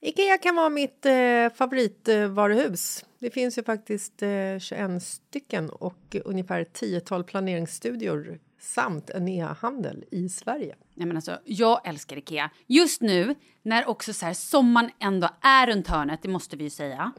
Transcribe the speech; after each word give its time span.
Ikea 0.00 0.38
kan 0.38 0.56
vara 0.56 0.68
mitt 0.68 1.06
eh, 1.06 1.52
favoritvaruhus. 1.54 3.04
Det 3.18 3.30
finns 3.30 3.58
ju 3.58 3.62
faktiskt 3.62 4.22
eh, 4.22 4.58
21 4.58 5.02
stycken 5.02 5.70
och 5.70 6.16
ungefär 6.24 6.64
10-tal 6.64 7.24
planeringsstudior 7.24 8.38
samt 8.60 9.10
en 9.10 9.28
e-handel 9.28 10.04
i 10.10 10.28
Sverige. 10.28 10.76
Nej, 10.94 11.06
men 11.06 11.16
alltså, 11.16 11.38
jag 11.44 11.88
älskar 11.88 12.16
Ikea. 12.16 12.50
Just 12.66 13.00
nu, 13.00 13.34
när 13.62 13.88
också 13.88 14.12
så 14.12 14.26
här, 14.26 14.34
sommaren 14.34 14.90
ändå 15.00 15.28
är 15.40 15.66
runt 15.66 15.88
hörnet, 15.88 16.22
det 16.22 16.28
måste 16.28 16.56
vi 16.56 16.64
ju 16.64 16.70
säga. 16.70 17.12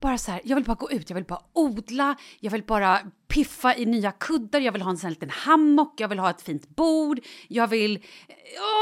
Bara 0.00 0.18
så 0.18 0.30
här, 0.32 0.40
jag 0.44 0.56
vill 0.56 0.64
bara 0.64 0.74
gå 0.74 0.90
ut, 0.90 1.10
jag 1.10 1.14
vill 1.14 1.24
bara 1.24 1.40
odla, 1.52 2.16
jag 2.40 2.50
vill 2.50 2.62
bara 2.62 2.98
piffa 3.28 3.76
i 3.76 3.86
nya 3.86 4.12
kuddar, 4.12 4.60
jag 4.60 4.72
vill 4.72 4.82
ha 4.82 4.90
en 4.90 4.96
sån 4.98 5.06
här 5.08 5.10
liten 5.14 5.30
hammock, 5.30 5.94
jag 6.00 6.08
vill 6.08 6.18
ha 6.18 6.30
ett 6.30 6.42
fint 6.42 6.68
bord, 6.68 7.20
jag 7.48 7.66
vill... 7.66 8.02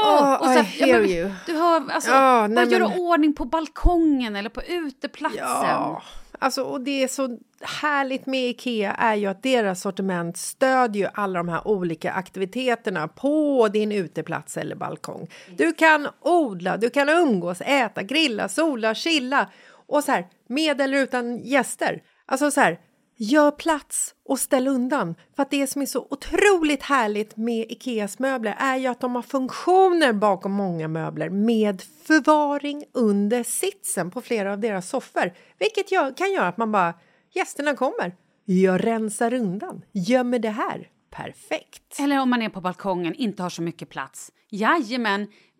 Åh! 0.03 0.43
Oh, 0.43 0.53
I 0.53 0.61
hear 0.61 1.01
men, 1.01 1.09
you. 1.09 1.31
Du 1.45 1.53
hör, 1.53 1.89
alltså, 1.91 2.11
Ja, 2.11 2.15
bara 2.17 2.47
nej, 2.47 2.71
göra 2.71 2.87
men- 2.89 2.99
ordning 2.99 3.33
på 3.33 3.45
balkongen 3.45 4.35
eller 4.35 4.49
på 4.49 4.61
uteplatsen. 4.63 5.39
Ja, 5.43 6.03
alltså, 6.39 6.63
och 6.63 6.81
det 6.81 7.03
är 7.03 7.07
så 7.07 7.37
härligt 7.61 8.25
med 8.25 8.49
Ikea 8.49 8.93
är 8.93 9.15
ju 9.15 9.25
att 9.27 9.43
deras 9.43 9.81
sortiment 9.81 10.37
stödjer 10.37 11.03
ju 11.05 11.09
alla 11.13 11.39
de 11.39 11.49
här 11.49 11.67
olika 11.67 12.11
aktiviteterna 12.11 13.07
på 13.07 13.67
din 13.73 13.91
uteplats 13.91 14.57
eller 14.57 14.75
balkong. 14.75 15.27
Du 15.57 15.73
kan 15.73 16.07
odla, 16.21 16.77
du 16.77 16.89
kan 16.89 17.09
umgås, 17.09 17.61
äta, 17.61 18.03
grilla, 18.03 18.49
sola, 18.49 18.95
chilla 18.95 19.49
och 19.89 20.03
så 20.03 20.11
här 20.11 20.27
med 20.47 20.81
eller 20.81 20.97
utan 20.97 21.37
gäster. 21.37 22.03
Alltså 22.25 22.51
så 22.51 22.61
här, 22.61 22.79
gör 23.19 23.51
plats 23.51 24.15
och 24.25 24.39
ställ 24.39 24.67
undan. 24.67 25.15
För 25.35 25.43
att 25.43 25.51
det 25.51 25.67
som 25.67 25.81
är 25.81 25.85
så 25.85 26.07
otroligt 26.09 26.83
härligt 26.83 27.37
med 27.37 27.71
Ikeas 27.71 28.19
möbler 28.19 28.55
är 28.59 28.77
ju 28.77 28.87
att 28.87 29.01
de 29.01 29.15
har 29.15 29.21
funktioner 29.21 30.13
bakom 30.13 30.51
många 30.51 30.87
möbler 30.87 31.29
med 31.29 31.81
förvaring 31.81 32.83
under 32.93 33.43
sitsen 33.43 34.11
på 34.11 34.21
flera 34.21 34.51
av 34.51 34.59
deras 34.59 34.89
soffor. 34.89 35.33
Vilket 35.59 35.91
gör, 35.91 36.17
kan 36.17 36.31
göra 36.31 36.47
att 36.47 36.57
man 36.57 36.71
bara, 36.71 36.93
gästerna 37.33 37.75
kommer, 37.75 38.15
jag 38.45 38.85
rensar 38.85 39.33
undan, 39.33 39.81
gömmer 39.91 40.39
det 40.39 40.49
här. 40.49 40.87
Perfekt! 41.11 41.99
Eller 41.99 42.19
om 42.19 42.29
man 42.29 42.41
är 42.41 42.49
på 42.49 42.61
balkongen, 42.61 43.13
inte 43.13 43.43
har 43.43 43.49
så 43.49 43.61
mycket 43.61 43.89
plats. 43.89 44.31
Jajamän, 44.49 45.27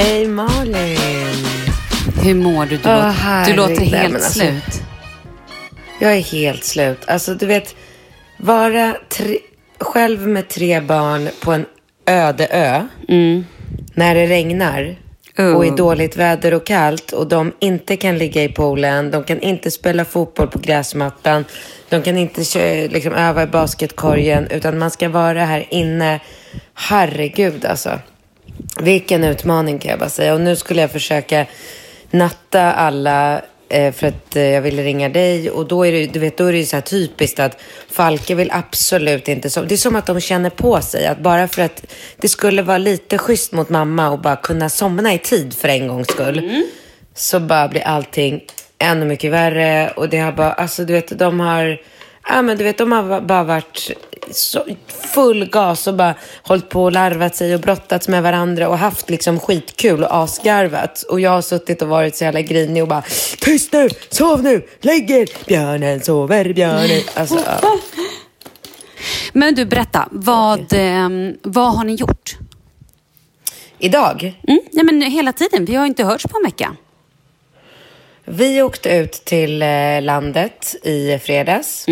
Hej 0.00 0.28
Malin! 0.28 0.96
Hur 2.22 2.34
mår 2.34 2.66
du? 2.66 2.76
Du, 2.76 2.88
Åh, 2.88 3.06
låter, 3.06 3.50
du 3.50 3.56
låter 3.56 3.84
helt 3.84 4.14
alltså- 4.14 4.32
slut. 4.32 4.82
Jag 5.98 6.16
är 6.16 6.20
helt 6.20 6.64
slut. 6.64 6.98
Alltså 7.06 7.34
du 7.34 7.46
vet, 7.46 7.74
vara 8.36 8.96
tre, 9.08 9.38
själv 9.80 10.28
med 10.28 10.48
tre 10.48 10.80
barn 10.80 11.28
på 11.42 11.52
en 11.52 11.66
öde 12.06 12.46
ö 12.50 12.86
när 13.94 14.14
det 14.14 14.26
regnar 14.26 14.96
och 15.36 15.66
är 15.66 15.76
dåligt 15.76 16.16
väder 16.16 16.54
och 16.54 16.66
kallt 16.66 17.12
och 17.12 17.26
de 17.26 17.52
inte 17.58 17.96
kan 17.96 18.18
ligga 18.18 18.42
i 18.44 18.48
poolen, 18.48 19.10
de 19.10 19.24
kan 19.24 19.40
inte 19.40 19.70
spela 19.70 20.04
fotboll 20.04 20.48
på 20.48 20.58
gräsmattan, 20.58 21.44
de 21.88 22.02
kan 22.02 22.16
inte 22.16 22.40
liksom, 22.88 23.12
öva 23.12 23.42
i 23.42 23.46
basketkorgen 23.46 24.46
utan 24.50 24.78
man 24.78 24.90
ska 24.90 25.08
vara 25.08 25.44
här 25.44 25.66
inne. 25.70 26.20
Herregud 26.74 27.64
alltså. 27.64 27.98
Vilken 28.80 29.24
utmaning 29.24 29.78
kan 29.78 29.90
jag 29.90 29.98
bara 29.98 30.08
säga. 30.08 30.34
Och 30.34 30.40
nu 30.40 30.56
skulle 30.56 30.80
jag 30.80 30.90
försöka 30.90 31.46
natta 32.10 32.72
alla 32.72 33.42
eh, 33.68 33.92
för 33.92 34.06
att 34.06 34.36
eh, 34.36 34.42
jag 34.42 34.62
ville 34.62 34.82
ringa 34.82 35.08
dig. 35.08 35.50
Och 35.50 35.68
då 35.68 35.86
är 35.86 35.92
det, 35.92 36.06
du 36.06 36.18
vet, 36.18 36.36
då 36.36 36.46
är 36.46 36.52
det 36.52 36.58
ju 36.58 36.66
så 36.66 36.76
här 36.76 36.80
typiskt 36.80 37.40
att 37.40 37.60
Falke 37.90 38.34
vill 38.34 38.50
absolut 38.52 39.28
inte 39.28 39.50
sova. 39.50 39.66
Det 39.66 39.74
är 39.74 39.76
som 39.76 39.96
att 39.96 40.06
de 40.06 40.20
känner 40.20 40.50
på 40.50 40.80
sig 40.80 41.06
att 41.06 41.18
bara 41.18 41.48
för 41.48 41.62
att 41.62 41.86
det 42.16 42.28
skulle 42.28 42.62
vara 42.62 42.78
lite 42.78 43.18
schysst 43.18 43.52
mot 43.52 43.68
mamma 43.68 44.10
och 44.10 44.18
bara 44.18 44.36
kunna 44.36 44.68
somna 44.68 45.14
i 45.14 45.18
tid 45.18 45.54
för 45.54 45.68
en 45.68 45.88
gångs 45.88 46.08
skull. 46.08 46.64
Så 47.14 47.40
bara 47.40 47.68
blir 47.68 47.82
allting 47.82 48.42
ännu 48.78 49.06
mycket 49.06 49.32
värre. 49.32 49.90
Och 49.96 50.08
det 50.08 50.18
har 50.18 50.32
bara, 50.32 50.52
alltså 50.52 50.84
du 50.84 50.92
vet, 50.92 51.18
de 51.18 51.40
har, 51.40 51.80
ja 52.28 52.42
men 52.42 52.58
du 52.58 52.64
vet, 52.64 52.78
de 52.78 52.92
har 52.92 53.20
bara 53.20 53.44
varit 53.44 53.90
så 54.30 54.64
full 55.14 55.50
gas 55.50 55.86
och 55.86 55.94
bara 55.94 56.14
hållit 56.42 56.68
på 56.68 56.84
och 56.84 56.92
larvat 56.92 57.36
sig 57.36 57.54
och 57.54 57.60
brottats 57.60 58.08
med 58.08 58.22
varandra 58.22 58.68
och 58.68 58.78
haft 58.78 59.10
liksom 59.10 59.40
skitkul 59.40 60.04
och 60.04 60.16
asgarvat. 60.16 61.02
Och 61.02 61.20
jag 61.20 61.30
har 61.30 61.42
suttit 61.42 61.82
och 61.82 61.88
varit 61.88 62.16
så 62.16 62.24
jävla 62.24 62.40
grinig 62.40 62.82
och 62.82 62.88
bara 62.88 63.02
tyst 63.40 63.72
nu, 63.72 63.88
sov 64.08 64.42
nu, 64.42 64.66
lägg 64.80 65.10
er, 65.10 65.28
björnen 65.46 66.00
sover, 66.00 66.52
björnen. 66.52 67.02
Alltså, 67.14 67.38
ja. 67.62 67.78
Men 69.32 69.54
du, 69.54 69.64
berätta. 69.64 70.08
Vad, 70.10 70.66
ehm, 70.72 71.34
vad 71.42 71.76
har 71.76 71.84
ni 71.84 71.94
gjort? 71.94 72.36
Idag, 73.78 74.34
Mm? 74.48 74.60
Nej, 74.72 74.84
men 74.84 75.02
hela 75.02 75.32
tiden. 75.32 75.64
Vi 75.64 75.74
har 75.74 75.86
inte 75.86 76.04
hörts 76.04 76.26
på 76.26 76.36
en 76.36 76.44
vecka. 76.44 76.76
Vi 78.30 78.62
åkte 78.62 78.90
ut 78.96 79.12
till 79.12 79.62
eh, 79.62 80.02
landet 80.02 80.74
i 80.82 81.18
fredags. 81.18 81.88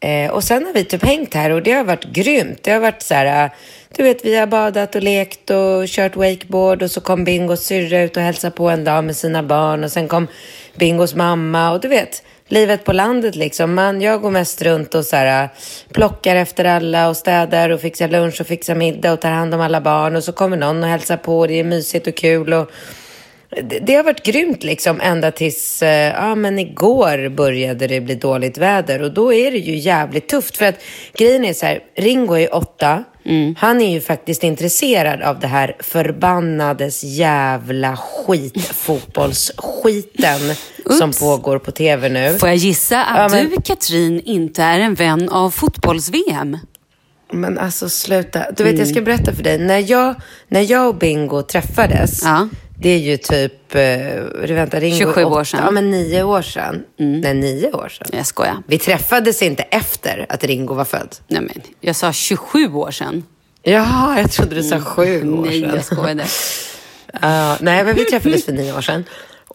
Eh, 0.00 0.30
och 0.30 0.44
sen 0.44 0.66
har 0.66 0.72
vi 0.72 0.84
typ 0.84 1.04
hängt 1.04 1.34
här 1.34 1.50
och 1.50 1.62
det 1.62 1.72
har 1.72 1.84
varit 1.84 2.04
grymt. 2.04 2.62
Det 2.62 2.70
har 2.70 2.80
varit 2.80 3.02
så 3.02 3.14
här, 3.14 3.44
eh, 3.44 3.50
du 3.96 4.02
vet, 4.02 4.24
vi 4.24 4.36
har 4.36 4.46
badat 4.46 4.94
och 4.94 5.02
lekt 5.02 5.50
och 5.50 5.86
kört 5.86 6.16
wakeboard 6.16 6.82
och 6.82 6.90
så 6.90 7.00
kom 7.00 7.24
Bingos 7.24 7.64
syrra 7.64 8.02
ut 8.02 8.16
och 8.16 8.22
hälsade 8.22 8.56
på 8.56 8.70
en 8.70 8.84
dag 8.84 9.04
med 9.04 9.16
sina 9.16 9.42
barn 9.42 9.84
och 9.84 9.92
sen 9.92 10.08
kom 10.08 10.26
Bingos 10.76 11.14
mamma 11.14 11.70
och 11.70 11.80
du 11.80 11.88
vet, 11.88 12.22
livet 12.48 12.84
på 12.84 12.92
landet 12.92 13.36
liksom. 13.36 13.74
Man, 13.74 14.00
jag 14.00 14.22
går 14.22 14.30
mest 14.30 14.62
runt 14.62 14.94
och 14.94 15.04
så 15.04 15.16
här, 15.16 15.48
plockar 15.92 16.36
efter 16.36 16.64
alla 16.64 17.08
och 17.08 17.16
städar 17.16 17.70
och 17.70 17.80
fixar 17.80 18.08
lunch 18.08 18.40
och 18.40 18.46
fixar 18.46 18.74
middag 18.74 19.12
och 19.12 19.20
tar 19.20 19.30
hand 19.30 19.54
om 19.54 19.60
alla 19.60 19.80
barn 19.80 20.16
och 20.16 20.24
så 20.24 20.32
kommer 20.32 20.56
någon 20.56 20.82
och 20.82 20.88
hälsar 20.88 21.16
på. 21.16 21.46
Det 21.46 21.60
är 21.60 21.64
mysigt 21.64 22.06
och 22.06 22.16
kul 22.16 22.52
och 22.52 22.70
det, 23.50 23.78
det 23.78 23.94
har 23.94 24.04
varit 24.04 24.22
grymt 24.22 24.64
liksom 24.64 25.00
ända 25.00 25.30
tills, 25.30 25.82
eh, 25.82 26.14
ja 26.14 26.34
men 26.34 26.58
igår 26.58 27.28
började 27.28 27.86
det 27.86 28.00
bli 28.00 28.14
dåligt 28.14 28.58
väder 28.58 29.02
och 29.02 29.14
då 29.14 29.32
är 29.32 29.50
det 29.50 29.58
ju 29.58 29.76
jävligt 29.76 30.28
tufft 30.28 30.56
för 30.56 30.66
att 30.66 30.80
grejen 31.14 31.44
är 31.44 31.52
så 31.52 31.66
här, 31.66 31.80
Ringo 31.96 32.34
är 32.34 32.54
åtta, 32.54 33.04
mm. 33.24 33.54
han 33.58 33.80
är 33.80 33.92
ju 33.92 34.00
faktiskt 34.00 34.44
intresserad 34.44 35.22
av 35.22 35.40
det 35.40 35.46
här 35.46 35.76
förbannades 35.80 37.04
jävla 37.04 37.96
skitfotbollsskiten 37.96 40.40
som 40.98 41.12
pågår 41.12 41.58
på 41.58 41.70
tv 41.70 42.08
nu. 42.08 42.38
Får 42.38 42.48
jag 42.48 42.56
gissa 42.56 43.04
att 43.04 43.32
ja, 43.32 43.38
men... 43.38 43.50
du 43.50 43.56
Katrin 43.64 44.22
inte 44.24 44.62
är 44.62 44.80
en 44.80 44.94
vän 44.94 45.28
av 45.28 45.50
fotbolls-VM? 45.50 46.58
Men 47.32 47.58
alltså 47.58 47.88
sluta. 47.88 48.46
Du 48.56 48.64
vet, 48.64 48.72
mm. 48.72 48.78
jag 48.78 48.88
ska 48.88 49.00
berätta 49.00 49.34
för 49.34 49.42
dig. 49.42 49.58
När 49.58 49.90
jag, 49.90 50.14
när 50.48 50.70
jag 50.70 50.88
och 50.88 50.94
Bingo 50.94 51.42
träffades, 51.42 52.22
ja. 52.24 52.48
Det 52.82 52.88
är 52.88 52.98
ju 52.98 53.16
typ, 53.16 53.74
eh, 53.74 54.54
vänta, 54.54 54.80
Ringo 54.80 54.96
27 54.98 55.24
år 55.24 55.44
sedan. 55.44 55.60
Ja, 55.64 55.70
men 55.70 55.90
nio 55.90 56.22
år 56.22 56.42
sedan. 56.42 56.82
Mm. 56.98 57.20
Nej, 57.20 57.34
nio 57.34 57.72
år 57.72 57.88
sedan. 57.88 58.08
Jag 58.12 58.26
skojar. 58.26 58.56
Vi 58.66 58.78
träffades 58.78 59.42
inte 59.42 59.62
efter 59.62 60.26
att 60.28 60.44
Ringo 60.44 60.74
var 60.74 60.84
född. 60.84 61.16
Nej, 61.28 61.40
men 61.40 61.62
jag 61.80 61.96
sa 61.96 62.12
27 62.12 62.74
år 62.74 62.90
sedan. 62.90 63.24
Jaha, 63.62 64.20
jag 64.20 64.30
trodde 64.30 64.54
du 64.54 64.62
sa 64.62 64.80
sju 64.80 65.16
mm. 65.16 65.38
år 65.38 65.46
sedan. 65.46 65.60
Nej, 65.60 65.70
jag 65.74 65.84
skojade. 65.84 66.22
uh, 67.14 67.56
nej, 67.60 67.84
men 67.84 67.94
vi 67.94 68.04
träffades 68.04 68.44
för 68.44 68.52
nio 68.52 68.72
år 68.76 68.80
sedan. 68.80 69.04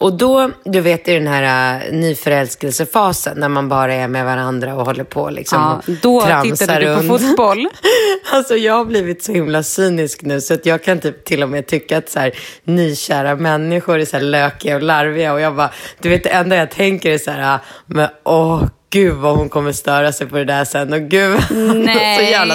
Och 0.00 0.12
då, 0.12 0.50
du 0.64 0.80
vet 0.80 1.08
i 1.08 1.14
den 1.14 1.26
här 1.26 1.86
uh, 1.86 1.92
nyförälskelsefasen 1.92 3.40
när 3.40 3.48
man 3.48 3.68
bara 3.68 3.94
är 3.94 4.08
med 4.08 4.24
varandra 4.24 4.74
och 4.74 4.86
håller 4.86 5.04
på 5.04 5.30
liksom. 5.30 5.82
Ja, 5.86 5.94
då 6.02 6.20
tittade 6.42 6.80
du 6.80 7.08
på 7.08 7.18
fotboll. 7.18 7.68
alltså 8.32 8.56
jag 8.56 8.74
har 8.74 8.84
blivit 8.84 9.22
så 9.22 9.32
himla 9.32 9.62
cynisk 9.62 10.22
nu 10.22 10.40
så 10.40 10.54
att 10.54 10.66
jag 10.66 10.82
kan 10.84 11.00
typ 11.00 11.24
till 11.24 11.42
och 11.42 11.48
med 11.48 11.66
tycka 11.66 11.98
att 11.98 12.08
så 12.08 12.20
här, 12.20 12.32
nykära 12.64 13.36
människor 13.36 13.98
är 13.98 14.04
så 14.04 14.16
här 14.16 14.24
lökiga 14.24 14.76
och 14.76 14.82
larviga 14.82 15.32
och 15.32 15.40
jag 15.40 15.56
bara, 15.56 15.70
du 16.00 16.08
vet 16.08 16.22
det 16.22 16.30
enda 16.30 16.56
jag 16.56 16.70
tänker 16.70 17.10
är 17.10 17.18
så 17.18 17.30
här, 17.30 17.54
uh, 17.54 17.60
men 17.86 18.08
åh 18.24 18.64
gud 18.90 19.14
vad 19.14 19.36
hon 19.36 19.48
kommer 19.48 19.72
störa 19.72 20.12
sig 20.12 20.26
på 20.26 20.36
det 20.36 20.44
där 20.44 20.64
sen. 20.64 20.92
Och 20.92 21.00
gud, 21.00 21.40
Nej, 21.74 22.18
så 22.18 22.22
jävla 22.22 22.54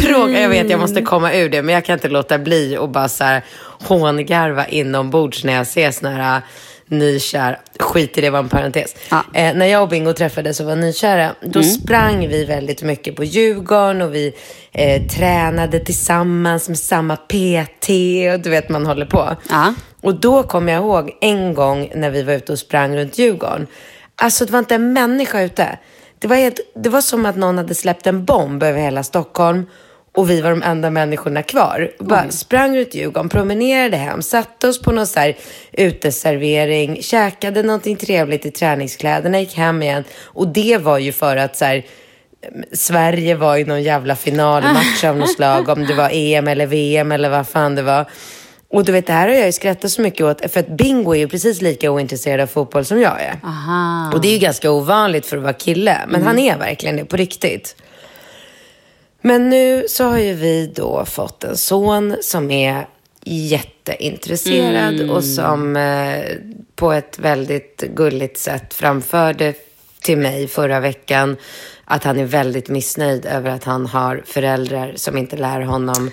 tråkigt. 0.00 0.38
Jag 0.38 0.48
vet, 0.48 0.70
jag 0.70 0.80
måste 0.80 1.02
komma 1.02 1.34
ur 1.34 1.48
det, 1.48 1.62
men 1.62 1.74
jag 1.74 1.84
kan 1.84 1.92
inte 1.92 2.08
låta 2.08 2.38
bli 2.38 2.76
och 2.78 2.88
bara 2.88 3.08
så 3.08 3.24
här 3.24 3.42
hångarva 3.84 4.66
inombords 4.68 5.44
när 5.44 5.52
jag 5.52 5.66
ser 5.66 5.90
såna 5.90 6.10
här 6.10 6.36
äh, 6.36 6.42
nykär, 6.88 7.58
skit 7.78 8.18
i 8.18 8.20
det 8.20 8.30
var 8.30 8.38
en 8.38 8.48
parentes. 8.48 8.96
Ja. 9.10 9.24
Eh, 9.34 9.54
när 9.54 9.66
jag 9.66 9.82
och 9.82 9.88
Bingo 9.88 10.12
träffades 10.12 10.60
och 10.60 10.66
var 10.66 10.76
nykära, 10.76 11.34
då 11.40 11.58
mm. 11.58 11.70
sprang 11.70 12.28
vi 12.28 12.44
väldigt 12.44 12.82
mycket 12.82 13.16
på 13.16 13.24
Djurgården 13.24 14.02
och 14.02 14.14
vi 14.14 14.34
eh, 14.72 15.02
tränade 15.06 15.80
tillsammans 15.80 16.68
med 16.68 16.78
samma 16.78 17.16
PT 17.16 17.88
och 18.34 18.40
du 18.40 18.50
vet, 18.50 18.68
man 18.68 18.86
håller 18.86 19.06
på. 19.06 19.36
Ja. 19.50 19.74
Och 20.00 20.14
då 20.14 20.42
kom 20.42 20.68
jag 20.68 20.82
ihåg 20.82 21.18
en 21.20 21.54
gång 21.54 21.90
när 21.94 22.10
vi 22.10 22.22
var 22.22 22.32
ute 22.32 22.52
och 22.52 22.58
sprang 22.58 22.96
runt 22.96 23.18
Djurgården. 23.18 23.66
Alltså 24.16 24.44
det 24.44 24.52
var 24.52 24.58
inte 24.58 24.74
en 24.74 24.92
människa 24.92 25.42
ute. 25.42 25.78
Det 26.18 26.28
var, 26.28 26.36
helt, 26.36 26.60
det 26.74 26.88
var 26.88 27.00
som 27.00 27.26
att 27.26 27.36
någon 27.36 27.58
hade 27.58 27.74
släppt 27.74 28.06
en 28.06 28.24
bomb 28.24 28.62
över 28.62 28.80
hela 28.80 29.02
Stockholm 29.02 29.66
och 30.14 30.30
vi 30.30 30.40
var 30.40 30.50
de 30.50 30.62
enda 30.62 30.90
människorna 30.90 31.42
kvar. 31.42 31.90
Bara 31.98 32.20
mm. 32.20 32.30
sprang 32.30 32.76
ut 32.76 32.94
Djurgården, 32.94 33.28
promenerade 33.28 33.96
hem, 33.96 34.22
satte 34.22 34.68
oss 34.68 34.82
på 34.82 34.92
någon 34.92 35.06
så 35.06 35.20
här 35.20 35.36
uteservering, 35.72 37.02
käkade 37.02 37.62
någonting 37.62 37.96
trevligt 37.96 38.46
i 38.46 38.50
träningskläderna, 38.50 39.40
gick 39.40 39.54
hem 39.54 39.82
igen. 39.82 40.04
Och 40.22 40.48
det 40.48 40.78
var 40.78 40.98
ju 40.98 41.12
för 41.12 41.36
att 41.36 41.56
så 41.56 41.64
här, 41.64 41.86
Sverige 42.72 43.34
var 43.34 43.56
i 43.56 43.64
någon 43.64 43.82
jävla 43.82 44.16
finalmatch 44.16 45.04
av 45.04 45.16
något 45.16 45.30
slag, 45.30 45.68
om 45.68 45.86
det 45.86 45.94
var 45.94 46.10
EM 46.12 46.48
eller 46.48 46.66
VM 46.66 47.12
eller 47.12 47.30
vad 47.30 47.48
fan 47.48 47.74
det 47.74 47.82
var. 47.82 48.06
Och 48.70 48.84
du 48.84 48.92
vet, 48.92 49.06
det 49.06 49.12
här 49.12 49.28
har 49.28 49.34
jag 49.34 49.46
ju 49.46 49.52
skrattat 49.52 49.90
så 49.90 50.02
mycket 50.02 50.20
åt, 50.20 50.52
för 50.52 50.60
att 50.60 50.68
Bingo 50.68 51.14
är 51.14 51.18
ju 51.18 51.28
precis 51.28 51.62
lika 51.62 51.90
ointresserad 51.90 52.40
av 52.40 52.46
fotboll 52.46 52.84
som 52.84 53.00
jag 53.00 53.22
är. 53.22 53.40
Aha. 53.44 54.10
Och 54.14 54.20
det 54.20 54.28
är 54.28 54.32
ju 54.32 54.38
ganska 54.38 54.70
ovanligt 54.70 55.26
för 55.26 55.36
att 55.36 55.42
vara 55.42 55.52
kille, 55.52 55.98
men 56.06 56.14
mm. 56.14 56.26
han 56.26 56.38
är 56.38 56.58
verkligen 56.58 56.96
det 56.96 57.04
på 57.04 57.16
riktigt. 57.16 57.76
Men 59.26 59.48
nu 59.48 59.84
så 59.88 60.04
har 60.04 60.18
ju 60.18 60.34
vi 60.34 60.72
då 60.74 61.04
fått 61.04 61.44
en 61.44 61.56
son 61.56 62.16
som 62.20 62.50
är 62.50 62.88
jätteintresserad 63.24 64.94
mm. 64.94 65.10
och 65.10 65.24
som 65.24 65.76
eh, 65.76 66.24
på 66.74 66.92
ett 66.92 67.18
väldigt 67.18 67.84
gulligt 67.94 68.38
sätt 68.38 68.74
framförde 68.74 69.54
till 70.02 70.18
mig 70.18 70.48
förra 70.48 70.80
veckan 70.80 71.36
att 71.84 72.04
han 72.04 72.18
är 72.18 72.24
väldigt 72.24 72.68
missnöjd 72.68 73.26
över 73.26 73.50
att 73.50 73.64
han 73.64 73.86
har 73.86 74.22
föräldrar 74.26 74.92
som 74.96 75.18
inte 75.18 75.36
lär 75.36 75.60
honom 75.60 76.10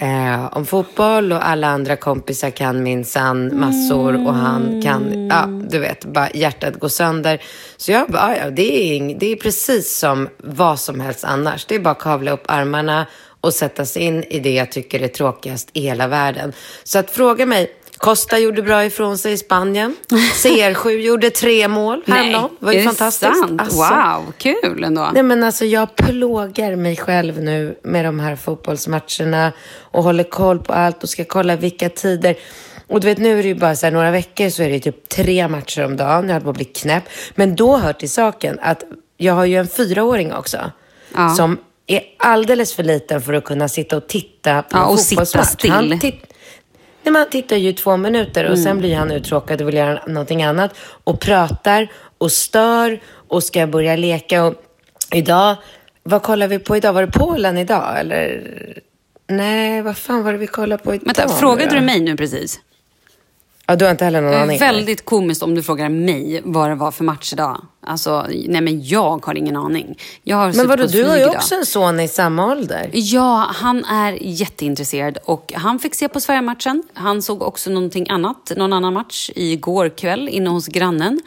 eh, 0.00 0.56
om 0.56 0.66
fotboll 0.66 1.32
och 1.32 1.48
alla 1.48 1.68
andra 1.68 1.96
kompisar 1.96 2.50
kan 2.50 2.82
minsann 2.82 3.60
massor 3.60 4.26
och 4.26 4.34
han 4.34 4.82
kan, 4.82 5.28
ja, 5.28 5.46
du 5.70 5.78
vet, 5.78 6.04
bara 6.04 6.30
hjärtat 6.30 6.74
går 6.80 6.88
sönder. 6.88 7.42
Så 7.76 7.92
jag 7.92 8.08
bara, 8.08 8.36
ja, 8.36 8.50
det 8.50 8.96
är, 8.96 9.18
det 9.18 9.32
är 9.32 9.36
precis 9.36 9.96
som 9.96 10.28
vad 10.36 10.80
som 10.80 11.00
helst 11.00 11.24
annars. 11.24 11.64
Det 11.64 11.74
är 11.74 11.80
bara 11.80 11.90
att 11.90 11.98
kavla 11.98 12.30
upp 12.30 12.44
armarna 12.46 13.06
och 13.40 13.54
sätta 13.54 13.86
sig 13.86 14.02
in 14.02 14.24
i 14.24 14.38
det 14.40 14.54
jag 14.54 14.72
tycker 14.72 15.02
är 15.02 15.08
tråkigast 15.08 15.70
i 15.72 15.80
hela 15.80 16.06
världen. 16.06 16.52
Så 16.84 16.98
att 16.98 17.10
fråga 17.10 17.46
mig, 17.46 17.70
Costa 17.98 18.38
gjorde 18.38 18.62
bra 18.62 18.84
ifrån 18.84 19.18
sig 19.18 19.32
i 19.32 19.36
Spanien. 19.36 19.96
CR7 20.10 20.90
gjorde 20.90 21.30
tre 21.30 21.68
mål 21.68 22.02
häromdagen. 22.06 22.50
Det 22.60 22.66
var 22.66 22.72
ju 22.72 22.78
är 22.78 22.84
fantastiskt. 22.84 23.38
Sant? 23.38 23.60
Alltså, 23.60 23.76
wow, 23.76 24.32
kul 24.38 24.84
ändå. 24.84 25.10
Nej, 25.14 25.22
men 25.22 25.44
alltså, 25.44 25.64
jag 25.64 25.96
plågar 25.96 26.76
mig 26.76 26.96
själv 26.96 27.40
nu 27.42 27.78
med 27.82 28.04
de 28.04 28.20
här 28.20 28.36
fotbollsmatcherna 28.36 29.52
och 29.80 30.02
håller 30.02 30.24
koll 30.24 30.58
på 30.58 30.72
allt 30.72 31.02
och 31.02 31.08
ska 31.08 31.24
kolla 31.24 31.56
vilka 31.56 31.88
tider. 31.88 32.36
Och 32.86 33.00
du 33.00 33.06
vet, 33.06 33.18
nu 33.18 33.38
är 33.38 33.42
det 33.42 33.48
ju 33.48 33.54
bara 33.54 33.76
så 33.76 33.86
här, 33.86 33.92
några 33.92 34.10
veckor 34.10 34.50
så 34.50 34.62
är 34.62 34.70
det 34.70 34.80
typ 34.80 35.08
tre 35.08 35.48
matcher 35.48 35.84
om 35.84 35.96
dagen. 35.96 36.28
Jag 36.28 36.34
håller 36.34 36.44
på 36.44 36.50
att 36.50 36.56
bli 36.56 36.64
knäpp. 36.64 37.04
Men 37.34 37.56
då 37.56 37.76
hör 37.76 37.92
till 37.92 38.10
saken 38.10 38.58
att 38.62 38.84
jag 39.16 39.34
har 39.34 39.44
ju 39.44 39.56
en 39.56 39.68
fyraåring 39.68 40.32
också. 40.32 40.70
Ja. 41.14 41.34
Som 41.34 41.58
är 41.86 42.02
alldeles 42.18 42.74
för 42.74 42.82
liten 42.82 43.22
för 43.22 43.32
att 43.32 43.44
kunna 43.44 43.68
sitta 43.68 43.96
och 43.96 44.06
titta 44.06 44.62
på 44.62 44.76
ja, 44.76 44.84
en 44.84 44.92
och 44.92 44.98
sitta 44.98 45.44
still. 45.44 45.70
Han, 45.70 46.00
Nej, 47.08 47.12
man 47.12 47.30
tittar 47.30 47.56
ju 47.56 47.72
två 47.72 47.96
minuter 47.96 48.44
och 48.44 48.50
mm. 48.50 48.62
sen 48.62 48.78
blir 48.78 48.96
han 48.96 49.10
uttråkad 49.10 49.60
och 49.60 49.68
vill 49.68 49.74
göra 49.74 50.02
någonting 50.06 50.42
annat. 50.42 50.74
Och 51.04 51.20
pratar 51.20 51.88
och 52.18 52.32
stör 52.32 53.00
och 53.28 53.42
ska 53.42 53.66
börja 53.66 53.96
leka. 53.96 54.44
Och 54.44 54.54
idag, 55.14 55.56
vad 56.02 56.22
kollar 56.22 56.48
vi 56.48 56.58
på 56.58 56.76
idag? 56.76 56.92
Var 56.92 57.02
det 57.02 57.12
Polen 57.12 57.58
idag? 57.58 58.00
Eller? 58.00 58.42
Nej, 59.26 59.82
vad 59.82 59.96
fan 59.96 60.24
var 60.24 60.32
det 60.32 60.38
vi 60.38 60.46
kollade 60.46 60.82
på 60.82 60.94
idag? 60.94 61.06
Vänta, 61.06 61.28
frågade 61.28 61.74
du 61.74 61.80
mig 61.80 62.00
nu 62.00 62.16
precis? 62.16 62.60
Ja, 63.70 63.76
du 63.76 63.84
har 63.84 63.90
inte 63.92 64.04
heller 64.04 64.20
någon 64.20 64.34
aning? 64.34 64.58
Väldigt 64.58 65.04
komiskt 65.04 65.42
om 65.42 65.54
du 65.54 65.62
frågar 65.62 65.88
mig 65.88 66.40
vad 66.44 66.70
det 66.70 66.74
var 66.74 66.90
för 66.90 67.04
match 67.04 67.32
idag. 67.32 67.62
Alltså, 67.86 68.26
nej 68.46 68.60
men 68.60 68.84
jag 68.84 69.26
har 69.26 69.34
ingen 69.34 69.56
aning. 69.56 69.98
Jag 70.22 70.36
har 70.36 70.52
men 70.52 70.68
vadå, 70.68 70.86
du 70.86 71.04
har 71.04 71.16
ju 71.16 71.26
också 71.26 71.54
en 71.54 71.66
son 71.66 72.00
i 72.00 72.08
samma 72.08 72.46
ålder. 72.46 72.90
Ja, 72.92 73.50
han 73.54 73.84
är 73.84 74.18
jätteintresserad 74.20 75.18
och 75.24 75.52
han 75.56 75.78
fick 75.78 75.94
se 75.94 76.08
på 76.08 76.20
Sverige-matchen. 76.20 76.82
Han 76.94 77.22
såg 77.22 77.42
också 77.42 77.70
någonting 77.70 78.08
annat, 78.10 78.52
någon 78.56 78.72
annan 78.72 78.92
match 78.92 79.30
igår 79.34 79.88
kväll 79.88 80.28
inne 80.28 80.50
hos 80.50 80.66
grannen. 80.66 81.20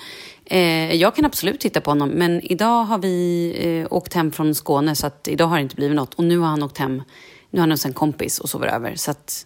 Eh, 0.46 0.96
jag 0.96 1.16
kan 1.16 1.26
absolut 1.26 1.60
titta 1.60 1.82
på 1.82 1.92
honom, 1.92 2.10
men 2.10 2.42
idag 2.42 2.84
har 2.84 2.98
vi 2.98 3.54
eh, 3.60 3.94
åkt 3.94 4.14
hem 4.14 4.32
från 4.32 4.56
Skåne 4.56 4.96
så 4.96 5.08
att 5.08 5.28
idag 5.28 5.48
har 5.48 5.56
det 5.56 5.64
inte 5.64 5.76
blivit 5.76 5.96
något. 5.96 6.14
Och 6.14 6.24
nu 6.24 6.38
har 6.38 6.48
han 6.48 6.64
åkt 6.64 6.78
hem, 6.78 7.04
nu 7.50 7.60
har 7.60 7.60
han 7.60 7.72
hos 7.72 7.86
en 7.86 7.94
kompis 7.94 8.40
och 8.40 8.50
sover 8.50 8.68
över. 8.68 8.96
Så 8.96 9.12
att 9.12 9.46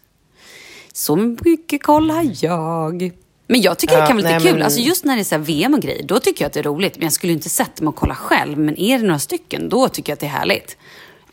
så 0.97 1.15
mycket 1.15 1.83
koll 1.83 2.09
har 2.09 2.31
jag. 2.41 3.11
Men 3.47 3.61
jag 3.61 3.77
tycker 3.77 3.93
ja, 3.93 4.01
det 4.01 4.07
kan 4.07 4.17
vara 4.17 4.27
lite 4.27 4.39
nej, 4.39 4.43
kul. 4.43 4.53
Men... 4.53 4.63
Alltså 4.63 4.79
just 4.79 5.05
när 5.05 5.15
det 5.15 5.21
är 5.21 5.23
så 5.23 5.37
VM 5.37 5.73
och 5.73 5.81
grejer, 5.81 6.03
då 6.03 6.19
tycker 6.19 6.43
jag 6.43 6.47
att 6.47 6.53
det 6.53 6.59
är 6.59 6.63
roligt. 6.63 6.95
Men 6.95 7.03
jag 7.03 7.13
skulle 7.13 7.33
inte 7.33 7.49
sätta 7.49 7.83
mig 7.83 7.87
och 7.89 7.95
kolla 7.95 8.15
själv. 8.15 8.57
Men 8.57 8.79
är 8.79 8.99
det 8.99 9.05
några 9.05 9.19
stycken, 9.19 9.69
då 9.69 9.87
tycker 9.87 10.11
jag 10.11 10.15
att 10.15 10.19
det 10.19 10.25
är 10.25 10.29
härligt. 10.29 10.77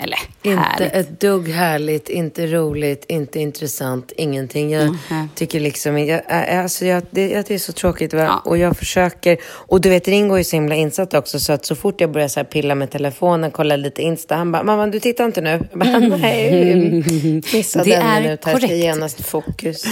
Eller 0.02 0.18
inte 0.42 0.62
härligt. 0.62 0.92
ett 0.92 1.20
dugg 1.20 1.48
härligt, 1.48 2.08
inte 2.08 2.46
roligt, 2.46 3.04
inte 3.08 3.40
intressant, 3.40 4.12
ingenting. 4.16 4.72
Jag 4.72 4.82
mm. 4.82 5.28
tycker 5.34 5.60
liksom, 5.60 5.98
jag, 5.98 6.22
alltså 6.32 6.84
jag, 6.84 7.02
det, 7.10 7.48
det 7.48 7.54
är 7.54 7.58
så 7.58 7.72
tråkigt? 7.72 8.12
Ja. 8.12 8.42
och 8.44 8.58
jag 8.58 8.76
försöker. 8.76 9.38
Och 9.44 9.80
du 9.80 9.88
vet, 9.88 10.08
Ringo 10.08 10.34
är 10.34 10.42
så 10.42 10.56
himla 10.56 10.74
insatt 10.74 11.14
också 11.14 11.40
så 11.40 11.52
att 11.52 11.66
så 11.66 11.74
fort 11.74 12.00
jag 12.00 12.12
börjar 12.12 12.28
så 12.28 12.44
pilla 12.44 12.74
med 12.74 12.90
telefonen, 12.90 13.50
kolla 13.50 13.76
lite 13.76 14.02
Insta, 14.02 14.34
han 14.34 14.52
bara, 14.52 14.62
mamma 14.62 14.86
du 14.86 15.00
tittar 15.00 15.24
inte 15.24 15.40
nu? 15.40 15.68
Jag 15.70 15.78
bara, 15.78 15.98
nej, 16.16 17.04
missade 17.52 17.84
det 17.84 17.94
en 17.94 18.22
minut 18.22 18.44
här, 18.44 18.56
ska 18.56 18.66
genast 18.66 19.26
fokus. 19.26 19.84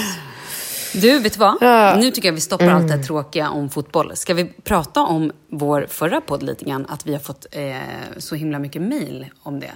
Du, 0.93 1.19
vet 1.19 1.33
du 1.33 1.39
vad? 1.39 1.57
Ja. 1.61 1.97
Nu 1.97 2.11
tycker 2.11 2.29
jag 2.29 2.35
vi 2.35 2.41
stoppar 2.41 2.67
allt 2.67 2.89
det 2.89 2.95
här 2.95 3.03
tråkiga 3.03 3.51
om 3.51 3.71
fotboll. 3.71 4.17
Ska 4.17 4.35
vi 4.35 4.45
prata 4.45 5.01
om 5.01 5.33
vår 5.49 5.87
förra 5.89 6.21
podd 6.21 6.43
lite 6.43 6.65
grann? 6.65 6.87
Att 6.89 7.07
vi 7.07 7.13
har 7.13 7.21
fått 7.21 7.47
eh, 7.51 7.77
så 8.17 8.35
himla 8.35 8.59
mycket 8.59 8.83
mail 8.83 9.27
om 9.43 9.61
det. 9.61 9.73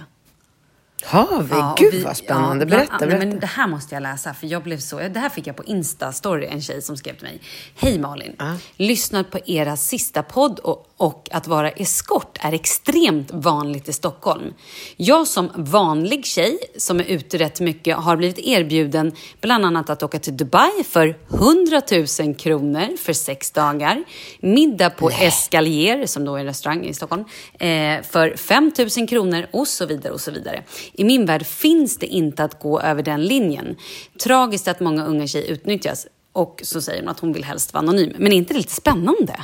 Har 1.05 1.43
vi? 1.43 1.49
Ja, 1.49 1.75
Gud 1.79 1.93
vi- 1.93 2.03
vad 2.03 2.17
spännande. 2.17 2.65
ja, 2.65 2.69
berätta, 2.69 2.93
annat- 2.93 2.99
berätta. 3.09 3.25
Men 3.25 3.39
det 3.39 3.45
här 3.47 3.67
måste 3.67 3.95
jag 3.95 4.01
läsa, 4.03 4.33
för 4.33 4.47
jag 4.47 4.63
blev 4.63 4.77
så... 4.77 4.99
Det 4.99 5.19
här 5.19 5.29
fick 5.29 5.47
jag 5.47 5.55
på 5.55 5.63
Insta-story, 5.63 6.47
en 6.51 6.61
tjej 6.61 6.81
som 6.81 6.97
skrev 6.97 7.13
till 7.15 7.23
mig. 7.23 7.41
Hej 7.75 7.99
Malin! 7.99 8.35
Lyssnat 8.77 9.31
på 9.31 9.39
era 9.45 9.77
sista 9.77 10.23
podd 10.23 10.59
och, 10.59 10.87
och 10.97 11.29
att 11.31 11.47
vara 11.47 11.69
eskort 11.69 12.37
är 12.41 12.53
extremt 12.53 13.31
vanligt 13.33 13.89
i 13.89 13.93
Stockholm. 13.93 14.53
Jag 14.97 15.27
som 15.27 15.51
vanlig 15.55 16.25
tjej, 16.25 16.57
som 16.77 16.99
är 16.99 17.03
ute 17.03 17.37
rätt 17.37 17.59
mycket, 17.59 17.97
har 17.97 18.17
blivit 18.17 18.39
erbjuden 18.39 19.11
bland 19.41 19.65
annat 19.65 19.89
att 19.89 20.03
åka 20.03 20.19
till 20.19 20.37
Dubai 20.37 20.83
för 20.83 21.17
100 21.29 21.81
000 22.25 22.35
kronor 22.35 22.97
för 22.97 23.13
sex 23.13 23.51
dagar. 23.51 24.03
Middag 24.39 24.89
på 24.89 25.09
Escalier, 25.09 26.05
som 26.05 26.25
då 26.25 26.35
är 26.35 26.39
en 26.39 26.45
restaurang 26.45 26.85
i 26.85 26.93
Stockholm, 26.93 27.25
eh, 27.53 28.01
för 28.01 28.35
5 28.37 28.71
000 28.97 29.07
kronor 29.07 29.45
och 29.53 29.67
så 29.67 29.85
vidare 29.85 30.13
och 30.13 30.21
så 30.21 30.31
vidare. 30.31 30.63
I 30.93 31.03
min 31.03 31.25
värld 31.25 31.45
finns 31.45 31.97
det 31.97 32.07
inte 32.07 32.43
att 32.43 32.59
gå 32.59 32.81
över 32.81 33.03
den 33.03 33.23
linjen. 33.23 33.75
Tragiskt 34.23 34.67
att 34.67 34.79
många 34.79 35.05
unga 35.05 35.27
tjejer 35.27 35.51
utnyttjas. 35.51 36.07
Och 36.33 36.61
så 36.63 36.81
säger 36.81 37.01
hon 37.01 37.09
att 37.09 37.19
hon 37.19 37.33
vill 37.33 37.43
helst 37.43 37.73
vara 37.73 37.83
anonym. 37.83 38.13
Men 38.17 38.31
är 38.31 38.35
inte 38.35 38.53
det 38.53 38.57
lite 38.57 38.73
spännande? 38.73 39.35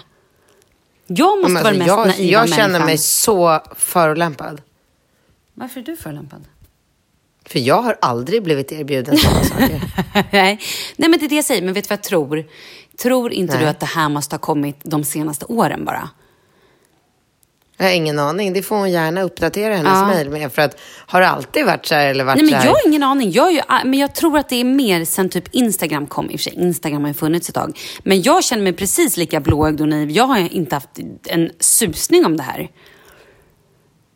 Jag 1.16 1.38
måste 1.38 1.54
Men 1.54 1.64
vara 1.64 1.74
den 1.74 1.82
alltså, 1.82 2.06
mest 2.06 2.20
jag, 2.20 2.26
naiva 2.26 2.32
jag 2.42 2.50
känner 2.50 2.68
människan. 2.68 2.86
mig 2.86 2.98
så 2.98 3.60
förolämpad. 3.76 4.62
Varför 5.54 5.80
är 5.80 5.84
du 5.84 5.98
förolämpad? 5.98 6.44
För 7.46 7.60
jag 7.60 7.82
har 7.82 7.98
aldrig 8.02 8.44
blivit 8.44 8.72
erbjuden 8.72 9.18
sådana 9.18 9.44
saker. 9.44 9.82
Nej. 10.32 10.60
Nej, 10.96 11.10
men 11.10 11.20
det 11.20 11.26
är 11.26 11.30
det 11.30 11.36
jag 11.36 11.46
säger. 11.46 11.62
Men 11.62 11.74
vet 11.74 11.84
du 11.84 11.88
vad 11.88 11.98
jag 11.98 12.04
tror? 12.04 12.46
Tror 12.98 13.32
inte 13.34 13.54
Nej. 13.54 13.64
du 13.64 13.70
att 13.70 13.80
det 13.80 13.86
här 13.86 14.10
måste 14.10 14.34
ha 14.36 14.40
kommit 14.40 14.78
de 14.84 15.04
senaste 15.04 15.46
åren 15.46 15.86
bara? 15.86 16.10
Jag 17.82 17.88
har 17.88 17.96
ingen 17.96 18.20
aning. 18.20 18.54
Det 18.54 18.62
får 18.62 18.76
hon 18.76 18.92
gärna 18.92 19.22
uppdatera 19.22 19.76
hennes 19.76 19.92
Ja. 19.92 20.08
mejl 20.08 20.30
med. 20.30 20.54
För 20.54 20.62
att 20.62 20.78
har 21.06 21.22
det 21.22 21.28
alltid 21.28 21.66
varit 21.66 21.86
så 21.86 21.96
här 21.96 22.08
eller 22.08 22.24
varit 22.24 22.36
Nej, 22.36 22.44
men 22.44 22.52
så 22.52 22.58
här? 22.58 22.66
jag 22.66 22.72
har 22.74 22.88
ingen 22.88 23.04
aning. 23.04 23.32
Jag 23.32 23.48
är 23.48 23.52
ju, 23.52 23.62
men 23.90 24.00
jag 24.00 24.16
tror 24.16 24.38
att 24.38 24.50
det 24.50 24.56
är 24.56 24.64
mer 24.64 25.06
sen 25.06 25.30
typ 25.30 25.56
Instagram 25.56 26.08
kom. 26.08 26.26
I 26.26 26.28
och 26.28 26.32
för 26.32 26.38
sig, 26.38 26.54
Instagram 26.54 27.02
har 27.02 27.08
ju 27.08 27.14
funnits 27.14 27.50
ett 27.50 27.56
tag. 27.56 27.80
Men 28.04 28.22
jag 28.22 28.44
känner 28.44 28.64
mig 28.64 28.74
precis 28.74 29.18
lika 29.18 29.40
blåögd 29.40 29.82
och 29.82 29.88
naiv. 29.88 30.12
Jag 30.12 30.24
har 30.24 30.54
inte 30.54 30.76
haft 30.76 30.90
en 31.28 31.52
susning 31.60 32.26
om 32.26 32.38
det 32.38 32.44
här. 32.44 32.70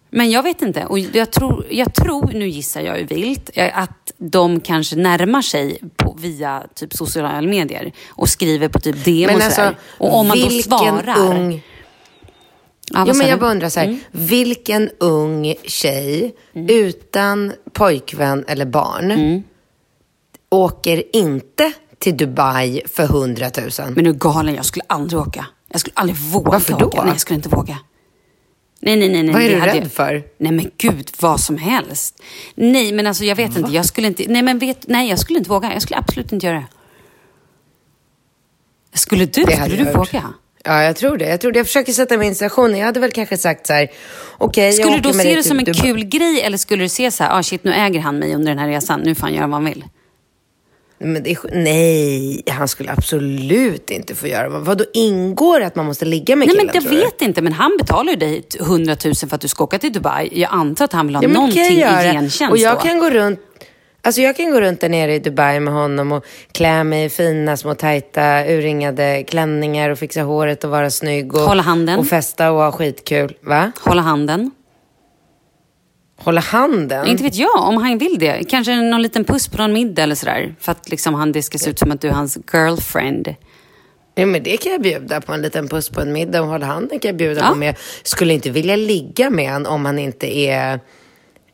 Men 0.10 0.32
jag 0.32 0.44
vet 0.44 0.62
inte. 0.62 0.86
Och 0.86 1.00
jag 1.00 1.32
tror, 1.32 1.66
jag 1.70 1.94
tror 1.94 2.32
nu 2.34 2.48
gissar 2.48 2.82
jag 2.82 3.00
ju 3.00 3.06
vilt, 3.06 3.50
eh, 3.54 3.80
att 3.80 4.12
de 4.18 4.60
kanske 4.60 4.96
närmar 4.96 5.42
sig 5.42 5.80
på, 5.96 6.18
via 6.20 6.64
typ 6.76 6.94
sociala 6.94 7.42
medier 7.42 7.92
och 8.10 8.30
skriver 8.30 8.68
på 8.68 8.80
typ 8.80 9.06
DM 9.06 9.28
Men 9.28 9.36
och 9.36 9.42
alltså, 9.42 9.62
sådär. 9.62 9.78
Och 9.98 10.14
om 10.16 10.28
man 10.28 10.40
då 10.40 10.50
svarar... 10.50 11.20
ung... 11.20 11.62
Ja, 12.94 13.06
sa 13.06 13.14
men 13.14 13.28
jag 13.28 13.40
bara 13.40 13.52
undrar 13.52 13.70
så 13.70 13.80
här, 13.80 13.88
Mm. 13.88 14.00
vilken 14.12 14.90
ung 15.00 15.56
tjej 15.64 16.36
utan 16.54 17.54
pojkvän 17.74 18.46
eller 18.48 18.66
barn 18.66 19.12
Mm. 19.12 19.44
åker 20.50 21.16
inte 21.16 21.72
till 22.00 22.18
Dubai 22.18 22.82
för 22.94 23.04
100 23.04 23.46
000? 23.58 23.70
Men 23.96 24.04
du 24.04 24.10
är 24.10 24.14
galen, 24.14 24.56
jag 24.56 24.66
skulle 24.66 24.84
aldrig 24.88 25.22
åka. 25.22 25.46
Jag 25.72 25.80
skulle 25.82 25.94
aldrig 25.96 26.18
våga 26.18 26.52
Varför 26.52 26.80
då? 26.80 26.86
åka. 26.86 27.02
Nej, 27.04 27.12
jag 27.12 27.20
skulle 27.20 27.36
inte 27.36 27.50
våga. 27.50 27.78
Nej, 28.80 28.98
nej, 28.98 29.10
nej. 29.10 29.24
nej 29.24 29.34
Vad 29.34 29.42
är 29.44 29.50
du 29.50 29.60
rädd 29.62 29.76
jag- 29.84 29.92
för? 29.92 30.24
Nej, 30.38 30.52
men 30.52 30.72
gud, 30.78 31.10
vad 31.20 31.40
som 31.40 31.58
helst. 31.58 32.22
Nej, 32.56 32.92
men 32.92 33.08
alltså 33.08 33.24
jag 33.24 33.36
vet 33.36 33.58
inte. 33.58 33.72
Jag 33.72 33.86
skulle 33.86 34.08
inte... 34.08 34.26
Nej, 34.28 34.42
men 34.42 34.60
vet... 34.60 34.88
Nej, 34.88 35.10
jag 35.10 35.20
skulle 35.20 35.40
inte 35.40 35.50
våga. 35.50 35.74
Jag 35.74 35.82
skulle 35.82 35.98
absolut 35.98 36.32
inte 36.32 36.46
göra 36.46 36.58
det. 36.58 36.68
Skulle 38.98 39.26
du? 39.26 39.44
Det 39.44 39.52
Skulle 39.56 39.76
du 39.76 39.84
gjort. 39.90 39.96
våga? 39.98 40.34
Ja, 40.66 40.84
jag 40.84 40.96
tror 40.96 41.18
det. 41.18 41.30
Jag, 41.30 41.42
tror 41.42 41.52
det. 41.52 41.60
jag 41.60 41.66
försöker 41.68 41.94
sätta 41.94 42.18
mig 42.18 42.26
i 42.26 42.30
en 42.30 42.36
situation. 42.36 42.78
Jag 42.78 42.86
hade 42.86 43.00
väl 43.00 43.12
kanske 43.12 43.38
sagt 43.38 43.68
så 43.68 43.74
här, 43.74 43.92
okej, 44.38 44.66
jag 44.66 44.74
Skulle 44.74 44.96
du 44.96 45.02
då 45.02 45.14
se 45.14 45.36
det 45.36 45.44
som 45.44 45.60
en 45.60 45.66
Dubai. 45.66 45.82
kul 45.82 46.04
grej 46.06 46.42
eller 46.42 46.58
skulle 46.58 46.84
du 46.84 46.90
se 46.90 47.12
så 47.12 47.24
här, 47.24 47.40
ah 47.40 47.44
shit, 47.44 47.64
nu 47.64 47.74
äger 47.74 48.00
han 48.00 48.20
mig 48.20 48.36
under 48.36 48.52
den 48.52 48.60
här 48.60 48.68
resan. 48.68 49.00
Nu 49.00 49.16
får 49.16 49.22
han 49.22 49.34
göra 49.34 49.48
vad 49.48 49.54
han 49.54 49.66
vill. 49.66 49.84
Är, 51.00 51.56
nej, 51.64 52.44
han 52.50 52.68
skulle 52.68 52.92
absolut 52.92 53.90
inte 53.90 54.16
få 54.16 54.28
göra. 54.28 54.60
Vad 54.60 54.78
då 54.78 54.86
ingår 54.94 55.60
det 55.60 55.66
att 55.66 55.76
man 55.76 55.86
måste 55.86 56.06
ligga 56.06 56.36
med 56.36 56.48
Nej, 56.48 56.56
killen? 56.58 56.66
men 56.66 56.76
jag 56.76 56.84
tror 56.84 56.94
du? 57.00 57.06
vet 57.06 57.22
inte. 57.22 57.42
Men 57.42 57.54
han 57.54 57.78
betalar 57.80 58.12
ju 58.12 58.18
dig 58.18 58.44
100 58.60 58.96
000 59.06 59.16
för 59.16 59.36
att 59.36 59.42
du 59.42 59.48
ska 59.48 59.64
åka 59.64 59.80
till 59.80 59.94
Dubai. 59.94 60.30
Jag 60.34 60.50
antar 60.54 60.86
att 60.86 60.94
han 60.94 61.08
vill 61.08 61.16
ha 61.16 61.24
Ja, 61.24 61.30
någonting 61.30 61.62
i 61.64 61.76
gentjänst 61.82 62.42
Och 62.52 62.58
jag 62.58 62.76
då. 62.78 62.82
kan 62.82 63.00
gå 63.00 63.10
runt 63.10 63.40
Alltså 64.06 64.22
jag 64.22 64.36
kan 64.36 64.52
gå 64.52 64.62
runt 64.62 64.82
där 64.82 64.90
nere 64.90 65.16
i 65.16 65.20
Dubai 65.20 65.60
med 65.60 65.74
honom 65.74 66.12
och 66.12 66.26
klä 66.52 66.84
mig 66.84 67.06
i 67.06 67.10
fina 67.10 67.58
små 67.58 67.76
tajta 67.76 68.46
urringade 68.48 69.24
klänningar 69.28 69.90
och 69.90 70.00
fixa 70.00 70.22
håret 70.22 70.64
och 70.64 70.70
vara 70.70 70.90
snygg 70.90 71.34
och, 71.36 71.40
Hålla 71.42 71.62
handen. 71.64 72.00
och 72.00 72.08
festa 72.08 72.52
och 72.52 72.58
ha 72.62 72.72
skitkul. 72.72 73.38
Va? 73.42 73.72
Hålla 73.82 74.02
handen. 74.02 74.52
Hålla 76.18 76.42
handen? 76.42 77.08
Inte 77.08 77.24
vet 77.24 77.36
jag, 77.36 77.56
om 77.68 77.78
han 77.78 77.98
vill 77.98 78.16
det. 78.20 78.44
Kanske 78.50 78.76
någon 78.76 79.02
liten 79.02 79.24
puss 79.26 79.48
på 79.48 79.58
någon 79.58 79.74
middag 79.74 80.04
eller 80.04 80.16
sådär. 80.16 80.56
För 80.60 80.72
att 80.72 80.90
liksom 80.90 81.14
han, 81.14 81.32
det 81.32 81.42
ska 81.44 81.58
se 81.58 81.70
ut 81.70 81.80
som 81.80 81.92
att 81.92 82.02
du 82.02 82.08
är 82.08 82.12
hans 82.14 82.38
girlfriend. 82.54 83.36
Ja, 84.16 84.26
men 84.26 84.44
det 84.44 84.58
kan 84.58 84.72
jag 84.72 84.82
bjuda 84.82 85.22
på. 85.22 85.34
En 85.34 85.42
liten 85.42 85.68
puss 85.68 85.90
på 85.90 86.02
en 86.02 86.14
middag 86.14 86.42
och 86.42 86.48
hålla 86.48 86.66
handen 86.66 87.00
kan 87.00 87.10
jag 87.10 87.16
bjuda 87.18 87.42
Ja. 87.42 87.48
på. 87.50 87.56
Men 87.56 87.66
jag 87.68 87.76
skulle 88.04 88.34
inte 88.34 88.50
vilja 88.50 88.76
ligga 88.76 89.30
med 89.30 89.52
honom 89.54 89.74
om 89.74 89.86
han 89.86 90.00
inte 90.00 90.38
är... 90.38 90.80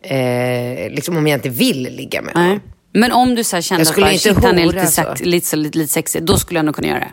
Eh, 0.03 0.91
liksom 0.91 1.17
om 1.17 1.27
jag 1.27 1.37
inte 1.37 1.49
vill 1.49 1.81
ligga 1.81 2.21
med 2.21 2.33
honom. 2.33 2.59
Men 2.93 3.11
om 3.11 3.35
du 3.35 3.43
så 3.43 3.55
här 3.55 3.61
kände 3.61 3.83
Jag 3.83 3.89
att 3.89 3.95
bara, 3.99 4.11
inte 4.11 4.23
shit, 4.23 4.43
han 4.43 4.59
är 4.59 4.65
hora 4.65 4.75
lite, 4.75 4.87
så. 4.87 5.01
sex, 5.01 5.21
lite, 5.21 5.55
lite, 5.55 5.77
lite 5.77 5.93
sexig, 5.93 6.23
då 6.23 6.37
skulle 6.37 6.57
jag 6.57 6.65
nog 6.65 6.75
kunna 6.75 6.87
göra 6.87 6.99
det. 6.99 7.11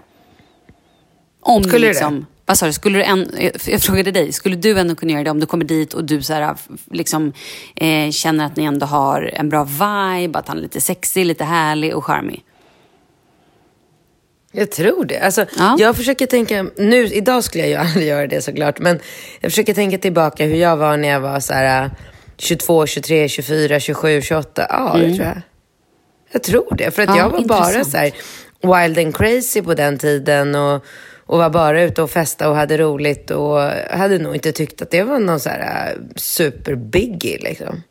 Om 1.40 1.62
Skulle 1.64 1.86
du 1.86 1.88
liksom, 1.92 2.26
Vad 2.46 2.58
sa 2.58 2.66
du? 2.66 2.72
Skulle 2.72 2.98
du 2.98 3.04
en, 3.04 3.30
jag 3.66 3.82
frågade 3.82 4.10
dig, 4.10 4.32
skulle 4.32 4.56
du 4.56 4.78
ändå 4.78 4.94
kunna 4.94 5.12
göra 5.12 5.24
det 5.24 5.30
om 5.30 5.40
du 5.40 5.46
kommer 5.46 5.64
dit 5.64 5.94
och 5.94 6.04
du 6.04 6.22
så 6.22 6.32
här, 6.32 6.56
liksom, 6.90 7.32
eh, 7.76 8.10
känner 8.10 8.44
att 8.46 8.56
ni 8.56 8.64
ändå 8.64 8.86
har 8.86 9.22
en 9.22 9.48
bra 9.48 9.64
vibe, 9.64 10.38
att 10.38 10.48
han 10.48 10.58
är 10.58 10.62
lite 10.62 10.80
sexig, 10.80 11.26
lite 11.26 11.44
härlig 11.44 11.96
och 11.96 12.04
charmig? 12.04 12.44
Jag 14.52 14.70
tror 14.70 15.04
det. 15.04 15.18
Alltså, 15.20 15.46
Ja. 15.58 15.76
Jag 15.78 15.96
försöker 15.96 16.26
tänka, 16.26 16.66
nu, 16.76 17.06
idag 17.06 17.44
skulle 17.44 17.66
jag 17.66 17.70
ju 17.70 17.76
aldrig 17.88 18.08
göra 18.08 18.26
det 18.26 18.42
såklart, 18.42 18.78
men 18.78 19.00
jag 19.40 19.52
försöker 19.52 19.74
tänka 19.74 19.98
tillbaka 19.98 20.44
hur 20.44 20.56
jag 20.56 20.76
var 20.76 20.96
när 20.96 21.08
jag 21.08 21.20
var 21.20 21.40
så 21.40 21.52
här 21.52 21.90
22, 22.38 22.86
23, 22.86 23.28
24, 23.28 23.80
27, 23.80 24.22
28. 24.22 24.66
Ja, 24.70 24.96
det 24.96 25.14
tror 25.14 25.26
jag. 25.26 25.40
Jag 26.30 26.42
tror 26.42 26.74
det, 26.78 26.90
för 26.90 27.02
att 27.02 27.08
Mm. 27.08 27.18
Ja, 27.18 27.24
jag 27.24 27.30
var 27.30 27.44
bara 27.44 27.68
intressant. 27.68 27.90
så 27.90 27.96
här 27.96 28.82
wild 28.86 28.98
and 28.98 29.16
crazy 29.16 29.62
på 29.62 29.74
den 29.74 29.98
tiden 29.98 30.54
och, 30.54 30.84
och 31.26 31.38
var 31.38 31.50
bara 31.50 31.82
ute 31.82 32.02
och 32.02 32.10
festa 32.10 32.50
och 32.50 32.56
hade 32.56 32.78
roligt 32.78 33.30
och 33.30 33.58
hade 33.90 34.18
nog 34.18 34.34
inte 34.34 34.52
tyckt 34.52 34.82
att 34.82 34.90
det 34.90 35.02
var 35.02 35.18
någon 35.18 35.40
så 35.40 35.48
här 35.48 35.92
äh, 35.92 36.02
super-biggie 36.16 37.38
liksom. 37.42 37.82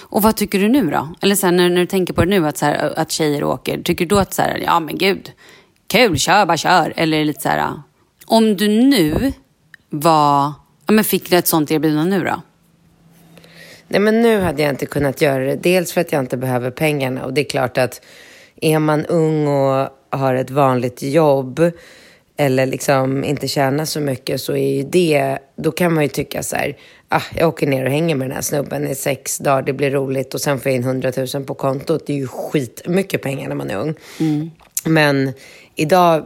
Och 0.00 0.22
vad 0.22 0.36
tycker 0.36 0.58
du 0.58 0.68
nu 0.68 0.90
då? 0.90 1.08
Eller 1.20 1.34
så 1.34 1.46
här, 1.46 1.52
när, 1.52 1.68
när 1.68 1.80
du 1.80 1.86
tänker 1.86 2.14
på 2.14 2.20
det 2.24 2.30
nu, 2.30 2.46
att, 2.46 2.58
så 2.58 2.66
här, 2.66 2.98
att 2.98 3.10
tjejer 3.10 3.44
åker, 3.44 3.82
tycker 3.82 4.06
du 4.06 4.18
att 4.18 4.34
så 4.34 4.42
här, 4.42 4.58
ja 4.66 4.80
men 4.80 4.98
gud, 4.98 5.32
kul, 5.86 6.18
kör 6.18 6.46
bara 6.46 6.56
kör? 6.56 6.92
Eller 6.96 7.24
lite 7.24 7.40
så 7.40 7.48
här, 7.48 7.72
om 8.26 8.56
du 8.56 8.68
nu 8.68 9.32
var, 9.90 10.52
ja 10.86 10.92
men 10.92 11.04
fick 11.04 11.30
du 11.30 11.36
ett 11.36 11.46
sånt 11.46 11.70
erbjudande 11.70 12.18
nu 12.18 12.24
då? 12.24 12.42
Nej, 13.94 14.00
men 14.00 14.22
nu 14.22 14.40
hade 14.40 14.62
jag 14.62 14.70
inte 14.70 14.86
kunnat 14.86 15.20
göra 15.20 15.44
det. 15.44 15.56
Dels 15.56 15.92
för 15.92 16.00
att 16.00 16.12
jag 16.12 16.20
inte 16.20 16.36
behöver 16.36 16.70
pengarna. 16.70 17.24
Och 17.24 17.34
det 17.34 17.40
är 17.40 17.44
klart 17.44 17.78
att 17.78 18.00
är 18.60 18.78
man 18.78 19.06
ung 19.06 19.46
och 19.46 19.88
har 20.10 20.34
ett 20.34 20.50
vanligt 20.50 21.02
jobb 21.02 21.70
eller 22.36 22.66
liksom 22.66 23.24
inte 23.24 23.48
tjänar 23.48 23.84
så 23.84 24.00
mycket 24.00 24.40
så 24.40 24.52
är 24.52 24.74
ju 24.76 24.82
det, 24.82 25.38
då 25.56 25.72
kan 25.72 25.94
man 25.94 26.02
ju 26.02 26.08
tycka 26.08 26.42
så 26.42 26.56
här, 26.56 26.76
ah, 27.08 27.22
jag 27.36 27.48
åker 27.48 27.66
ner 27.66 27.84
och 27.84 27.90
hänger 27.90 28.14
med 28.14 28.28
den 28.28 28.34
här 28.34 28.42
snubben 28.42 28.86
i 28.86 28.94
sex 28.94 29.38
dagar, 29.38 29.62
det 29.62 29.72
blir 29.72 29.90
roligt 29.90 30.34
och 30.34 30.40
sen 30.40 30.60
får 30.60 30.72
jag 30.72 30.76
in 30.76 30.84
100 30.84 31.12
000 31.34 31.44
på 31.44 31.54
kontot. 31.54 32.06
Det 32.06 32.12
är 32.12 32.16
ju 32.16 32.26
skitmycket 32.26 33.22
pengar 33.22 33.48
när 33.48 33.56
man 33.56 33.70
är 33.70 33.76
ung. 33.76 33.94
Men 34.84 35.32
idag 35.74 36.24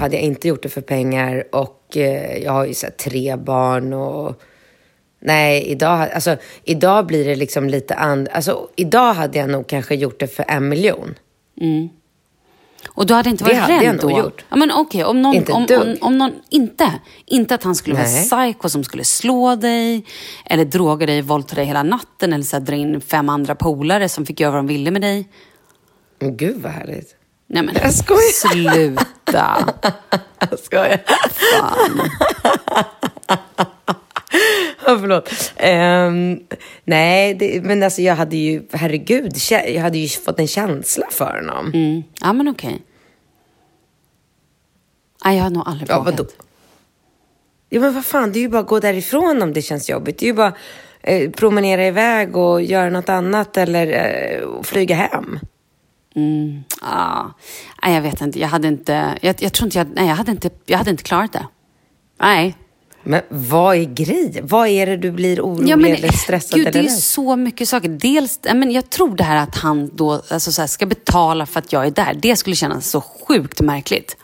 hade 0.00 0.16
jag 0.16 0.22
inte 0.22 0.48
gjort 0.48 0.62
det 0.62 0.68
för 0.68 0.80
pengar 0.80 1.44
och 1.52 1.96
eh, 1.96 2.38
jag 2.42 2.52
har 2.52 2.66
ju 2.66 2.74
så 2.74 2.86
tre 2.98 3.36
barn 3.36 3.92
och 3.92 4.42
Nej, 5.24 5.62
idag, 5.66 6.10
alltså, 6.14 6.36
idag 6.64 7.06
blir 7.06 7.24
det 7.24 7.34
liksom 7.36 7.68
lite 7.68 7.94
and... 7.94 8.28
Alltså, 8.32 8.68
idag 8.76 9.14
hade 9.14 9.38
jag 9.38 9.50
nog 9.50 9.66
kanske 9.66 9.94
gjort 9.94 10.20
det 10.20 10.26
för 10.26 10.44
en 10.48 10.68
miljon. 10.68 11.14
Och 12.88 13.06
du 13.06 13.14
hade 13.14 13.30
inte 13.30 13.44
Det 13.44 13.50
varit 13.50 13.60
hade 13.60 13.74
rädd 13.74 13.82
jag 13.82 14.02
nog 14.02 14.10
då? 14.10 14.18
gjort. 14.18 14.44
Ja, 14.48 14.56
men 14.56 14.70
okej, 14.72 15.04
om 15.04 15.22
någon, 15.22 15.34
Inte 15.34 15.52
om, 15.52 15.66
om, 15.70 15.96
om 16.00 16.18
någon, 16.18 16.32
inte, 16.50 16.92
inte 17.26 17.54
att 17.54 17.62
han 17.62 17.74
skulle 17.74 17.96
Nej. 17.96 18.28
vara 18.30 18.44
psycho 18.52 18.68
som 18.68 18.84
skulle 18.84 19.04
slå 19.04 19.56
dig, 19.56 20.06
eller 20.46 20.64
droga 20.64 21.06
dig, 21.06 21.22
våldta 21.22 21.54
dig 21.54 21.64
hela 21.64 21.82
natten, 21.82 22.32
eller 22.32 22.44
så 22.44 22.56
här, 22.56 22.60
dra 22.64 22.74
in 22.74 23.00
fem 23.00 23.28
andra 23.28 23.54
polare 23.54 24.08
som 24.08 24.26
fick 24.26 24.40
göra 24.40 24.50
vad 24.50 24.58
de 24.58 24.66
ville 24.66 24.90
med 24.90 25.02
dig. 25.02 25.28
Men 26.20 26.36
gud 26.36 26.56
vad 26.62 26.72
härligt. 26.72 27.14
Nej 27.46 27.62
men 27.62 27.74
Jag 27.82 27.94
skojar. 27.94 28.48
sluta. 28.72 29.68
Jag 30.50 30.58
skojar. 30.58 31.02
Fan. 31.30 32.00
Förlåt. 35.00 35.30
Um, 35.62 36.40
nej, 36.84 37.34
det, 37.34 37.64
men 37.64 37.82
alltså 37.82 38.02
jag 38.02 38.16
hade 38.16 38.36
ju, 38.36 38.62
herregud, 38.72 39.32
jag 39.50 39.82
hade 39.82 39.98
ju 39.98 40.08
fått 40.08 40.40
en 40.40 40.46
känsla 40.46 41.06
för 41.10 41.40
honom. 41.40 41.66
Mm. 41.74 42.02
Ja, 42.20 42.32
men 42.32 42.48
okej. 42.48 42.68
Okay. 42.68 42.80
Nej, 45.24 45.36
jag 45.36 45.42
har 45.42 45.50
nog 45.50 45.62
aldrig 45.66 45.90
ja, 45.90 45.98
vågat. 45.98 46.18
Vadå? 46.18 46.30
Ja, 47.68 47.80
men 47.80 47.94
vad 47.94 48.04
fan, 48.04 48.32
det 48.32 48.38
är 48.38 48.40
ju 48.40 48.48
bara 48.48 48.60
att 48.60 48.66
gå 48.66 48.80
därifrån 48.80 49.42
om 49.42 49.52
det 49.52 49.62
känns 49.62 49.90
jobbigt. 49.90 50.18
Det 50.18 50.26
är 50.26 50.28
ju 50.28 50.34
bara 50.34 50.54
eh, 51.02 51.30
promenera 51.30 51.86
iväg 51.86 52.36
och 52.36 52.62
göra 52.62 52.90
något 52.90 53.08
annat 53.08 53.56
eller 53.56 53.86
eh, 53.86 54.62
flyga 54.62 54.94
hem. 54.94 55.38
Mm, 56.14 56.64
ah. 56.80 57.24
Nej, 57.82 57.94
jag 57.94 58.02
vet 58.02 58.20
inte. 58.20 58.40
Jag 58.40 58.48
hade 58.48 58.68
inte, 58.68 59.18
jag, 59.20 59.36
jag 59.38 59.52
tror 59.52 59.66
inte 59.66 59.78
jag, 59.78 59.86
nej, 59.94 60.08
jag 60.08 60.14
hade 60.14 60.30
inte, 60.30 60.50
jag 60.66 60.78
hade 60.78 60.90
inte 60.90 61.02
klarat 61.02 61.32
det. 61.32 61.46
Nej. 62.20 62.56
Men 63.02 63.22
vad 63.28 63.76
är 63.76 63.84
grejen? 63.84 64.46
Vad 64.46 64.68
är 64.68 64.86
det 64.86 64.96
du 64.96 65.10
blir 65.10 65.40
orolig 65.40 65.68
ja, 65.68 65.76
men, 65.76 65.92
eller 65.92 66.12
stressad 66.12 66.58
gud, 66.58 66.68
eller 66.68 66.82
Det 66.82 66.88
är 66.88 66.96
så 66.96 67.36
mycket 67.36 67.68
saker. 67.68 67.88
Dels, 67.88 68.40
men 68.54 68.70
jag 68.70 68.90
tror 68.90 69.16
det 69.16 69.24
här 69.24 69.42
att 69.42 69.56
han 69.56 69.90
då 69.96 70.22
alltså, 70.28 70.52
så 70.52 70.62
här, 70.62 70.66
ska 70.66 70.86
betala 70.86 71.46
för 71.46 71.58
att 71.58 71.72
jag 71.72 71.86
är 71.86 71.90
där. 71.90 72.18
Det 72.22 72.36
skulle 72.36 72.56
kännas 72.56 72.90
så 72.90 73.00
sjukt 73.00 73.60
märkligt. 73.60 74.16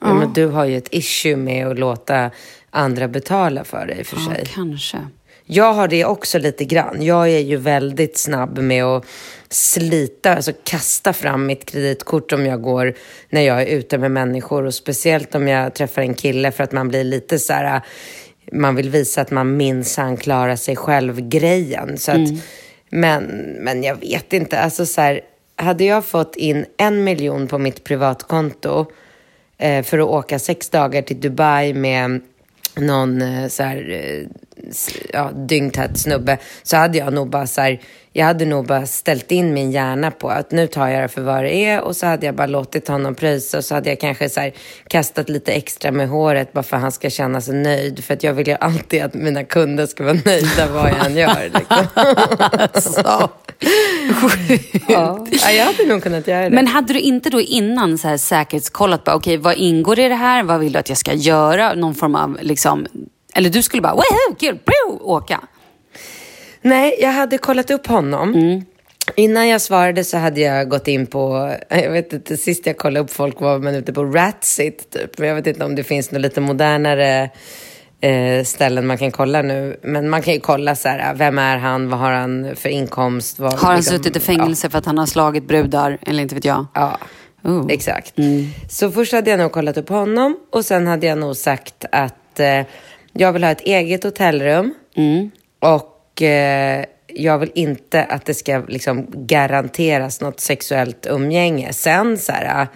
Ja, 0.00 0.14
men 0.14 0.32
du 0.32 0.46
har 0.46 0.64
ju 0.64 0.76
ett 0.76 0.88
issue 0.90 1.36
med 1.36 1.66
att 1.66 1.78
låta 1.78 2.30
andra 2.70 3.08
betala 3.08 3.64
för 3.64 3.86
dig 3.86 4.04
för 4.04 4.16
ja, 4.16 4.34
sig. 4.34 4.46
kanske. 4.54 4.98
Jag 5.46 5.72
har 5.72 5.88
det 5.88 6.04
också 6.04 6.38
lite 6.38 6.64
grann. 6.64 7.02
Jag 7.02 7.28
är 7.30 7.38
ju 7.38 7.56
väldigt 7.56 8.18
snabb 8.18 8.58
med 8.58 8.84
att 8.84 9.04
slita, 9.48 10.34
alltså 10.34 10.52
kasta 10.64 11.12
fram 11.12 11.46
mitt 11.46 11.64
kreditkort 11.64 12.32
om 12.32 12.46
jag 12.46 12.62
går 12.62 12.94
när 13.30 13.40
jag 13.40 13.62
är 13.62 13.66
ute 13.66 13.98
med 13.98 14.10
människor 14.10 14.64
och 14.64 14.74
speciellt 14.74 15.34
om 15.34 15.48
jag 15.48 15.74
träffar 15.74 16.02
en 16.02 16.14
kille 16.14 16.52
för 16.52 16.64
att 16.64 16.72
man 16.72 16.88
blir 16.88 17.04
lite 17.04 17.38
så 17.38 17.52
här, 17.52 17.82
man 18.52 18.76
vill 18.76 18.90
visa 18.90 19.20
att 19.20 19.30
man 19.30 19.56
minsann 19.56 20.16
klarar 20.16 20.56
sig 20.56 20.76
själv-grejen. 20.76 21.98
Så 21.98 22.10
att, 22.10 22.16
mm. 22.16 22.38
men, 22.90 23.24
men 23.60 23.82
jag 23.82 24.00
vet 24.00 24.32
inte, 24.32 24.58
alltså 24.58 24.86
så 24.86 25.00
här, 25.00 25.20
hade 25.56 25.84
jag 25.84 26.04
fått 26.04 26.36
in 26.36 26.64
en 26.76 27.04
miljon 27.04 27.48
på 27.48 27.58
mitt 27.58 27.84
privatkonto 27.84 28.86
eh, 29.58 29.82
för 29.82 29.98
att 29.98 30.08
åka 30.08 30.38
sex 30.38 30.70
dagar 30.70 31.02
till 31.02 31.20
Dubai 31.20 31.74
med 31.74 32.20
någon 32.76 33.22
eh, 33.22 33.48
så 33.48 33.62
här, 33.62 33.90
eh, 33.90 34.28
ja, 35.12 35.30
dyngtät 35.30 35.98
snubbe 35.98 36.38
så 36.62 36.76
hade 36.76 36.98
jag 36.98 37.12
nog 37.12 37.30
bara 37.30 37.46
så 37.46 37.60
här, 37.60 37.80
jag 38.16 38.26
hade 38.26 38.44
nog 38.44 38.66
bara 38.66 38.86
ställt 38.86 39.32
in 39.32 39.54
min 39.54 39.70
hjärna 39.70 40.10
på 40.10 40.28
att 40.28 40.50
nu 40.50 40.66
tar 40.66 40.88
jag 40.88 41.02
det 41.02 41.08
för 41.08 41.22
vad 41.22 41.44
det 41.44 41.54
är 41.54 41.80
och 41.80 41.96
så 41.96 42.06
hade 42.06 42.26
jag 42.26 42.34
bara 42.34 42.46
låtit 42.46 42.88
honom 42.88 43.14
pröjsa 43.14 43.58
och 43.58 43.64
så 43.64 43.74
hade 43.74 43.88
jag 43.88 44.00
kanske 44.00 44.28
så 44.28 44.40
här, 44.40 44.52
kastat 44.88 45.28
lite 45.28 45.52
extra 45.52 45.90
med 45.90 46.08
håret 46.08 46.52
bara 46.52 46.62
för 46.62 46.76
att 46.76 46.82
han 46.82 46.92
ska 46.92 47.10
känna 47.10 47.40
sig 47.40 47.54
nöjd. 47.54 48.04
För 48.04 48.14
att 48.14 48.22
jag 48.22 48.34
vill 48.34 48.48
ju 48.48 48.56
alltid 48.60 49.02
att 49.02 49.14
mina 49.14 49.44
kunder 49.44 49.86
ska 49.86 50.04
vara 50.04 50.18
nöjda 50.24 50.66
vad 50.72 50.90
jag 50.90 51.06
än 51.06 51.16
gör. 51.16 51.50
Liksom. 51.54 52.92
så. 52.92 53.30
ja. 54.88 55.26
ja, 55.30 55.50
jag 55.50 55.64
hade 55.64 55.86
nog 55.86 56.02
kunnat 56.02 56.28
göra 56.28 56.42
det. 56.42 56.50
Men 56.54 56.66
hade 56.66 56.92
du 56.92 57.00
inte 57.00 57.30
då 57.30 57.40
innan 57.40 57.98
så 57.98 58.08
här 58.08 58.16
säkerhetskollat, 58.16 59.00
okej 59.00 59.16
okay, 59.16 59.36
vad 59.36 59.56
ingår 59.56 59.98
i 59.98 60.08
det 60.08 60.14
här, 60.14 60.42
vad 60.42 60.60
vill 60.60 60.72
du 60.72 60.78
att 60.78 60.88
jag 60.88 60.98
ska 60.98 61.12
göra, 61.12 61.74
någon 61.74 61.94
form 61.94 62.14
av 62.14 62.38
liksom, 62.40 62.86
eller 63.34 63.50
du 63.50 63.62
skulle 63.62 63.82
bara, 63.82 63.94
woho, 63.94 64.34
kul, 64.38 64.58
åka? 65.00 65.40
Nej, 66.62 66.96
jag 67.00 67.12
hade 67.12 67.38
kollat 67.38 67.70
upp 67.70 67.86
honom. 67.86 68.34
Mm. 68.34 68.64
Innan 69.16 69.48
jag 69.48 69.60
svarade 69.60 70.04
så 70.04 70.16
hade 70.16 70.40
jag 70.40 70.68
gått 70.68 70.88
in 70.88 71.06
på, 71.06 71.54
jag 71.68 71.90
vet 71.90 72.12
inte, 72.12 72.36
sist 72.36 72.66
jag 72.66 72.76
kollade 72.78 73.04
upp 73.04 73.10
folk 73.10 73.40
var 73.40 73.58
man 73.58 73.74
ute 73.74 73.92
på 73.92 74.04
Ratsit 74.04 74.90
typ. 74.90 75.18
Jag 75.18 75.34
vet 75.34 75.46
inte 75.46 75.64
om 75.64 75.74
det 75.74 75.84
finns 75.84 76.10
något 76.10 76.20
lite 76.20 76.40
modernare 76.40 77.30
eh, 78.00 78.44
ställen 78.44 78.86
man 78.86 78.98
kan 78.98 79.10
kolla 79.10 79.42
nu. 79.42 79.80
Men 79.82 80.08
man 80.08 80.22
kan 80.22 80.34
ju 80.34 80.40
kolla 80.40 80.76
så 80.76 80.88
här, 80.88 81.14
vem 81.14 81.38
är 81.38 81.56
han, 81.56 81.88
vad 81.88 82.00
har 82.00 82.12
han 82.12 82.56
för 82.56 82.68
inkomst? 82.68 83.38
Vad, 83.38 83.52
har 83.52 83.68
han 83.68 83.76
liksom, 83.76 83.96
suttit 83.96 84.16
i 84.16 84.20
fängelse 84.20 84.66
ja. 84.66 84.70
för 84.70 84.78
att 84.78 84.86
han 84.86 84.98
har 84.98 85.06
slagit 85.06 85.48
brudar, 85.48 85.98
eller 86.06 86.22
inte 86.22 86.34
vet 86.34 86.44
jag? 86.44 86.66
Ja, 86.74 86.98
uh. 87.46 87.66
exakt. 87.68 88.18
Mm. 88.18 88.46
Så 88.68 88.90
först 88.90 89.12
hade 89.12 89.30
jag 89.30 89.38
nog 89.38 89.52
kollat 89.52 89.76
upp 89.76 89.88
honom 89.88 90.36
och 90.52 90.64
sen 90.64 90.86
hade 90.86 91.06
jag 91.06 91.18
nog 91.18 91.36
sagt 91.36 91.84
att 91.92 92.40
eh, 92.40 92.60
jag 93.14 93.32
vill 93.32 93.44
ha 93.44 93.50
ett 93.50 93.60
eget 93.60 94.04
hotellrum. 94.04 94.74
Mm. 94.96 95.30
Och 95.58 96.22
eh, 96.22 96.84
jag 97.06 97.38
vill 97.38 97.50
inte 97.54 98.04
att 98.04 98.24
det 98.24 98.34
ska 98.34 98.62
liksom 98.68 99.06
garanteras 99.12 100.20
något 100.20 100.40
sexuellt 100.40 101.06
umgänge. 101.10 101.72
Sen 101.72 102.18
så 102.18 102.32
här, 102.32 102.68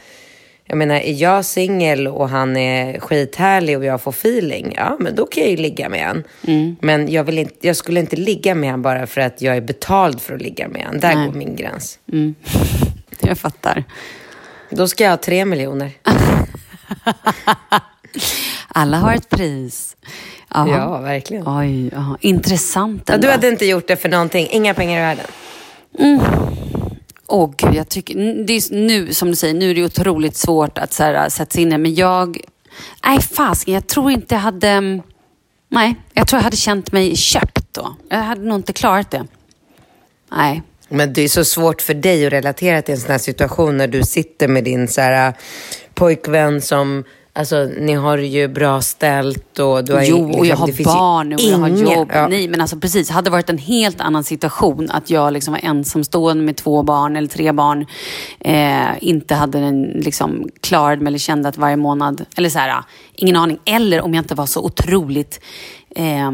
jag 0.65 0.79
menar, 0.79 0.95
är 0.95 1.13
jag 1.13 1.45
singel 1.45 2.09
och 2.09 2.29
han 2.29 2.57
är 2.57 3.01
skithärlig 3.01 3.79
och 3.79 3.85
jag 3.85 4.01
får 4.01 4.11
feeling, 4.11 4.73
ja 4.77 4.97
men 5.01 5.15
då 5.15 5.27
kan 5.27 5.43
jag 5.43 5.51
ju 5.51 5.57
ligga 5.57 5.89
med 5.89 6.11
en. 6.11 6.25
Mm. 6.47 6.77
Men 6.81 7.13
jag, 7.13 7.25
vill 7.25 7.39
inte, 7.39 7.67
jag 7.67 7.77
skulle 7.77 8.01
inte 8.01 8.17
ligga 8.17 8.55
med 8.55 8.71
han 8.71 8.83
bara 8.83 9.07
för 9.07 9.21
att 9.21 9.43
jag 9.43 9.57
är 9.57 9.61
betald 9.61 10.21
för 10.21 10.35
att 10.35 10.43
ligga 10.43 10.69
med 10.69 10.83
han. 10.83 11.01
Där 11.01 11.15
Nej. 11.15 11.27
går 11.27 11.35
min 11.35 11.57
gräns. 11.57 11.99
Mm. 12.13 12.35
Jag 13.21 13.39
fattar. 13.39 13.85
Då 14.71 14.89
ska 14.89 15.05
jag 15.05 15.11
ha 15.11 15.17
tre 15.17 15.45
miljoner. 15.45 15.91
Alla 18.69 18.97
har 18.97 19.15
ett 19.15 19.29
pris. 19.29 19.97
Aha. 20.49 20.71
Ja, 20.71 20.99
verkligen. 20.99 21.49
Oj, 21.49 21.95
aha. 21.95 22.17
intressant 22.21 23.03
ja, 23.07 23.17
Du 23.17 23.31
hade 23.31 23.49
inte 23.49 23.67
gjort 23.67 23.89
det 23.89 23.97
för 23.97 24.09
någonting, 24.09 24.49
inga 24.51 24.75
pengar 24.75 24.99
i 24.99 25.03
världen? 25.03 25.27
Mm. 25.99 26.21
Åh 27.27 27.51
gud, 27.57 27.75
jag 27.75 27.89
tycker, 27.89 28.15
det 28.45 28.53
är 28.53 28.75
nu 28.75 29.15
som 29.15 29.29
du 29.29 29.37
säger, 29.37 29.55
nu 29.55 29.71
är 29.71 29.75
det 29.75 29.85
otroligt 29.85 30.37
svårt 30.37 30.79
att 30.79 30.93
så 30.93 31.03
här, 31.03 31.29
sätta 31.29 31.51
sig 31.51 31.63
in 31.63 31.73
i 31.73 31.79
Men 31.79 31.95
jag, 31.95 32.41
nej 33.07 33.21
fasken, 33.21 33.75
jag 33.75 33.87
tror 33.87 34.11
inte 34.11 34.35
jag 34.35 34.41
hade, 34.41 34.81
nej, 35.69 35.95
jag 36.13 36.27
tror 36.27 36.39
jag 36.39 36.45
hade 36.45 36.57
känt 36.57 36.93
mig 36.93 37.17
köpt 37.17 37.75
då. 37.75 37.97
Jag 38.09 38.19
hade 38.19 38.41
nog 38.41 38.59
inte 38.59 38.73
klarat 38.73 39.11
det. 39.11 39.27
Nej. 40.31 40.63
Men 40.89 41.13
det 41.13 41.23
är 41.23 41.29
så 41.29 41.45
svårt 41.45 41.83
för 41.83 41.95
dig 41.95 42.27
att 42.27 42.33
relatera 42.33 42.83
till 42.83 42.95
en 42.95 43.01
sån 43.01 43.11
här 43.11 43.19
situation 43.19 43.77
när 43.77 43.89
du 43.89 44.03
sitter 44.03 44.49
med 44.49 44.65
din 44.65 44.89
så 44.89 45.01
här, 45.01 45.33
pojkvän 45.95 46.63
som 46.63 47.05
Alltså, 47.39 47.69
ni 47.79 47.95
har 47.95 48.19
ju 48.19 48.49
bra 48.49 48.81
ställt 48.81 49.59
och 49.59 49.85
du 49.85 49.93
har 49.93 50.03
Jo, 50.03 50.27
liksom, 50.27 50.41
och 50.41 50.47
jag 50.47 50.57
har 50.57 50.85
barn 50.85 51.33
och 51.33 51.41
jag 51.41 51.59
har 51.59 51.69
jobb. 51.69 52.11
Ja. 52.15 52.29
Nej, 52.29 52.49
men 52.49 52.61
alltså 52.61 52.77
precis. 52.77 53.11
Hade 53.11 53.27
det 53.27 53.31
varit 53.31 53.51
en 53.51 53.59
helt 53.59 54.01
annan 54.01 54.25
situation 54.25 54.91
att 54.91 55.11
jag 55.11 55.33
liksom 55.33 55.53
var 55.53 55.61
ensamstående 55.65 56.45
med 56.45 56.57
två 56.57 56.83
barn 56.83 57.17
eller 57.17 57.29
tre 57.29 57.53
barn. 57.53 57.87
Eh, 58.41 58.89
inte 59.01 59.35
hade 59.35 59.59
en, 59.59 59.83
liksom, 59.83 60.49
klarat 60.61 61.01
mig 61.01 61.11
eller 61.11 61.19
kände 61.19 61.49
att 61.49 61.57
varje 61.57 61.77
månad, 61.77 62.25
eller 62.37 62.49
så 62.49 62.59
här, 62.59 62.83
ingen 63.15 63.37
aning. 63.37 63.59
Eller 63.65 64.01
om 64.01 64.15
jag 64.15 64.23
inte 64.23 64.35
var 64.35 64.47
så 64.47 64.65
otroligt 64.65 65.41
eh, 65.97 66.31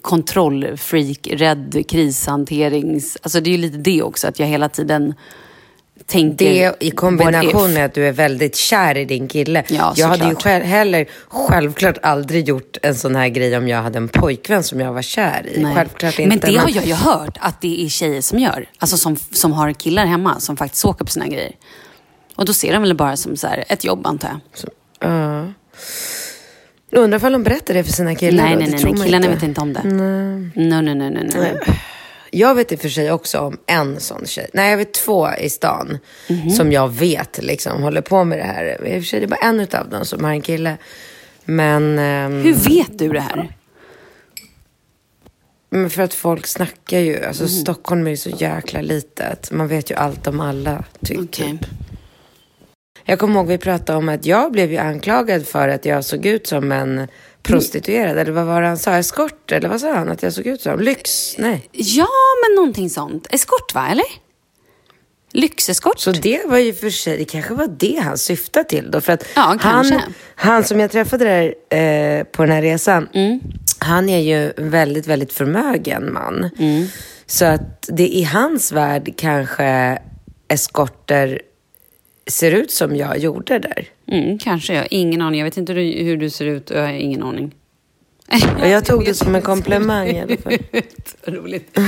kontrollfreak, 0.00 1.28
rädd 1.32 1.84
krishanterings... 1.88 3.18
Alltså 3.22 3.40
det 3.40 3.50
är 3.50 3.52
ju 3.52 3.58
lite 3.58 3.78
det 3.78 4.02
också, 4.02 4.28
att 4.28 4.38
jag 4.38 4.46
hela 4.46 4.68
tiden 4.68 5.14
tänker... 6.06 6.44
Det 6.44 6.86
i 6.86 6.90
kombination 6.90 7.72
med 7.72 7.84
att 7.84 7.94
du 7.94 8.06
är 8.06 8.12
väldigt 8.12 8.56
kär 8.56 8.96
i 8.96 9.04
din 9.04 9.28
kille. 9.28 9.64
Ja, 9.68 9.94
jag 9.96 10.08
hade 10.08 10.28
ju 10.28 10.34
själv, 10.34 10.64
heller 10.64 11.06
självklart 11.28 11.98
aldrig 12.02 12.48
gjort 12.48 12.76
en 12.82 12.94
sån 12.94 13.16
här 13.16 13.28
grej 13.28 13.56
om 13.56 13.68
jag 13.68 13.82
hade 13.82 13.98
en 13.98 14.08
pojkvän 14.08 14.62
som 14.62 14.80
jag 14.80 14.92
var 14.92 15.02
kär 15.02 15.46
i. 15.54 15.62
Nej. 15.62 15.74
Självklart 15.74 16.18
inte. 16.18 16.28
Men 16.28 16.54
det 16.54 16.60
har 16.60 16.70
jag 16.70 16.86
ju 16.86 16.94
hört 16.94 17.38
att 17.40 17.60
det 17.60 17.84
är 17.84 17.88
tjejer 17.88 18.20
som 18.20 18.38
gör. 18.38 18.66
Alltså 18.78 18.96
som, 18.96 19.16
som 19.16 19.52
har 19.52 19.72
killar 19.72 20.06
hemma 20.06 20.40
som 20.40 20.56
faktiskt 20.56 20.84
åker 20.84 21.04
på 21.04 21.10
sina 21.10 21.26
grejer. 21.26 21.52
Och 22.36 22.44
då 22.44 22.52
ser 22.52 22.72
de 22.72 22.82
väl 22.82 22.94
bara 22.94 23.16
som 23.16 23.36
så 23.36 23.46
här, 23.46 23.64
ett 23.68 23.84
jobb 23.84 24.06
antar 24.06 24.28
jag. 24.28 24.40
Så, 24.54 24.68
uh. 25.08 25.50
Jag 26.90 27.02
undrar 27.02 27.26
om 27.26 27.32
de 27.32 27.42
berättar 27.42 27.74
det 27.74 27.84
för 27.84 27.92
sina 27.92 28.14
killar 28.14 28.44
Nej, 28.44 28.52
då? 28.52 28.60
nej, 28.60 28.70
nej, 28.70 28.84
nej. 28.84 29.04
killarna 29.04 29.26
inte. 29.26 29.34
vet 29.34 29.42
inte 29.42 29.60
om 29.60 29.72
det. 29.72 29.82
Nej. 29.84 30.50
Nej, 30.54 30.82
nej, 30.82 30.94
nej, 30.94 31.10
nej. 31.10 31.30
nej. 31.34 31.54
Jag 32.34 32.54
vet 32.54 32.72
i 32.72 32.74
och 32.74 32.80
för 32.80 32.88
sig 32.88 33.12
också 33.12 33.38
om 33.38 33.58
en 33.66 34.00
sån 34.00 34.26
tjej. 34.26 34.50
Nej, 34.52 34.70
jag 34.70 34.76
vet 34.76 34.92
två 34.92 35.28
i 35.40 35.50
stan 35.50 35.98
mm 36.28 36.42
-hmm. 36.42 36.50
som 36.50 36.72
jag 36.72 36.88
vet 36.88 37.42
liksom 37.42 37.82
håller 37.82 38.00
på 38.00 38.24
med 38.24 38.38
det 38.38 38.44
här. 38.44 38.86
I 38.86 38.98
och 38.98 39.02
för 39.02 39.06
sig 39.08 39.20
det 39.20 39.26
är 39.26 39.28
bara 39.28 39.48
en 39.48 39.60
av 39.60 39.88
dem 39.88 40.04
som 40.04 40.24
har 40.24 40.30
en 40.30 40.42
kille. 40.42 40.76
Men... 41.44 41.98
Um... 41.98 42.42
Hur 42.42 42.54
vet 42.54 42.98
du 42.98 43.08
det 43.08 43.20
här? 43.20 43.56
Men 45.70 45.90
för 45.90 46.02
att 46.02 46.14
folk 46.14 46.46
snackar 46.46 46.98
ju. 46.98 47.24
Alltså 47.24 47.42
mm. 47.42 47.54
Stockholm 47.54 48.06
är 48.06 48.10
ju 48.10 48.16
så 48.16 48.30
jäkla 48.30 48.80
litet. 48.80 49.50
Man 49.50 49.68
vet 49.68 49.90
ju 49.90 49.94
allt 49.94 50.26
om 50.26 50.40
alla. 50.40 50.84
Typ. 51.04 51.18
Okay. 51.18 51.58
Jag 53.04 53.18
kommer 53.18 53.34
ihåg 53.34 53.46
vi 53.46 53.58
pratade 53.58 53.98
om 53.98 54.08
att 54.08 54.26
jag 54.26 54.52
blev 54.52 54.72
ju 54.72 54.76
anklagad 54.76 55.46
för 55.46 55.68
att 55.68 55.84
jag 55.84 56.04
såg 56.04 56.26
ut 56.26 56.46
som 56.46 56.72
en 56.72 57.08
prostituerad, 57.42 58.18
eller 58.18 58.32
vad 58.32 58.46
var 58.46 58.62
det 58.62 58.68
han 58.68 58.78
sa? 58.78 58.96
Eskort, 58.96 59.52
eller 59.52 59.68
vad 59.68 59.80
sa 59.80 59.94
han 59.94 60.08
att 60.08 60.22
jag 60.22 60.32
såg 60.32 60.46
ut 60.46 60.60
som? 60.60 60.80
Lyx? 60.80 61.34
Nej. 61.38 61.68
Ja, 61.72 62.08
men 62.42 62.56
någonting 62.56 62.90
sånt. 62.90 63.26
Eskort, 63.30 63.74
va? 63.74 63.88
Eller? 63.90 64.04
Lyxeskort. 65.32 65.98
Så 65.98 66.12
det 66.12 66.46
var 66.46 66.58
ju 66.58 66.74
för 66.74 66.90
sig, 66.90 67.18
det 67.18 67.24
kanske 67.24 67.54
var 67.54 67.66
det 67.66 68.00
han 68.02 68.18
syftade 68.18 68.68
till 68.68 68.90
då. 68.90 69.00
För 69.00 69.12
att 69.12 69.24
ja, 69.36 69.56
han, 69.60 70.00
han 70.34 70.64
som 70.64 70.80
jag 70.80 70.90
träffade 70.90 71.24
där 71.24 71.78
eh, 71.78 72.24
på 72.24 72.42
den 72.42 72.52
här 72.52 72.62
resan, 72.62 73.08
mm. 73.12 73.40
han 73.78 74.08
är 74.08 74.18
ju 74.18 74.52
en 74.56 74.70
väldigt, 74.70 75.06
väldigt 75.06 75.32
förmögen 75.32 76.12
man. 76.12 76.50
Mm. 76.58 76.86
Så 77.26 77.44
att 77.44 77.88
det 77.88 78.08
i 78.08 78.22
hans 78.24 78.72
värld 78.72 79.14
kanske 79.16 79.98
eskorter 80.48 81.42
ser 82.26 82.52
ut 82.52 82.70
som 82.70 82.96
jag 82.96 83.18
gjorde 83.18 83.58
där. 83.58 83.88
Mm, 84.06 84.38
kanske. 84.38 84.74
Jag 84.74 84.86
ingen 84.90 85.22
aning. 85.22 85.40
Jag 85.40 85.44
vet 85.44 85.56
inte 85.56 85.72
hur 85.72 86.16
du 86.16 86.30
ser 86.30 86.46
ut 86.46 86.70
och 86.70 86.76
jag 86.76 86.82
har 86.82 86.92
ingen 86.92 87.22
aning. 87.22 87.54
Jag 88.60 88.84
tog 88.84 89.04
det 89.04 89.14
som 89.14 89.34
en 89.34 89.42
komplimang 89.42 90.08
i 90.08 90.20
alla 90.20 90.36
fall. 90.36 90.58
Roligt. 91.24 91.78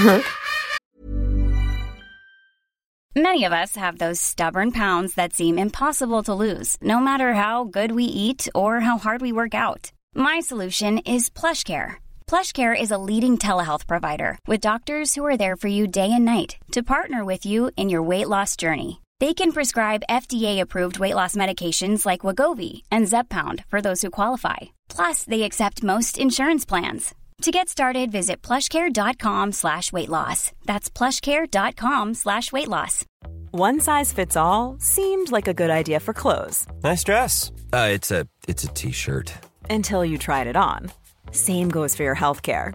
Many 3.17 3.45
of 3.45 3.53
us 3.53 3.77
have 3.77 3.99
those 3.99 4.21
stubborn 4.21 4.73
pounds 4.73 5.15
that 5.15 5.33
seem 5.33 5.57
impossible 5.59 6.25
to 6.25 6.35
lose, 6.35 6.77
no 6.81 6.99
matter 6.99 7.33
how 7.33 7.63
good 7.63 7.93
we 7.93 8.03
eat 8.03 8.49
or 8.55 8.81
how 8.81 8.99
hard 8.99 9.21
we 9.21 9.31
work 9.33 9.55
out. 9.55 9.93
My 10.17 10.41
solution 10.41 10.99
is 10.99 11.31
PlushCare. 11.31 11.93
PlushCare 12.27 12.75
is 12.75 12.91
a 12.91 12.99
leading 12.99 13.39
telehealth 13.39 13.87
provider 13.87 14.37
with 14.49 14.61
doctors 14.61 15.15
who 15.15 15.25
are 15.25 15.37
there 15.37 15.55
for 15.57 15.69
you 15.69 15.87
day 15.87 16.11
and 16.11 16.25
night 16.25 16.57
to 16.73 16.83
partner 16.83 17.25
with 17.25 17.47
you 17.47 17.71
in 17.77 17.89
your 17.89 18.03
weight 18.03 18.29
loss 18.29 18.57
journey. 18.57 19.01
They 19.21 19.33
can 19.35 19.53
prescribe 19.53 20.03
FDA-approved 20.11 20.99
weight 20.99 21.15
loss 21.15 21.37
medications 21.37 22.05
like 22.05 22.21
Wagovi 22.21 22.83
and 22.91 23.07
Zepbound 23.07 23.65
for 23.67 23.81
those 23.81 24.03
who 24.03 24.11
qualify. 24.11 24.57
Plus, 24.89 25.25
they 25.25 25.43
accept 25.45 25.83
most 25.85 26.19
insurance 26.19 26.65
plans. 26.65 27.15
To 27.43 27.51
get 27.51 27.69
started, 27.69 28.11
visit 28.13 28.43
plushcare.com 28.43 29.53
slash 29.53 29.93
weight 29.93 30.09
loss. 30.09 30.53
That's 30.65 30.89
plushcare.com 30.91 32.15
slash 32.15 32.53
weight 32.53 32.69
loss. 32.69 33.05
One 33.51 33.81
size 33.81 34.13
fits 34.13 34.37
all 34.37 34.77
seemed 34.81 35.31
like 35.31 35.47
a 35.49 35.55
good 35.55 35.71
idea 35.71 36.01
for 36.01 36.13
clothes 36.13 36.67
Nice 36.83 37.05
dress. 37.05 37.53
Uh, 37.73 37.89
it's 37.93 38.11
a 38.11 38.27
it's 38.49 38.65
a 38.65 38.69
t-shirt. 38.69 39.33
until 39.71 40.05
you 40.05 40.19
tried 40.19 40.47
it 40.49 40.57
on. 40.57 40.91
Same 41.31 41.69
goes 41.69 41.95
for 41.95 42.03
your 42.03 42.17
healthcare. 42.17 42.75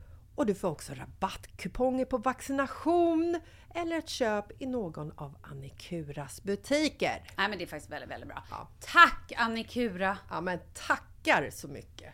och 0.35 0.45
du 0.45 0.55
får 0.55 0.67
också 0.69 0.93
rabattkuponger 0.93 2.05
på 2.05 2.17
vaccination 2.17 3.39
eller 3.75 3.97
ett 3.97 4.09
köp 4.09 4.61
i 4.61 4.65
någon 4.65 5.11
av 5.15 5.37
Annikuras 5.41 6.43
butiker. 6.43 7.23
Nej 7.37 7.49
men 7.49 7.57
det 7.57 7.63
är 7.63 7.67
faktiskt 7.67 7.91
väldigt, 7.91 8.09
väldigt 8.09 8.29
bra. 8.29 8.43
Ja. 8.49 8.67
Tack 8.79 9.31
Annikura! 9.37 10.17
Ja 10.29 10.41
men 10.41 10.59
tackar 10.73 11.49
så 11.51 11.67
mycket! 11.67 12.13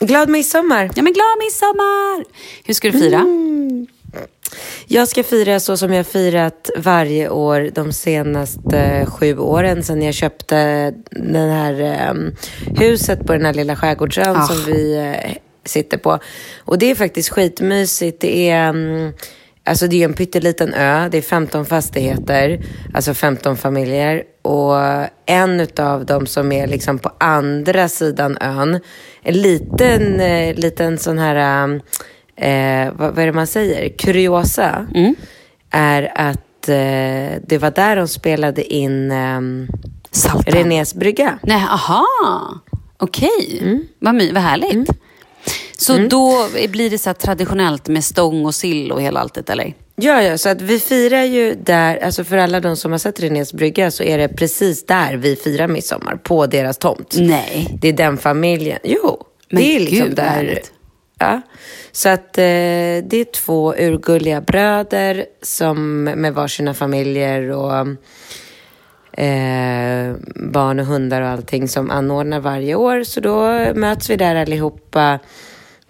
Glad 0.00 0.28
midsommar! 0.28 0.90
Ja 0.94 1.02
men 1.02 1.12
glad 1.12 1.38
midsommar! 1.38 2.24
Hur 2.64 2.74
ska 2.74 2.90
du 2.90 2.98
fira? 2.98 3.24
Jag 4.90 5.08
ska 5.08 5.22
fira 5.22 5.60
så 5.60 5.76
som 5.76 5.92
jag 5.92 6.06
firat 6.06 6.70
varje 6.76 7.28
år 7.28 7.70
de 7.74 7.92
senaste 7.92 9.06
sju 9.06 9.38
åren 9.38 9.82
sedan 9.82 10.02
jag 10.02 10.14
köpte 10.14 10.90
det 11.10 11.38
här 11.38 11.80
eh, 11.80 12.14
huset 12.80 13.26
på 13.26 13.32
den 13.32 13.44
här 13.44 13.54
lilla 13.54 13.76
skärgårdsön 13.76 14.36
Ah. 14.36 14.46
som 14.46 14.56
vi 14.72 14.96
eh, 14.96 15.32
sitter 15.64 15.98
på. 15.98 16.18
Och 16.58 16.78
det 16.78 16.90
är 16.90 16.94
faktiskt 16.94 17.28
skitmysigt. 17.28 18.20
Det 18.20 18.50
är, 18.50 18.68
mm, 18.68 19.12
Alltså 19.64 19.86
det 19.86 20.02
är 20.02 20.04
en 20.04 20.14
pytteliten 20.14 20.74
ö, 20.74 21.08
det 21.08 21.18
är 21.18 21.22
15 21.22 21.66
fastigheter, 21.66 22.60
alltså 22.94 23.14
15 23.14 23.56
familjer. 23.56 24.22
Och 24.42 24.74
en 25.26 25.66
av 25.78 26.06
dem 26.06 26.26
som 26.26 26.52
är 26.52 26.66
liksom 26.66 26.98
på 26.98 27.10
andra 27.20 27.88
sidan 27.88 28.38
ön, 28.40 28.80
en 29.22 29.34
liten, 29.34 30.20
eh, 30.20 30.54
liten 30.54 30.98
sån 30.98 31.18
här, 31.18 31.80
eh, 32.38 32.92
vad, 32.96 33.14
vad 33.14 33.18
är 33.18 33.26
det 33.26 33.32
man 33.32 33.46
säger, 33.46 33.88
kuriosa, 33.88 34.86
Mm. 34.94 35.14
är 35.70 36.12
att 36.14 36.68
eh, 36.68 37.40
det 37.46 37.58
var 37.60 37.70
där 37.70 37.96
de 37.96 38.08
spelade 38.08 38.74
in 38.74 39.10
eh, 39.10 39.40
Saltan. 40.10 40.54
Renés 40.54 40.94
brygga. 40.94 41.38
Nej, 41.42 41.62
aha. 41.70 42.04
Okej. 42.96 43.58
Mm. 43.62 43.84
Vad, 43.98 44.14
vad 44.32 44.42
härligt. 44.42 44.88
Så 45.78 45.98
då 45.98 46.46
blir 46.68 46.90
det 46.90 46.98
så 46.98 47.14
traditionellt 47.14 47.88
med 47.88 48.04
stång 48.04 48.46
och 48.46 48.54
sill 48.54 48.92
och 48.92 49.02
hela 49.02 49.20
alltet, 49.20 49.50
eller? 49.50 49.74
Ja, 49.96 50.22
ja, 50.22 50.38
så 50.38 50.48
att 50.48 50.60
vi 50.62 50.78
firar 50.80 51.22
ju 51.24 51.54
där, 51.54 51.96
alltså 52.04 52.24
för 52.24 52.36
alla 52.36 52.60
de 52.60 52.76
som 52.76 52.90
har 52.92 52.98
sett 52.98 53.20
Renés 53.20 53.52
brygga 53.52 53.90
så 53.90 54.02
är 54.02 54.18
det 54.18 54.28
precis 54.28 54.86
där 54.86 55.16
vi 55.16 55.36
firar 55.36 55.68
midsommar, 55.68 56.16
på 56.16 56.46
deras 56.46 56.78
tomt. 56.78 57.14
Nej. 57.18 57.78
Det 57.80 57.88
är 57.88 57.92
den 57.92 58.16
familjen. 58.16 58.78
Jo, 58.84 59.22
Men 59.50 59.62
det 59.62 59.76
är 59.76 59.80
liksom 59.80 60.06
gud, 60.06 60.16
där. 60.16 60.22
härligt. 60.24 60.72
Ja. 61.18 61.40
Så 61.92 62.08
att 62.08 62.38
eh, 62.38 62.42
det 63.04 63.12
är 63.12 63.32
två 63.32 63.74
urgulliga 63.74 64.40
bröder 64.40 65.26
som 65.42 66.04
med 66.04 66.34
varsina 66.34 66.74
familjer 66.74 67.50
och 67.50 67.86
eh, 69.22 70.14
barn 70.34 70.80
och 70.80 70.86
hundar 70.86 71.22
och 71.22 71.28
allting 71.28 71.68
som 71.68 71.90
anordnar 71.90 72.40
varje 72.40 72.74
år. 72.74 73.04
Så 73.04 73.20
då 73.20 73.48
möts 73.74 74.10
vi 74.10 74.16
där 74.16 74.34
allihopa 74.34 75.18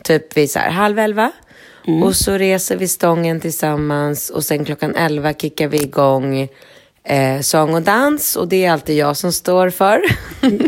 typ 0.04 0.36
vid 0.36 0.50
så 0.50 0.58
här 0.58 0.70
halv 0.70 0.98
elva. 0.98 1.32
Och 2.04 2.16
så 2.16 2.32
reser 2.32 2.76
vi 2.76 2.88
stången 2.88 3.40
tillsammans 3.40 4.30
och 4.30 4.44
sen 4.44 4.64
klockan 4.64 4.94
elva 4.94 5.32
kickar 5.32 5.68
vi 5.68 5.82
igång 5.82 6.48
eh, 7.04 7.40
sång 7.40 7.74
och 7.74 7.82
dans 7.82 8.36
och 8.36 8.48
det 8.48 8.64
är 8.64 8.72
alltid 8.72 8.96
jag 8.96 9.16
som 9.16 9.32
står 9.32 9.70
för. 9.70 10.02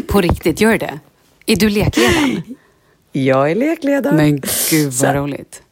På 0.06 0.20
riktigt, 0.20 0.60
gör 0.60 0.78
det? 0.78 0.98
Är 1.46 1.56
du 1.56 1.68
lekledaren? 1.68 2.42
jag 3.12 3.50
är 3.50 3.54
lekledare. 3.54 4.14
Men 4.14 4.40
gud 4.70 4.92
vad 4.92 5.14
roligt. 5.14 5.62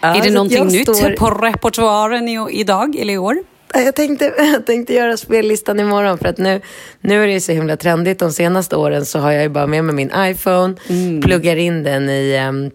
Ja, 0.00 0.08
är 0.08 0.14
så 0.14 0.20
det 0.22 0.26
att 0.28 0.32
någonting 0.34 0.66
nytt 0.66 0.96
står- 0.96 1.16
på 1.16 1.30
repertoaren 1.30 2.28
i, 2.28 2.46
idag 2.50 2.96
eller 2.96 3.14
i 3.14 3.18
år? 3.18 3.36
Jag 3.74 3.94
tänkte, 3.94 4.24
jag 4.52 4.66
tänkte 4.66 4.94
göra 4.94 5.16
spellistan 5.16 5.80
imorgon 5.80 6.18
för 6.18 6.28
att 6.28 6.38
nu, 6.38 6.60
nu 7.00 7.22
är 7.22 7.26
det 7.26 7.40
så 7.40 7.52
himla 7.52 7.76
trendigt. 7.76 8.18
De 8.18 8.32
senaste 8.32 8.76
åren 8.76 9.06
så 9.06 9.18
har 9.18 9.32
jag 9.32 9.42
ju 9.42 9.48
bara 9.48 9.66
med 9.66 9.84
mig 9.84 9.94
min 9.94 10.10
iPhone, 10.16 10.74
pluggar 11.22 11.56
in 11.56 11.82
den 11.82 12.08
i, 12.10 12.36
ehm, 12.36 12.70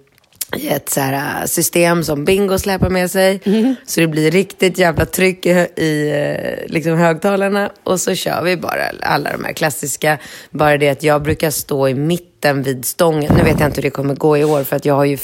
i 0.56 0.68
ett 0.70 0.90
så 0.90 1.00
här, 1.02 1.42
äh, 1.42 1.46
system 1.46 2.04
som 2.04 2.26
Bingo 2.26 2.58
släpar 2.60 2.90
med 2.90 3.12
sig. 3.12 3.42
Så 3.86 4.00
det 4.00 4.08
blir 4.08 4.32
riktigt 4.32 4.78
jävla 4.78 5.06
tryck 5.06 5.46
i, 5.46 5.50
i 5.76 6.12
eh, 6.12 6.72
liksom 6.72 6.98
högtalarna. 6.98 7.72
Och 7.84 8.00
så 8.00 8.16
kör 8.16 8.42
vi 8.44 8.58
bara 8.58 8.82
alla 9.02 9.32
de 9.32 9.44
här 9.44 9.54
klassiska. 9.54 10.18
Bara 10.52 10.78
det 10.78 10.90
att 10.90 11.04
jag 11.04 11.22
brukar 11.22 11.50
stå 11.52 11.88
i 11.88 11.94
mitten 11.94 12.64
vid 12.64 12.86
stången. 12.86 13.34
Nu 13.38 13.44
vet 13.44 13.60
jag 13.60 13.68
inte 13.70 13.76
hur 13.76 13.82
det 13.84 13.90
kommer 13.90 14.16
gå 14.16 14.38
i 14.38 14.44
år 14.44 14.64
för 14.64 14.76
att 14.76 14.86
jag 14.86 14.96
har 14.96 15.06
ju 15.06 15.18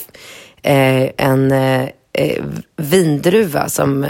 eh, 0.62 1.10
en 1.18 1.52
eh, 1.52 1.90
vindruva 2.78 3.70
som 3.70 4.04
eh, 4.04 4.10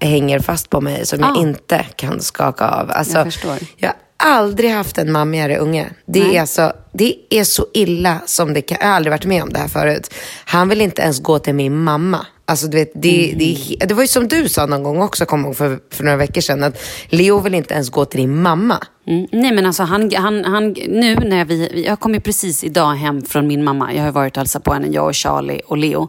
hänger 0.00 0.38
fast 0.38 0.70
på 0.70 0.80
mig 0.80 1.06
som 1.06 1.20
jag 1.20 1.36
Ah. 1.36 1.40
inte 1.40 1.86
kan 1.96 2.20
skaka 2.20 2.68
av. 2.68 2.90
Alltså, 2.90 3.18
Jag 3.18 3.24
förstår. 3.32 3.56
Jag 3.76 3.92
aldrig 4.16 4.70
haft 4.70 4.98
en 4.98 5.12
mammigare 5.12 5.58
unge. 5.58 5.90
Det 6.06 6.36
är, 6.36 6.46
så, 6.46 6.72
det 6.92 7.14
är 7.30 7.44
så 7.44 7.66
illa 7.74 8.20
som 8.26 8.54
det 8.54 8.62
kan. 8.62 8.78
Jag 8.80 8.86
har 8.88 8.94
aldrig 8.94 9.10
varit 9.10 9.24
med 9.24 9.42
om 9.42 9.52
det 9.52 9.58
här 9.58 9.68
förut. 9.68 10.14
Han 10.44 10.68
vill 10.68 10.80
inte 10.80 11.02
ens 11.02 11.20
gå 11.20 11.38
till 11.38 11.54
min 11.54 11.76
mamma. 11.84 12.26
Alltså, 12.46 12.66
du 12.66 12.76
vet, 12.76 12.92
det, 12.94 13.26
Mm. 13.32 13.38
det, 13.38 13.86
det 13.86 13.94
var 13.94 14.02
ju 14.02 14.08
som 14.08 14.28
du 14.28 14.48
sa 14.48 14.66
någon 14.66 14.82
gång 14.82 15.02
också, 15.02 15.26
kom 15.26 15.54
för, 15.54 15.78
för 15.90 16.04
några 16.04 16.16
veckor 16.16 16.40
sedan, 16.40 16.62
att 16.64 16.82
Leo 17.08 17.40
vill 17.40 17.54
inte 17.54 17.74
ens 17.74 17.90
gå 17.90 18.04
till 18.04 18.20
din 18.20 18.42
mamma. 18.42 18.78
Mm. 19.06 19.26
Nej 19.32 19.52
men 19.52 19.66
alltså 19.66 19.82
han, 19.82 20.10
han, 20.16 20.44
han, 20.44 20.68
nu 20.88 21.14
när 21.16 21.44
vi, 21.44 21.84
jag 21.86 22.00
kom 22.00 22.14
ju 22.14 22.20
precis 22.20 22.64
idag 22.64 22.94
hem 22.94 23.22
från 23.22 23.46
min 23.46 23.64
mamma. 23.64 23.94
Jag 23.94 24.02
har 24.02 24.12
varit 24.12 24.36
och 24.36 24.40
hälsat 24.40 24.64
på 24.64 24.72
henne, 24.72 24.86
jag 24.90 25.06
och 25.06 25.14
Charlie 25.16 25.60
och 25.66 25.76
Leo. 25.76 26.08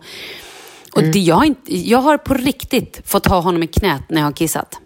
Och 0.94 1.00
Mm. 1.02 1.12
det 1.12 1.20
jag, 1.20 1.46
inte, 1.46 1.78
jag 1.78 1.98
har 2.00 2.18
på 2.18 2.34
riktigt 2.34 3.02
fått 3.06 3.26
ha 3.26 3.40
honom 3.40 3.64
i 3.64 3.68
knät 3.68 4.02
när 4.10 4.18
jag 4.22 4.26
har 4.28 4.32
kissat. 4.32 4.80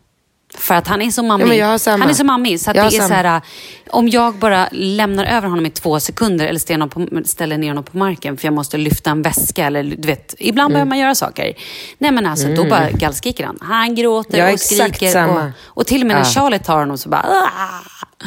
För 0.57 0.75
att 0.75 0.87
han 0.87 1.01
är 1.01 1.11
så 1.11 1.23
mammig. 1.23 1.57
Ja. 1.59 1.77
Han 1.85 2.01
är 2.09 2.13
så 2.13 2.23
mammig 2.23 2.59
så 2.59 2.69
att 2.71 2.77
Jag 2.77 2.91
det 2.91 2.97
är 2.97 3.07
så 3.07 3.13
här, 3.13 3.41
om 3.89 4.09
jag 4.09 4.35
bara 4.35 4.67
lämnar 4.71 5.25
över 5.25 5.47
honom 5.47 5.65
i 5.65 5.69
två 5.69 5.99
sekunder 5.99 6.45
eller 6.47 6.59
ställer, 6.59 6.79
honom 6.79 7.07
på, 7.23 7.27
ställer 7.27 7.57
ner 7.57 7.67
honom 7.67 7.83
på 7.83 7.97
marken 7.97 8.37
för 8.37 8.45
jag 8.47 8.53
måste 8.53 8.77
lyfta 8.77 9.09
en 9.09 9.21
väska 9.21 9.65
eller 9.65 9.83
du 9.83 10.07
vet, 10.07 10.35
ibland 10.39 10.65
Mm. 10.65 10.73
behöver 10.73 10.89
man 10.89 10.97
göra 10.99 11.15
saker. 11.15 11.53
Nej 11.97 12.11
men 12.11 12.25
alltså 12.25 12.47
då 12.47 12.63
bara 12.63 12.91
gallskriker 12.91 13.45
han. 13.45 13.57
Han 13.61 13.95
gråter 13.95 14.37
Jag 14.37 14.53
och 14.53 14.59
skriker. 14.59 15.27
Och, 15.29 15.41
och 15.65 15.87
till 15.87 16.01
och 16.01 16.07
med 16.07 16.15
när 16.15 16.23
Ja. 16.23 16.29
Charlie 16.29 16.59
tar 16.59 16.79
honom 16.79 16.97
så 16.97 17.09
bara 17.09 17.21
"Ah!" 17.21 18.25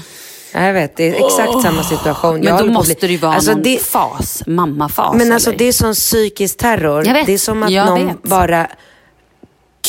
Ja, 0.55 0.61
Jag 0.67 0.73
vet, 0.73 0.97
det 0.97 1.09
är 1.09 1.27
exakt 1.27 1.63
samma 1.63 1.83
situation. 1.83 2.41
Men 2.41 2.67
då 2.67 2.73
måste 2.73 2.95
bli- 2.95 3.07
det 3.09 3.13
ju 3.13 3.19
vara 3.19 3.35
Alltså, 3.35 3.51
någon 3.53 3.63
det- 3.63 3.83
fas, 3.83 4.43
mammafas. 4.47 5.15
Men 5.17 5.33
alltså 5.33 5.51
eller? 5.51 5.59
det 5.59 5.65
är 5.65 5.73
sån 5.73 5.95
psykisk 5.95 6.57
terror. 6.59 7.03
Det 7.27 7.33
är 7.35 7.39
som 7.39 7.63
att 7.63 7.71
Jag 7.71 7.87
någon 7.87 8.07
vet. 8.07 8.23
bara 8.23 8.67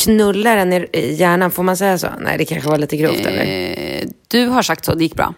knullar 0.04 0.56
en 0.56 0.72
i 0.72 0.88
hjärnan. 1.14 1.50
Får 1.50 1.62
man 1.62 1.76
säga 1.76 1.98
så? 1.98 2.08
Nej, 2.20 2.38
det 2.38 2.44
kanske 2.44 2.68
var 2.68 2.78
lite 2.78 2.96
grovt 2.96 3.26
eller? 3.26 3.44
Eh, 3.44 4.08
du 4.28 4.46
har 4.46 4.62
sagt 4.62 4.84
så, 4.84 4.94
det 4.94 5.02
gick 5.02 5.14
bra. 5.14 5.34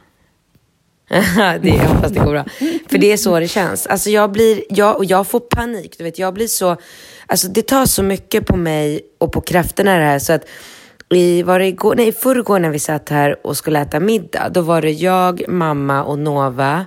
det, 1.63 1.69
jag 1.69 1.89
hoppas 1.89 2.13
det 2.13 2.21
går 2.21 2.31
bra. 2.31 2.45
För 2.89 2.99
det 2.99 3.13
är 3.13 3.17
så 3.17 3.41
det 3.41 3.49
känns. 3.49 3.87
Alltså 3.87 4.11
jag, 4.11 4.33
blir, 4.33 4.63
jag, 4.69 4.97
och 4.97 5.05
jag 5.05 5.27
får 5.27 5.41
panik. 5.41 5.95
Du 5.99 6.05
vet, 6.05 6.19
jag 6.19 6.35
blir 6.35 6.47
så, 6.47 6.77
alltså 7.27 7.49
det 7.49 7.63
tar 7.63 7.87
så 7.87 8.03
mycket 8.03 8.47
på 8.47 8.57
mig 8.57 9.01
och 9.19 9.33
på 9.33 9.41
krafterna 9.41 9.99
det 9.99 10.05
här. 10.05 10.19
Så 10.19 10.33
att 10.33 10.45
i, 11.09 11.43
var 11.43 11.59
det 11.59 11.67
igår, 11.67 11.95
nej, 11.95 12.09
i 12.09 12.13
förrgår 12.13 12.59
när 12.59 12.71
vi 12.71 12.79
satt 12.79 13.09
här 13.09 13.47
och 13.47 13.57
skulle 13.57 13.81
äta 13.81 14.01
middag, 14.01 14.49
då 14.49 14.61
var 14.61 14.83
det 14.83 14.91
jag, 14.91 15.49
mamma 15.49 16.05
och 16.05 16.19
Nova. 16.19 16.87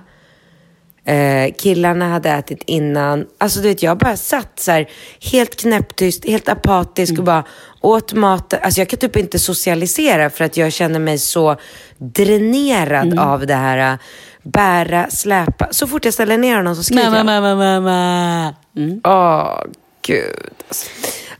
Eh, 1.10 1.52
killarna 1.58 2.08
hade 2.08 2.30
ätit 2.30 2.62
innan. 2.66 3.26
Alltså 3.38 3.60
du 3.60 3.68
vet, 3.68 3.82
jag 3.82 3.98
bara 3.98 4.16
satt 4.16 4.60
så 4.60 4.70
här 4.70 4.88
helt 5.32 5.56
knäpptyst, 5.60 6.24
helt 6.24 6.48
apatisk 6.48 7.18
och 7.18 7.24
bara 7.24 7.44
åt 7.80 8.12
mat. 8.12 8.54
Alltså 8.54 8.80
jag 8.80 8.88
kan 8.88 8.98
typ 8.98 9.16
inte 9.16 9.38
socialisera 9.38 10.30
för 10.30 10.44
att 10.44 10.56
jag 10.56 10.72
känner 10.72 10.98
mig 10.98 11.18
så 11.18 11.56
dränerad 11.98 13.18
av 13.18 13.46
det 13.46 13.54
här. 13.54 13.92
äh, 13.92 13.98
Bära, 14.42 15.10
släpa. 15.10 15.68
Så 15.70 15.86
fort 15.86 16.04
jag 16.04 16.14
ställer 16.14 16.38
ner 16.38 16.56
honom 16.56 16.76
så 16.76 16.82
skriker 16.82 17.02
jag. 17.02 17.26
mamma, 17.26 17.54
mamma. 17.54 18.54
Mm. 18.76 19.00
Åh, 19.04 19.62
gud. 20.02 20.24
alltså. 20.68 20.86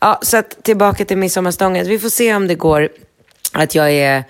Ja, 0.00 0.18
så 0.22 0.36
att 0.36 0.62
tillbaka 0.64 1.04
till 1.04 1.18
midsommarstången. 1.18 1.86
Vi 1.86 1.98
får 1.98 2.08
se 2.08 2.34
om 2.34 2.46
det 2.46 2.54
går 2.54 2.88
att 3.52 3.74
jag 3.74 3.90
är 3.92 4.24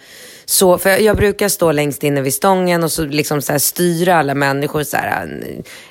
så, 0.51 0.79
för 0.79 0.91
jag, 0.91 1.01
jag 1.01 1.17
brukar 1.17 1.49
stå 1.49 1.73
längst 1.73 2.03
inne 2.03 2.21
vid 2.21 2.35
stången 2.35 2.85
och 2.85 2.93
så 2.93 3.05
liksom 3.05 3.43
så 3.43 3.59
styra 3.59 4.17
alla 4.17 4.35
människor. 4.35 4.83
Så 4.83 4.97
här, 4.97 5.29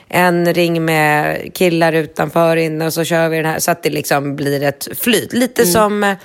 en, 0.09 0.53
ring 0.53 0.85
med 0.85 1.41
killar 1.53 1.93
utanför 1.93 2.55
inne 2.55 2.85
och 2.85 2.93
så 2.93 3.03
kör 3.03 3.29
vi 3.29 3.37
den 3.37 3.45
här. 3.45 3.59
Så 3.59 3.71
att 3.71 3.83
det 3.83 3.89
liksom 3.89 4.35
blir 4.35 4.63
ett 4.63 4.87
flyt. 4.99 5.33
Lite 5.33 5.65
som, 5.65 6.03
eh, 6.03 6.17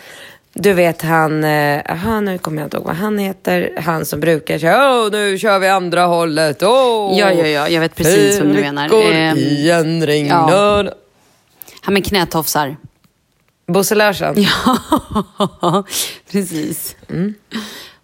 du 0.53 0.73
vet 0.73 1.03
han, 1.03 1.45
eh, 1.45 1.81
aha, 1.89 2.21
nu 2.21 2.39
kommer 2.39 2.63
jag 2.63 2.67
inte 2.67 2.77
ihåg 2.77 2.87
vad 2.87 2.97
han 2.97 3.19
heter. 3.19 3.73
Han 3.81 4.05
som 4.05 4.21
brukar 4.21 4.59
köra, 4.59 5.01
åh 5.01 5.11
nu 5.13 5.39
kör 5.39 5.59
vi 5.59 5.69
andra 5.69 6.05
hållet. 6.05 6.63
Åh, 6.63 7.19
Ja, 7.19 7.33
ja, 7.33 7.47
ja, 7.47 7.69
jag 7.69 7.81
vet 7.81 7.95
precis 7.95 8.41
vem 8.41 8.53
du 8.53 8.61
menar. 8.61 9.13
Ehm, 9.13 9.39
i 9.39 9.71
en 9.71 10.07
ring. 10.07 10.27
ja. 10.27 10.85
Han 11.81 11.95
med 11.95 12.07
knätofsar. 12.07 12.77
Bosse 13.67 13.95
Larsson. 13.95 14.35
Ja, 14.37 15.85
precis. 16.33 16.97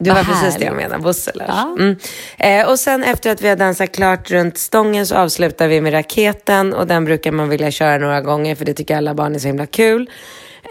Det 0.02 0.10
var 0.10 0.16
Vad 0.16 0.26
precis 0.26 0.56
det 0.56 0.64
jag 0.64 0.76
menade, 0.76 1.02
Bosse 1.02 1.30
Larsson. 1.34 1.76
Ja. 1.78 1.84
Mm. 1.84 2.60
Eh, 2.60 2.70
och 2.70 2.78
sen 2.78 3.04
efter 3.04 3.30
att 3.30 3.42
vi 3.42 3.48
har 3.48 3.56
dansat 3.56 3.92
klart 3.92 4.30
runt 4.30 4.58
stången 4.58 5.06
så 5.06 5.14
avslutar 5.14 5.68
vi 5.68 5.80
med 5.80 5.92
raketen 5.92 6.74
och 6.74 6.86
den 6.86 7.04
brukar 7.04 7.32
man 7.32 7.48
vilja 7.48 7.70
köra 7.70 7.98
några 7.98 8.20
gånger 8.20 8.54
för 8.54 8.64
det 8.64 8.74
tycker 8.74 8.96
alla 8.96 9.14
barn 9.14 9.34
är 9.34 9.38
så 9.38 9.46
himla 9.46 9.66
kul. 9.66 10.10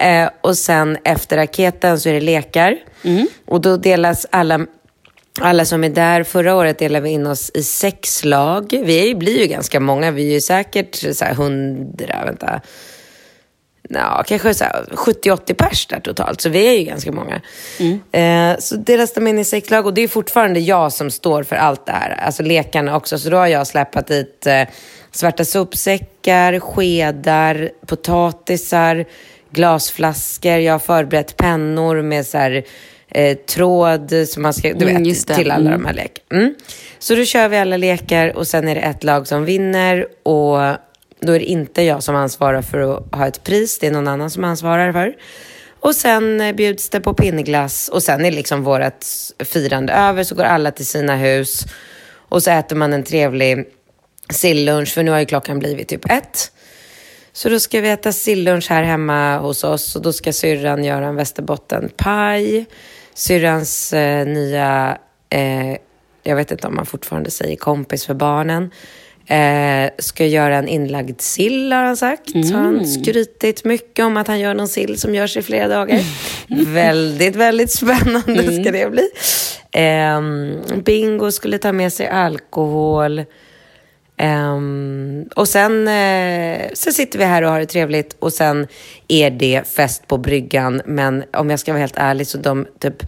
Eh, 0.02 0.30
och 0.42 0.58
sen 0.58 0.98
efter 1.04 1.38
raketen 1.38 2.00
så 2.00 2.10
är 2.10 2.14
det 2.14 2.22
lekar 2.22 2.78
och 3.46 3.62
då 3.62 3.78
delas 3.78 4.26
alla 4.30 4.60
alla 5.42 5.66
som 5.66 5.84
är 5.84 5.90
där, 5.90 6.24
förra 6.24 6.56
året 6.56 6.80
delade 6.80 7.04
vi 7.04 7.10
in 7.10 7.28
oss 7.28 7.52
i 7.54 7.64
sex 7.64 8.26
lag. 8.26 8.82
Vi 8.86 9.16
blir 9.16 9.40
ju 9.40 9.48
ganska 9.48 9.80
många, 9.80 10.12
vi 10.12 10.28
är 10.30 10.34
ju 10.34 10.42
säkert 10.42 10.96
så 11.16 11.26
här 11.26 11.34
hundra, 11.34 12.26
vänta, 12.26 12.62
ja, 13.90 14.24
kanske 14.28 14.54
så 14.54 14.64
här 14.64 14.86
70-80 14.92 15.54
pers 15.54 15.86
där 15.88 16.00
totalt, 16.00 16.42
så 16.42 16.50
vi 16.50 16.68
är 16.68 16.78
ju 16.80 16.84
ganska 16.84 17.12
många. 17.12 17.42
Eh, 18.12 18.58
så 18.60 18.76
delas 18.76 19.14
de 19.14 19.28
in 19.28 19.40
i 19.40 19.44
sex 19.46 19.70
lag 19.70 19.86
och 19.86 19.94
det 19.94 20.02
är 20.02 20.08
fortfarande 20.08 20.60
jag 20.60 20.94
som 20.94 21.12
står 21.12 21.44
för 21.44 21.56
allt 21.56 21.86
det 21.86 21.92
här, 21.92 22.10
alltså 22.26 22.44
lekarna 22.44 22.96
också. 22.96 23.18
Så 23.20 23.30
då 23.30 23.38
har 23.38 23.48
jag 23.48 23.68
släpat 23.68 24.08
dit 24.08 24.48
eh, 24.48 24.62
svarta 25.12 25.46
sopsäckar, 25.46 26.60
skedar, 26.60 27.70
potatisar, 27.88 29.06
glasflaskor. 29.52 30.52
Jag 30.58 30.74
har 30.74 30.80
förberett 30.80 31.38
pennor 31.38 32.02
med 32.02 32.26
så 32.28 32.38
här, 32.38 32.64
eh, 33.12 33.38
tråd 33.38 34.14
som 34.28 34.44
man 34.44 34.54
ska, 34.54 34.74
du 34.74 34.90
Mm, 34.90 35.04
vet, 35.04 35.28
det. 35.28 35.36
till 35.36 35.52
alla 35.52 35.68
Mm. 35.70 35.82
de 35.82 35.86
här 35.88 35.94
lek. 35.94 36.12
Mm. 36.32 36.56
Så 37.00 37.16
då 37.16 37.26
kör 37.26 37.48
vi 37.48 37.58
alla 37.58 37.78
lekar 37.78 38.36
och 38.38 38.48
sen 38.48 38.68
är 38.68 38.76
det 38.76 38.82
ett 38.82 39.04
lag 39.04 39.28
som 39.28 39.46
vinner 39.46 40.08
och 40.24 40.60
då 41.20 41.32
är 41.32 41.40
det 41.40 41.46
inte 41.46 41.82
jag 41.82 42.04
som 42.04 42.16
ansvarar 42.16 42.62
för 42.62 42.80
att 42.80 43.16
ha 43.16 43.28
ett 43.28 43.44
pris, 43.44 43.80
det 43.80 43.88
är 43.88 43.92
någon 43.92 44.08
annan 44.08 44.30
som 44.30 44.44
ansvarar 44.44 44.92
för. 44.92 45.16
Och 45.80 45.96
sen 45.96 46.42
eh, 46.42 46.56
bjuds 46.56 46.90
det 46.90 47.00
på 47.00 47.14
pinneglass 47.14 47.90
och 47.90 48.04
sen 48.04 48.26
är 48.26 48.32
liksom 48.32 48.64
vårt 48.64 49.06
firande 49.40 49.94
över 49.94 50.24
så 50.24 50.36
går 50.36 50.44
alla 50.44 50.72
till 50.72 50.86
sina 50.86 51.16
hus 51.16 51.66
och 52.30 52.44
så 52.44 52.52
äter 52.52 52.76
man 52.76 52.94
en 52.94 53.04
trevlig 53.04 53.66
sillunch 54.30 54.94
för 54.94 55.04
nu 55.04 55.12
har 55.12 55.20
ju 55.20 55.26
klockan 55.26 55.60
blivit 55.60 55.88
typ 55.88 56.12
ett. 56.12 56.52
Så 57.34 57.50
då 57.50 57.60
ska 57.60 57.82
vi 57.82 57.90
äta 57.90 58.12
sillunch 58.12 58.70
här 58.70 58.84
hemma 58.84 59.38
hos 59.38 59.64
oss 59.64 59.96
och 59.96 60.02
då 60.02 60.14
ska 60.14 60.34
syrran 60.34 60.84
göra 60.84 61.06
en 61.06 61.16
västerbottenpaj. 61.16 62.66
Syrrans 63.14 63.94
eh, 63.94 64.28
nya, 64.28 64.98
eh, 65.30 65.78
jag 66.24 66.36
vet 66.36 66.52
inte 66.52 66.68
om 66.68 66.76
man 66.76 66.86
fortfarande 66.86 67.32
säger 67.32 67.56
kompis 67.56 68.06
för 68.06 68.14
barnen, 68.14 68.72
eh, 69.30 69.90
ska 69.98 70.26
göra 70.26 70.56
en 70.58 70.68
inlagd 70.68 71.22
sill 71.22 71.72
har 71.72 71.84
han 71.84 71.98
sagt. 71.98 72.34
Mm. 72.34 72.44
Så 72.48 72.56
har 72.56 72.62
han 72.62 72.88
skrytit 72.88 73.66
mycket 73.66 74.06
om 74.06 74.18
att 74.18 74.28
han 74.28 74.40
gör 74.40 74.54
någon 74.54 74.68
sill 74.68 75.00
som 75.00 75.16
görs 75.16 75.38
i 75.38 75.42
flera 75.42 75.68
dagar. 75.68 76.00
väldigt, 76.74 77.36
väldigt 77.36 77.72
spännande 77.72 78.44
mm. 78.44 78.64
ska 78.64 78.72
det 78.72 78.92
bli. 78.92 79.10
Eh, 79.72 80.22
Bingo 80.84 81.32
skulle 81.32 81.58
ta 81.58 81.72
med 81.72 81.94
sig 81.94 82.08
alkohol. 82.08 83.26
Um, 84.22 85.30
och 85.36 85.48
sen, 85.48 85.88
uh, 85.88 86.70
sen 86.74 86.94
sitter 86.94 87.20
vi 87.20 87.26
här 87.26 87.42
och 87.42 87.52
har 87.52 87.60
det 87.60 87.66
trevligt 87.66 88.16
och 88.20 88.34
sen 88.34 88.68
är 89.08 89.32
det 89.32 89.68
fest 89.68 90.08
på 90.08 90.18
bryggan. 90.18 90.82
Men 90.86 91.24
om 91.34 91.50
jag 91.50 91.60
ska 91.60 91.72
vara 91.72 91.80
helt 91.80 91.98
ärlig 91.98 92.28
så 92.28 92.38
de 92.38 92.68
typ 92.80 93.04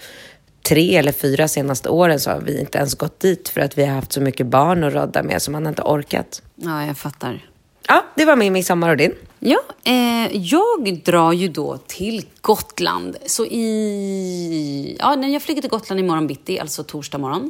tre 0.63 0.95
eller 0.95 1.11
fyra 1.11 1.47
senaste 1.47 1.89
åren 1.89 2.19
så 2.19 2.31
har 2.31 2.39
vi 2.39 2.59
inte 2.59 2.77
ens 2.77 2.95
gått 2.95 3.19
dit 3.19 3.49
för 3.49 3.61
att 3.61 3.77
vi 3.77 3.85
har 3.85 3.95
haft 3.95 4.13
så 4.13 4.21
mycket 4.21 4.47
barn 4.47 4.83
att 4.83 4.93
rodda 4.93 5.23
med 5.23 5.41
så 5.41 5.51
man 5.51 5.65
har 5.65 5.69
inte 5.69 5.81
orkat. 5.81 6.41
Ja, 6.55 6.85
jag 6.85 6.97
fattar. 6.97 7.45
Ja, 7.87 8.05
det 8.15 8.25
var 8.25 8.35
min 8.35 8.53
midsommar 8.53 8.89
och 8.89 8.97
din. 8.97 9.15
Ja, 9.39 9.59
eh, 9.83 10.37
jag 10.37 11.01
drar 11.05 11.31
ju 11.31 11.47
då 11.47 11.77
till 11.77 12.25
Gotland. 12.41 13.17
Så 13.25 13.45
i... 13.45 14.97
Ja, 14.99 15.15
när 15.15 15.27
jag 15.27 15.41
flyger 15.41 15.61
till 15.61 15.69
Gotland 15.69 15.99
imorgon 15.99 16.27
bitti, 16.27 16.59
alltså 16.59 16.83
torsdag 16.83 17.17
morgon. 17.17 17.49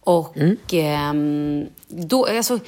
Och 0.00 0.36
mm. 0.36 1.62
eh, 1.62 1.68
då, 1.88 2.26
alltså, 2.26 2.58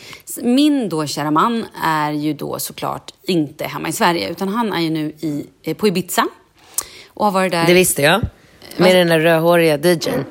min 0.43 0.89
då 0.89 1.07
kära 1.07 1.31
man 1.31 1.67
är 1.85 2.13
ju 2.13 2.33
då 2.33 2.59
såklart 2.59 3.15
inte 3.23 3.65
hemma 3.65 3.89
i 3.89 3.93
Sverige, 3.93 4.31
utan 4.31 4.49
han 4.49 4.73
är 4.73 4.81
ju 4.81 4.91
nu 4.91 5.13
i, 5.21 5.47
eh, 5.63 5.77
på 5.77 5.89
Ibiza. 5.89 6.27
Och 7.09 7.25
har 7.25 7.33
varit 7.33 7.53
där... 7.53 7.67
Det 7.67 7.75
visste 7.75 8.03
jag. 8.03 8.21
Med 8.77 8.97
den 8.97 9.07
där 9.09 9.21
rödhåriga 9.21 9.79
DJn. 9.79 10.25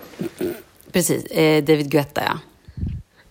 Precis, 0.92 1.26
eh, 1.26 1.64
David 1.64 1.92
Guetta 1.92 2.22
ja. 2.26 2.40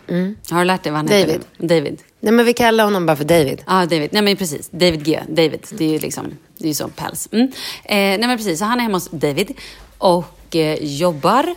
Mm. 0.08 0.36
Har 0.50 0.58
du 0.58 0.64
lärt 0.64 0.82
dig 0.82 0.92
vad 0.92 0.98
han 0.98 1.06
David. 1.06 1.28
heter? 1.28 1.42
David. 1.58 2.02
Nej 2.20 2.32
men 2.32 2.44
vi 2.46 2.52
kallar 2.52 2.84
honom 2.84 3.06
bara 3.06 3.16
för 3.16 3.24
David. 3.24 3.58
Ja, 3.58 3.82
ah, 3.82 3.86
David. 3.86 4.08
Nej 4.12 4.22
men 4.22 4.36
precis. 4.36 4.68
David 4.70 5.04
G. 5.04 5.20
David. 5.28 5.66
Det 5.70 5.84
är 5.84 5.88
ju 5.88 5.98
liksom, 5.98 6.26
det 6.58 6.64
är 6.64 6.68
ju 6.68 6.74
så 6.74 6.88
pals. 6.88 7.28
Mm. 7.32 7.46
Eh, 7.84 7.94
nej 7.94 8.26
men 8.26 8.36
precis, 8.36 8.58
så 8.58 8.64
han 8.64 8.78
är 8.78 8.82
hemma 8.82 8.96
hos 8.96 9.08
David 9.10 9.52
och 9.98 10.56
eh, 10.56 10.84
jobbar. 10.84 11.54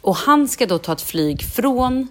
Och 0.00 0.16
han 0.16 0.48
ska 0.48 0.66
då 0.66 0.78
ta 0.78 0.92
ett 0.92 1.02
flyg 1.02 1.42
från 1.42 2.08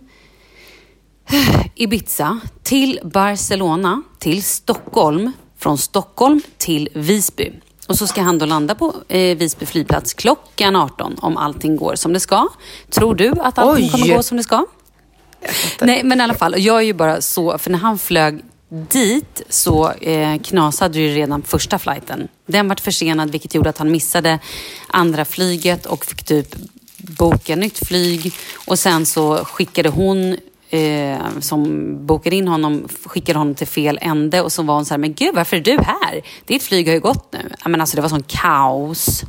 Ibiza 1.76 2.40
till 2.64 3.00
Barcelona, 3.04 4.04
till 4.20 4.44
Stockholm, 4.44 5.32
från 5.58 5.78
Stockholm 5.78 6.42
till 6.58 6.90
Visby. 6.94 7.52
Och 7.88 7.98
så 7.98 8.08
ska 8.08 8.22
han 8.22 8.38
då 8.38 8.46
landa 8.46 8.76
på 8.76 8.94
eh, 9.08 9.38
Visby 9.38 9.66
flygplats 9.66 10.14
klockan 10.14 10.76
18 10.76 11.16
om 11.22 11.38
allting 11.38 11.76
går 11.76 11.96
som 11.96 12.14
det 12.14 12.20
ska. 12.20 12.48
Tror 12.90 13.16
du 13.16 13.34
att 13.42 13.58
allting 13.58 13.86
Oj. 13.86 13.92
kommer 13.92 14.16
gå 14.16 14.24
som 14.24 14.38
det 14.38 14.44
ska? 14.44 14.66
Nej, 15.82 16.04
men 16.04 16.20
i 16.20 16.24
alla 16.24 16.34
fall. 16.34 16.56
Jag 16.58 16.78
är 16.78 16.82
ju 16.82 16.94
bara 16.94 17.22
så, 17.22 17.58
för 17.58 17.72
när 17.72 17.80
han 17.80 18.00
flög 18.00 18.42
dit 18.70 19.42
så 19.50 19.92
eh, 19.92 20.40
knasade 20.42 21.00
ju 21.00 21.16
redan 21.16 21.42
första 21.42 21.80
flighten. 21.80 22.28
Den 22.46 22.68
var 22.68 22.76
försenad 22.76 23.32
vilket 23.32 23.56
gjorde 23.56 23.70
att 23.70 23.78
han 23.78 23.92
missade 23.92 24.40
andra 24.88 25.26
flyget 25.26 25.86
och 25.86 26.06
fick 26.06 26.24
typ 26.24 26.56
boka 26.98 27.56
nytt 27.56 27.88
flyg. 27.88 28.34
Och 28.68 28.80
sen 28.80 29.06
så 29.06 29.46
skickade 29.46 29.90
hon 29.90 30.38
eh, 30.70 31.40
som 31.40 31.96
bokade 32.06 32.36
in 32.36 32.48
honom 32.48 32.88
skickade 33.06 33.40
honom 33.40 33.56
till 33.56 33.68
fel 33.68 34.00
ände 34.02 34.42
och 34.42 34.52
så 34.52 34.64
var 34.64 34.76
hon 34.76 34.86
så 34.86 34.94
här, 34.94 35.00
men 35.00 35.14
gud 35.14 35.36
varför 35.36 35.58
är 35.58 35.62
du 35.62 35.72
här? 35.72 36.22
Ditt 36.46 36.64
flyg 36.64 36.88
har 36.88 36.94
ju 36.94 37.00
gått 37.00 37.34
nu. 37.34 37.50
Men 37.66 37.82
alltså 37.82 37.96
det 37.96 38.02
var 38.02 38.10
sån 38.10 38.24
kaos. 38.24 39.24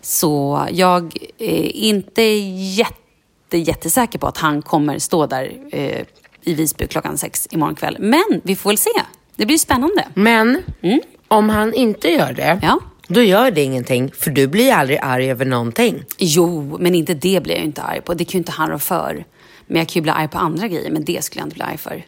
Så 0.00 0.66
jag 0.72 1.16
är 1.38 1.76
inte 1.76 2.22
jätte, 2.22 3.58
jättesäker 3.58 4.18
på 4.18 4.26
att 4.26 4.38
han 4.38 4.62
kommer 4.62 4.98
stå 4.98 5.26
där 5.26 5.52
eh, 5.72 6.02
i 6.42 6.54
Visby 6.54 6.86
klockan 6.86 7.18
sex 7.18 7.48
imorgon 7.50 7.74
kväll. 7.74 7.96
Men 7.98 8.40
vi 8.44 8.56
får 8.56 8.70
väl 8.70 8.78
se. 8.78 8.90
Det 9.36 9.46
blir 9.46 9.58
spännande. 9.58 10.04
Men 10.14 10.62
mm. 10.82 11.00
om 11.28 11.48
han 11.48 11.74
inte 11.74 12.08
gör 12.08 12.32
det, 12.32 12.60
ja. 12.62 12.80
då 13.08 13.22
gör 13.22 13.50
det 13.50 13.62
ingenting. 13.62 14.10
För 14.14 14.30
du 14.30 14.46
blir 14.46 14.72
aldrig 14.72 14.98
arg 15.02 15.30
över 15.30 15.44
någonting. 15.44 16.04
Jo, 16.18 16.76
men 16.80 16.94
inte 16.94 17.14
det 17.14 17.42
blir 17.42 17.54
jag 17.54 17.64
inte 17.64 17.82
arg 17.82 18.00
på. 18.00 18.14
Det 18.14 18.24
kan 18.24 18.32
ju 18.32 18.38
inte 18.38 18.52
han 18.52 18.70
rå 18.70 18.78
för. 18.78 19.24
Men 19.68 19.76
jag 19.76 19.88
kan 19.88 19.94
ju 19.94 20.02
bli 20.02 20.10
arg 20.10 20.28
på 20.28 20.38
andra 20.38 20.68
grejer, 20.68 20.90
men 20.90 21.04
det 21.04 21.24
skulle 21.24 21.40
jag 21.40 21.46
inte 21.46 21.54
bli 21.54 21.64
arg 21.64 21.78
för. 21.78 22.06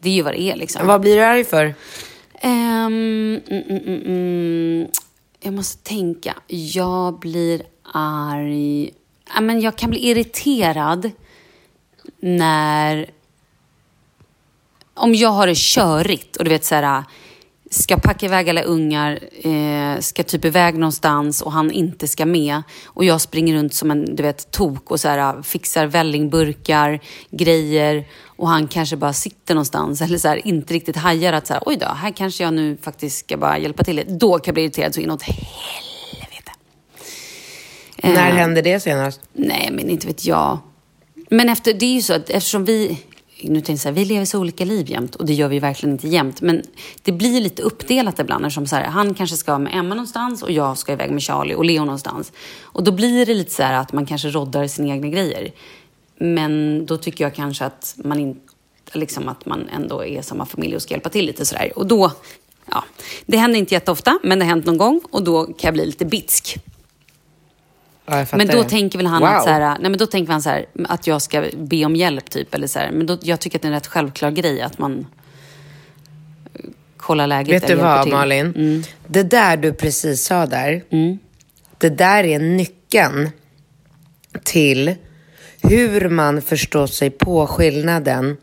Det 0.00 0.08
är 0.08 0.14
ju 0.14 0.22
vad 0.22 0.34
det 0.34 0.42
är 0.42 0.56
liksom. 0.56 0.86
Vad 0.86 1.00
blir 1.00 1.16
du 1.16 1.22
arg 1.22 1.44
för? 1.44 1.74
Um, 2.44 3.40
mm, 3.48 3.62
mm, 3.68 4.02
mm, 4.06 4.86
jag 5.40 5.54
måste 5.54 5.88
tänka. 5.88 6.34
Jag 6.46 7.18
blir 7.18 7.62
arg... 7.92 8.90
Ja, 9.34 9.40
men 9.40 9.60
jag 9.60 9.76
kan 9.76 9.90
bli 9.90 10.08
irriterad 10.08 11.10
när... 12.20 13.10
Om 14.94 15.14
jag 15.14 15.28
har 15.28 15.46
det 15.46 15.56
körigt 15.56 16.36
och 16.36 16.44
du 16.44 16.50
vet 16.50 16.64
så 16.64 16.74
här 16.74 17.04
ska 17.72 17.96
packa 17.96 18.26
iväg 18.26 18.50
alla 18.50 18.62
ungar, 18.62 19.18
eh, 19.46 20.00
ska 20.00 20.22
typ 20.22 20.44
iväg 20.44 20.74
någonstans 20.74 21.42
och 21.42 21.52
han 21.52 21.70
inte 21.70 22.08
ska 22.08 22.26
med. 22.26 22.62
Och 22.86 23.04
jag 23.04 23.20
springer 23.20 23.54
runt 23.54 23.74
som 23.74 23.90
en 23.90 24.16
du 24.16 24.22
vet, 24.22 24.50
tok 24.50 24.90
och 24.90 25.00
så 25.00 25.08
här, 25.08 25.42
fixar 25.42 25.86
vällingburkar, 25.86 27.00
grejer. 27.30 28.04
Och 28.26 28.48
han 28.48 28.68
kanske 28.68 28.96
bara 28.96 29.12
sitter 29.12 29.54
någonstans 29.54 30.00
eller 30.00 30.18
så 30.18 30.28
här, 30.28 30.46
inte 30.46 30.74
riktigt 30.74 30.96
hajar 30.96 31.32
att 31.32 31.46
så 31.46 31.52
här, 31.52 31.62
oj 31.66 31.76
då, 31.76 31.86
här 31.86 32.10
kanske 32.10 32.44
jag 32.44 32.54
nu 32.54 32.76
faktiskt 32.82 33.18
ska 33.18 33.36
bara 33.36 33.58
hjälpa 33.58 33.84
till. 33.84 34.04
Då 34.08 34.38
kan 34.38 34.42
jag 34.44 34.54
bli 34.54 34.62
irriterad 34.62 34.94
så 34.94 35.00
inåt 35.00 35.22
helvete. 35.22 36.52
När 37.96 38.30
eh, 38.30 38.36
hände 38.36 38.62
det 38.62 38.80
senast? 38.80 39.20
Nej, 39.32 39.68
men 39.72 39.90
inte 39.90 40.06
vet 40.06 40.24
jag. 40.24 40.58
Men 41.30 41.48
efter, 41.48 41.74
det 41.74 41.86
är 41.86 41.94
ju 41.94 42.02
så 42.02 42.14
att 42.14 42.30
eftersom 42.30 42.64
vi 42.64 42.98
nu 43.48 43.54
tänkte 43.54 43.72
jag 43.72 43.78
så 43.78 43.88
här, 43.88 43.94
vi 43.94 44.04
lever 44.04 44.24
så 44.24 44.38
olika 44.38 44.64
liv 44.64 44.90
jämt 44.90 45.14
och 45.14 45.26
det 45.26 45.32
gör 45.32 45.48
vi 45.48 45.58
verkligen 45.58 45.92
inte 45.92 46.08
jämt. 46.08 46.40
Men 46.40 46.62
det 47.02 47.12
blir 47.12 47.40
lite 47.40 47.62
uppdelat 47.62 48.18
ibland. 48.18 48.52
Som 48.52 48.66
så 48.66 48.76
här, 48.76 48.84
han 48.84 49.14
kanske 49.14 49.36
ska 49.36 49.58
med 49.58 49.74
Emma 49.74 49.94
någonstans 49.94 50.42
och 50.42 50.50
jag 50.50 50.78
ska 50.78 50.92
iväg 50.92 51.10
med 51.10 51.22
Charlie 51.22 51.54
och 51.54 51.64
Leo 51.64 51.84
någonstans. 51.84 52.32
Och 52.62 52.84
då 52.84 52.92
blir 52.92 53.26
det 53.26 53.34
lite 53.34 53.50
så 53.50 53.62
här 53.62 53.74
att 53.74 53.92
man 53.92 54.06
kanske 54.06 54.28
roddar 54.28 54.66
sina 54.66 54.88
egna 54.88 55.08
grejer. 55.08 55.52
Men 56.18 56.86
då 56.86 56.96
tycker 56.96 57.24
jag 57.24 57.34
kanske 57.34 57.64
att 57.64 57.94
man, 58.04 58.18
in, 58.18 58.40
liksom 58.92 59.28
att 59.28 59.46
man 59.46 59.68
ändå 59.68 60.04
är 60.04 60.22
samma 60.22 60.46
familj 60.46 60.76
och 60.76 60.82
ska 60.82 60.94
hjälpa 60.94 61.08
till 61.08 61.26
lite 61.26 61.46
sådär. 61.46 61.72
Och 61.76 61.86
då, 61.86 62.12
ja, 62.70 62.84
det 63.26 63.36
händer 63.36 63.58
inte 63.58 63.74
jätteofta, 63.74 64.18
men 64.22 64.38
det 64.38 64.44
har 64.44 64.50
hänt 64.50 64.66
någon 64.66 64.78
gång 64.78 65.00
och 65.10 65.24
då 65.24 65.44
kan 65.44 65.54
jag 65.62 65.74
bli 65.74 65.86
lite 65.86 66.04
bitsk. 66.04 66.58
Ja, 68.06 68.26
men 68.32 68.46
då 68.46 68.64
tänker 68.64 68.98
väl 68.98 69.06
han 69.06 69.20
wow. 69.20 69.28
att, 69.30 69.42
så 69.42 69.50
här, 69.50 69.60
nej, 69.60 69.90
men 69.90 69.96
då 69.96 70.06
tänker 70.06 70.32
han 70.32 70.42
så 70.42 70.50
här, 70.50 70.66
att 70.88 71.06
jag 71.06 71.22
ska 71.22 71.44
be 71.54 71.84
om 71.84 71.96
hjälp 71.96 72.30
typ. 72.30 72.54
Eller 72.54 72.66
så 72.66 72.78
här. 72.78 72.90
Men 72.90 73.06
då, 73.06 73.18
jag 73.22 73.40
tycker 73.40 73.58
att 73.58 73.62
det 73.62 73.68
är 73.68 73.70
en 73.70 73.74
rätt 73.74 73.86
självklar 73.86 74.30
grej 74.30 74.60
att 74.60 74.78
man 74.78 75.06
kollar 76.96 77.26
läget. 77.26 77.62
Vet 77.62 77.68
du 77.68 77.74
vad 77.74 78.02
till. 78.02 78.12
Malin? 78.12 78.46
Mm. 78.46 78.82
Det 79.06 79.22
där 79.22 79.56
du 79.56 79.72
precis 79.72 80.24
sa 80.24 80.46
där. 80.46 80.84
Mm. 80.90 81.18
Det 81.78 81.88
där 81.88 82.24
är 82.24 82.38
nyckeln 82.38 83.30
till 84.42 84.94
hur 85.62 86.08
man 86.08 86.42
förstår 86.42 86.86
sig 86.86 87.10
på 87.10 87.46
skillnaden 87.46 88.36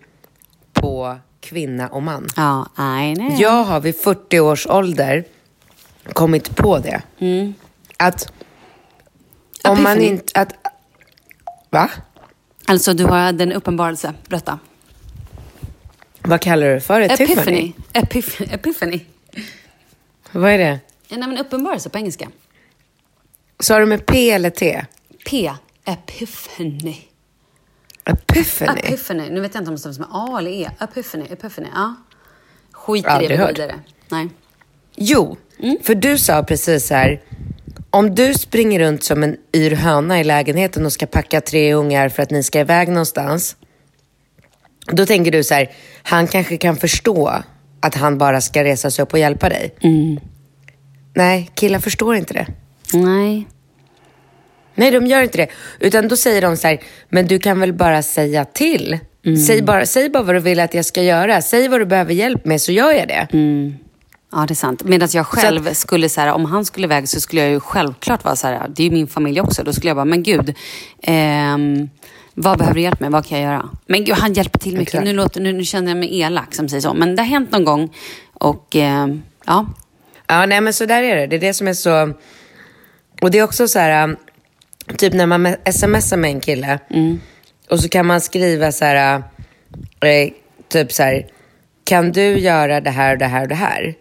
på 0.74 1.18
kvinna 1.40 1.88
och 1.88 2.04
man. 2.04 2.28
Ja, 2.36 2.68
I 2.78 3.16
know. 3.16 3.42
Jag 3.42 3.64
har 3.64 3.80
vid 3.80 3.96
40 3.96 4.40
års 4.40 4.68
ålder 4.68 5.24
kommit 6.14 6.56
på 6.56 6.78
det. 6.78 7.02
Mm. 7.20 7.54
Att 7.98 8.32
om 9.64 9.84
man 9.84 10.02
inte... 10.02 10.40
Att, 10.40 10.54
va? 11.70 11.90
Alltså, 12.66 12.94
du 12.94 13.06
har 13.06 13.18
en 13.18 13.52
uppenbarelse. 13.52 14.14
Berätta. 14.28 14.60
Vad 16.22 16.42
kallar 16.42 16.68
du 16.68 16.74
det 16.74 16.82
för? 16.82 17.02
Epiphany. 17.02 17.74
Epiphany. 17.94 18.50
Epiphany. 18.54 19.00
Vad 20.32 20.52
är 20.52 20.58
det? 20.58 20.80
Nej, 21.10 21.20
men 21.20 21.38
uppenbarelse 21.38 21.90
på 21.90 21.98
engelska. 21.98 22.30
Sa 23.60 23.80
du 23.80 23.86
med 23.86 24.06
P 24.06 24.32
eller 24.32 24.50
T? 24.50 24.86
P. 25.30 25.52
Epiphany. 25.86 26.98
Epiphany? 28.06 28.80
Epiphany. 28.80 29.30
Nu 29.30 29.42
vet 29.42 29.54
jag 29.54 29.62
inte 29.62 29.70
om 29.70 29.76
det 29.76 29.80
stavas 29.80 30.00
med 30.00 30.08
A 30.12 30.36
eller 30.40 30.52
E. 30.52 30.70
Epiphany. 30.80 31.26
Epiphany. 31.30 31.68
Ja. 31.74 31.96
Skit 32.72 33.06
i 33.06 33.28
det. 33.28 33.38
Vi 33.38 33.48
vidare. 33.48 33.80
Nej. 34.10 34.30
Jo, 34.96 35.38
mm. 35.60 35.78
för 35.84 35.96
du 35.96 36.18
sa 36.18 36.44
precis 36.44 36.90
här 36.90 37.22
om 37.90 38.16
du 38.16 38.34
springer 38.34 38.80
runt 38.80 39.04
som 39.04 39.24
en 39.24 39.38
yr 39.54 39.72
höna 39.72 40.20
i 40.20 40.24
lägenheten 40.24 40.86
och 40.86 40.94
ska 40.94 41.06
packa 41.06 41.42
tre 41.42 41.74
ungar 41.74 42.10
för 42.10 42.24
att 42.24 42.32
ni 42.32 42.44
ska 42.44 42.60
iväg 42.60 42.88
någonstans. 42.88 43.56
Då 44.92 45.06
tänker 45.06 45.32
du 45.32 45.44
så 45.44 45.54
här, 45.54 45.72
han 46.04 46.28
kanske 46.28 46.58
kan 46.58 46.78
förstå 46.78 47.34
att 47.80 47.96
han 47.96 48.18
bara 48.18 48.42
ska 48.42 48.64
resa 48.64 48.92
sig 48.92 49.04
upp 49.04 49.14
och 49.14 49.20
hjälpa 49.20 49.50
dig. 49.50 49.76
Mm. 49.82 50.20
nej, 51.14 51.52
killar 51.56 51.80
förstår 51.80 52.16
inte 52.16 52.34
det. 52.34 52.48
Nej. 52.94 53.48
Nej, 54.76 54.92
de 54.92 55.08
gör 55.08 55.22
inte 55.22 55.38
det. 55.38 55.48
Utan 55.80 56.08
då 56.08 56.18
säger 56.18 56.42
de 56.42 56.58
så 56.58 56.68
här, 56.68 56.80
men 57.10 57.28
du 57.28 57.40
kan 57.40 57.60
väl 57.60 57.74
bara 57.74 58.02
säga 58.04 58.46
till. 58.46 59.00
Säg, 59.48 59.62
bara, 59.62 59.86
säg 59.86 60.10
bara 60.10 60.24
vad 60.24 60.36
du 60.36 60.40
vill 60.40 60.60
att 60.60 60.74
jag 60.74 60.86
ska 60.86 61.04
göra. 61.04 61.42
Säg 61.42 61.68
vad 61.68 61.82
du 61.82 61.86
behöver 61.86 62.14
hjälp 62.14 62.46
med 62.46 62.62
så 62.62 62.72
gör 62.72 62.92
jag 62.92 63.08
det. 63.08 63.28
Ja, 64.32 64.46
det 64.48 64.54
är 64.54 64.56
sant. 64.56 64.84
Medan 64.84 65.10
jag 65.12 65.26
själv 65.28 65.74
skulle, 65.74 66.10
så 66.10 66.22
här, 66.22 66.34
om 66.34 66.46
han 66.46 66.66
skulle 66.66 66.86
iväg 66.86 67.10
så 67.10 67.22
skulle 67.22 67.42
jag 67.42 67.52
ju 67.52 67.60
självklart 67.60 68.24
vara 68.24 68.36
så 68.36 68.48
här, 68.48 68.68
det 68.68 68.84
är 68.84 68.86
ju 68.86 68.92
min 68.92 69.08
familj 69.08 69.42
också. 69.42 69.64
Då 69.64 69.74
skulle 69.74 69.90
jag 69.90 69.98
bara, 69.98 70.06
men 70.06 70.24
gud, 70.24 70.56
ehm, 71.02 71.90
vad 72.34 72.58
behöver 72.58 72.76
du 72.76 72.82
hjälp 72.82 73.00
med? 73.00 73.12
Vad 73.12 73.26
kan 73.26 73.40
jag 73.42 73.52
göra? 73.52 73.70
Men 73.86 74.06
gud, 74.06 74.16
han 74.16 74.34
hjälper 74.34 74.60
till 74.60 74.78
mycket. 74.78 75.04
Nu, 75.04 75.14
låter, 75.14 75.42
nu, 75.42 75.54
nu 75.54 75.64
känner 75.64 75.88
jag 75.92 75.98
mig 75.98 76.20
elak 76.20 76.56
som 76.56 76.70
säger 76.70 76.82
så. 76.82 76.94
Men 76.94 77.16
det 77.16 77.22
har 77.22 77.28
hänt 77.28 77.52
någon 77.52 77.66
gång. 77.66 77.96
Och 78.34 78.76
ehm, 78.76 79.22
ja, 79.46 79.66
Ja, 80.32 80.46
nej 80.46 80.62
men 80.62 80.74
så 80.74 80.86
där 80.86 81.04
är 81.04 81.16
det. 81.16 81.28
Det 81.28 81.36
är 81.36 81.40
det 81.40 81.54
som 81.54 81.68
är 81.68 81.74
så... 81.74 82.14
Och 83.22 83.32
det 83.32 83.40
är 83.40 83.44
också 83.44 83.68
så 83.68 83.80
här, 83.80 84.04
um, 84.04 84.18
typ 84.98 85.14
när 85.14 85.28
man 85.28 85.56
smsar 85.72 86.18
med 86.18 86.32
en 86.32 86.42
kille 86.42 86.80
och 87.70 87.80
så 87.80 87.90
kan 87.90 88.06
man 88.06 88.22
skriva 88.22 88.72
så 88.72 88.86
här, 88.86 89.24
eh, 90.02 90.30
typ 90.70 90.92
så 90.92 91.04
här, 91.04 91.28
kan 91.84 92.12
du 92.12 92.40
göra 92.40 92.82
det 92.82 92.90
här 92.90 93.12
och 93.14 93.18
det 93.18 93.26
här 93.26 93.42
och 93.42 93.48
det 93.48 93.56
här? 93.56 93.96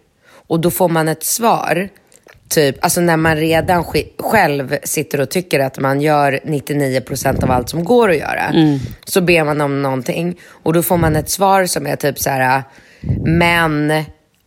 Och 0.49 0.61
då 0.61 0.71
får 0.71 0.89
man 0.89 1.09
ett 1.09 1.25
svar, 1.25 1.89
typ, 2.49 2.85
alltså 2.85 3.01
när 3.01 3.17
man 3.17 3.37
redan 3.37 3.85
själv 4.19 4.77
sitter 4.85 5.21
och 5.21 5.31
tycker 5.31 5.61
att 5.61 5.79
man 5.79 6.01
gör 6.01 6.41
99% 6.45 7.45
av 7.45 7.51
allt 7.51 7.69
som 7.69 7.85
går 7.85 8.11
att 8.11 8.17
göra. 8.17 8.53
Så 9.05 9.21
ber 9.21 9.45
man 9.45 9.61
om 9.61 9.83
någonting 9.83 10.39
och 10.49 10.73
då 10.73 10.83
får 10.83 10.97
man 10.97 11.17
ett 11.17 11.31
svar 11.31 11.67
som 11.67 11.87
är 11.87 11.97
typ 11.97 12.19
så 12.19 12.31
här, 12.31 12.63
men 13.25 14.05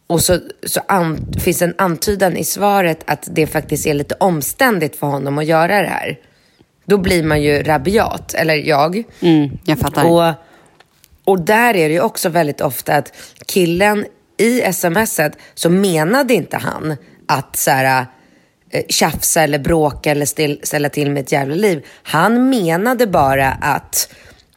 och 0.08 0.22
så, 0.22 0.40
så 0.64 0.82
an, 0.88 1.34
finns 1.40 1.62
en 1.62 1.74
antydan 1.78 2.38
i 2.38 2.44
svaret 2.44 3.00
att 3.06 3.28
det 3.32 3.48
faktiskt 3.48 3.88
är 3.88 3.94
lite 3.94 4.16
omständigt 4.20 4.96
för 4.96 5.08
honom 5.08 5.38
att 5.38 5.46
göra 5.46 5.82
det 5.82 5.88
här. 5.88 6.18
Då 6.86 6.98
blir 6.98 7.24
man 7.24 7.42
ju 7.42 7.64
rabiat, 7.64 8.34
eller 8.34 8.56
jag. 8.56 9.04
mm, 9.20 9.58
jag 9.66 9.80
fattar. 9.80 10.06
Och, 10.06 10.34
och 11.24 11.42
där 11.42 11.76
är 11.76 11.90
det 11.90 11.94
ju 11.94 12.02
också 12.02 12.30
väldigt 12.30 12.62
ofta 12.62 12.96
att 12.96 13.14
killen 13.46 14.06
i 14.42 14.74
smset 14.74 15.38
så 15.54 15.70
menade 15.70 16.34
inte 16.34 16.58
han 16.58 16.96
att 17.28 17.56
så 17.56 17.72
här, 17.72 18.06
eh, 18.70 18.84
tjafsa 18.90 19.42
eller 19.42 19.60
bråka 19.60 20.12
eller 20.12 20.26
still, 20.26 20.60
ställa 20.64 20.90
till 20.90 21.12
med 21.12 21.22
ett 21.22 21.32
jävla 21.32 21.56
liv. 21.56 21.86
Han 22.04 22.50
menade 22.50 23.08
bara 23.08 23.52
att 23.52 24.10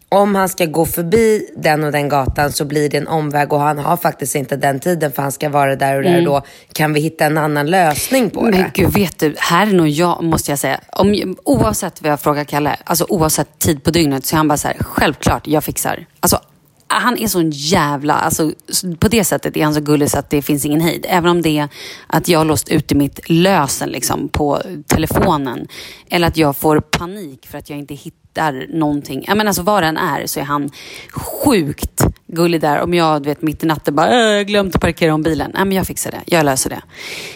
om 0.09 0.35
han 0.35 0.49
ska 0.49 0.67
gå 0.67 0.87
förbi 0.87 1.51
den 1.57 1.85
och 1.85 1.93
den 1.93 2.09
gatan 2.09 2.53
så 2.53 2.65
blir 2.65 2.89
det 2.89 2.97
en 2.99 3.09
omväg 3.09 3.53
och 3.53 3.61
han 3.61 3.79
har 3.79 3.97
faktiskt 3.97 4.35
inte 4.35 4.57
den 4.57 4.81
tiden 4.81 5.13
för 5.13 5.23
han 5.23 5.33
ska 5.33 5.49
vara 5.49 5.77
där 5.77 5.97
och 5.97 6.03
där 6.03 6.19
och 6.19 6.25
då. 6.25 6.43
Kan 6.73 6.93
vi 6.93 7.01
hitta 7.01 7.25
en 7.25 7.39
annan 7.39 7.67
lösning 7.67 8.31
på 8.31 8.43
Men 8.43 8.53
det? 8.53 8.71
gud, 8.75 8.93
vet 8.93 9.19
du, 9.19 9.35
här 9.39 9.67
är 9.67 9.73
nog 9.73 9.89
jag, 9.89 10.25
måste 10.25 10.53
jag 10.53 10.59
säga. 10.59 10.81
Om, 10.93 11.37
oavsett 11.45 12.03
vad 12.03 12.13
jag 12.13 12.21
frågar 12.21 12.45
Kalle, 12.45 12.77
alltså 12.85 13.07
oavsett 13.09 13.59
tid 13.59 13.85
på 13.85 13.91
dygnet, 13.91 14.27
så 14.27 14.35
är 14.35 14.37
han 14.37 14.49
bara 14.49 14.59
så 14.59 14.69
här, 14.69 14.77
självklart, 14.81 15.47
jag 15.47 15.65
fixar. 15.65 16.07
Alltså, 16.21 16.41
han 16.87 17.19
är 17.19 17.29
sån 17.29 17.51
jävla, 17.51 18.15
alltså, 18.15 18.53
på 18.99 19.09
det 19.09 19.25
sättet 19.25 19.57
är 19.57 19.65
han 19.65 19.75
så 19.75 19.81
gullig 19.81 20.11
så 20.11 20.19
att 20.19 20.31
det 20.31 20.43
finns 20.43 20.65
ingen 20.65 20.81
hejd. 20.81 21.07
Även 21.09 21.31
om 21.31 21.43
det 21.43 21.59
är 21.59 21.69
att 22.07 22.29
jag 22.29 22.39
har 22.39 22.45
låst 22.45 22.69
ute 22.69 22.95
mitt 22.95 23.21
lösen 23.31 23.89
liksom, 23.89 24.29
på 24.29 24.63
telefonen. 24.87 25.69
Eller 26.11 26.27
att 26.27 26.37
jag 26.37 26.57
får 26.57 26.81
panik 26.81 27.47
för 27.47 27.59
att 27.59 27.71
jag 27.71 27.79
inte 27.79 27.95
hittar 27.95 28.67
någonting. 28.79 29.25
Ja, 29.29 29.35
men 29.35 29.47
alltså, 29.49 29.63
vad 29.63 29.83
den 29.83 29.97
är 29.97 30.27
så 30.27 30.41
är 30.41 30.45
han 30.45 30.71
sjukt 31.13 32.05
gullig 32.27 32.61
där. 32.61 32.81
Om 32.81 32.95
jag 32.95 33.23
du 33.23 33.29
vet, 33.29 33.43
mitt 33.43 33.63
i 33.65 33.67
natten 33.67 33.95
bara, 33.95 34.11
"Äh, 34.11 34.37
jag 34.37 34.47
glömt 34.47 34.75
att 34.75 34.81
parkera 34.81 35.15
om 35.15 35.23
bilen. 35.23 35.51
Nej, 35.55 35.65
men 35.65 35.77
jag 35.77 35.87
fixar 35.87 36.11
det. 36.11 36.21
Jag 36.27 36.45
löser 36.45 36.71
det. 36.71 36.83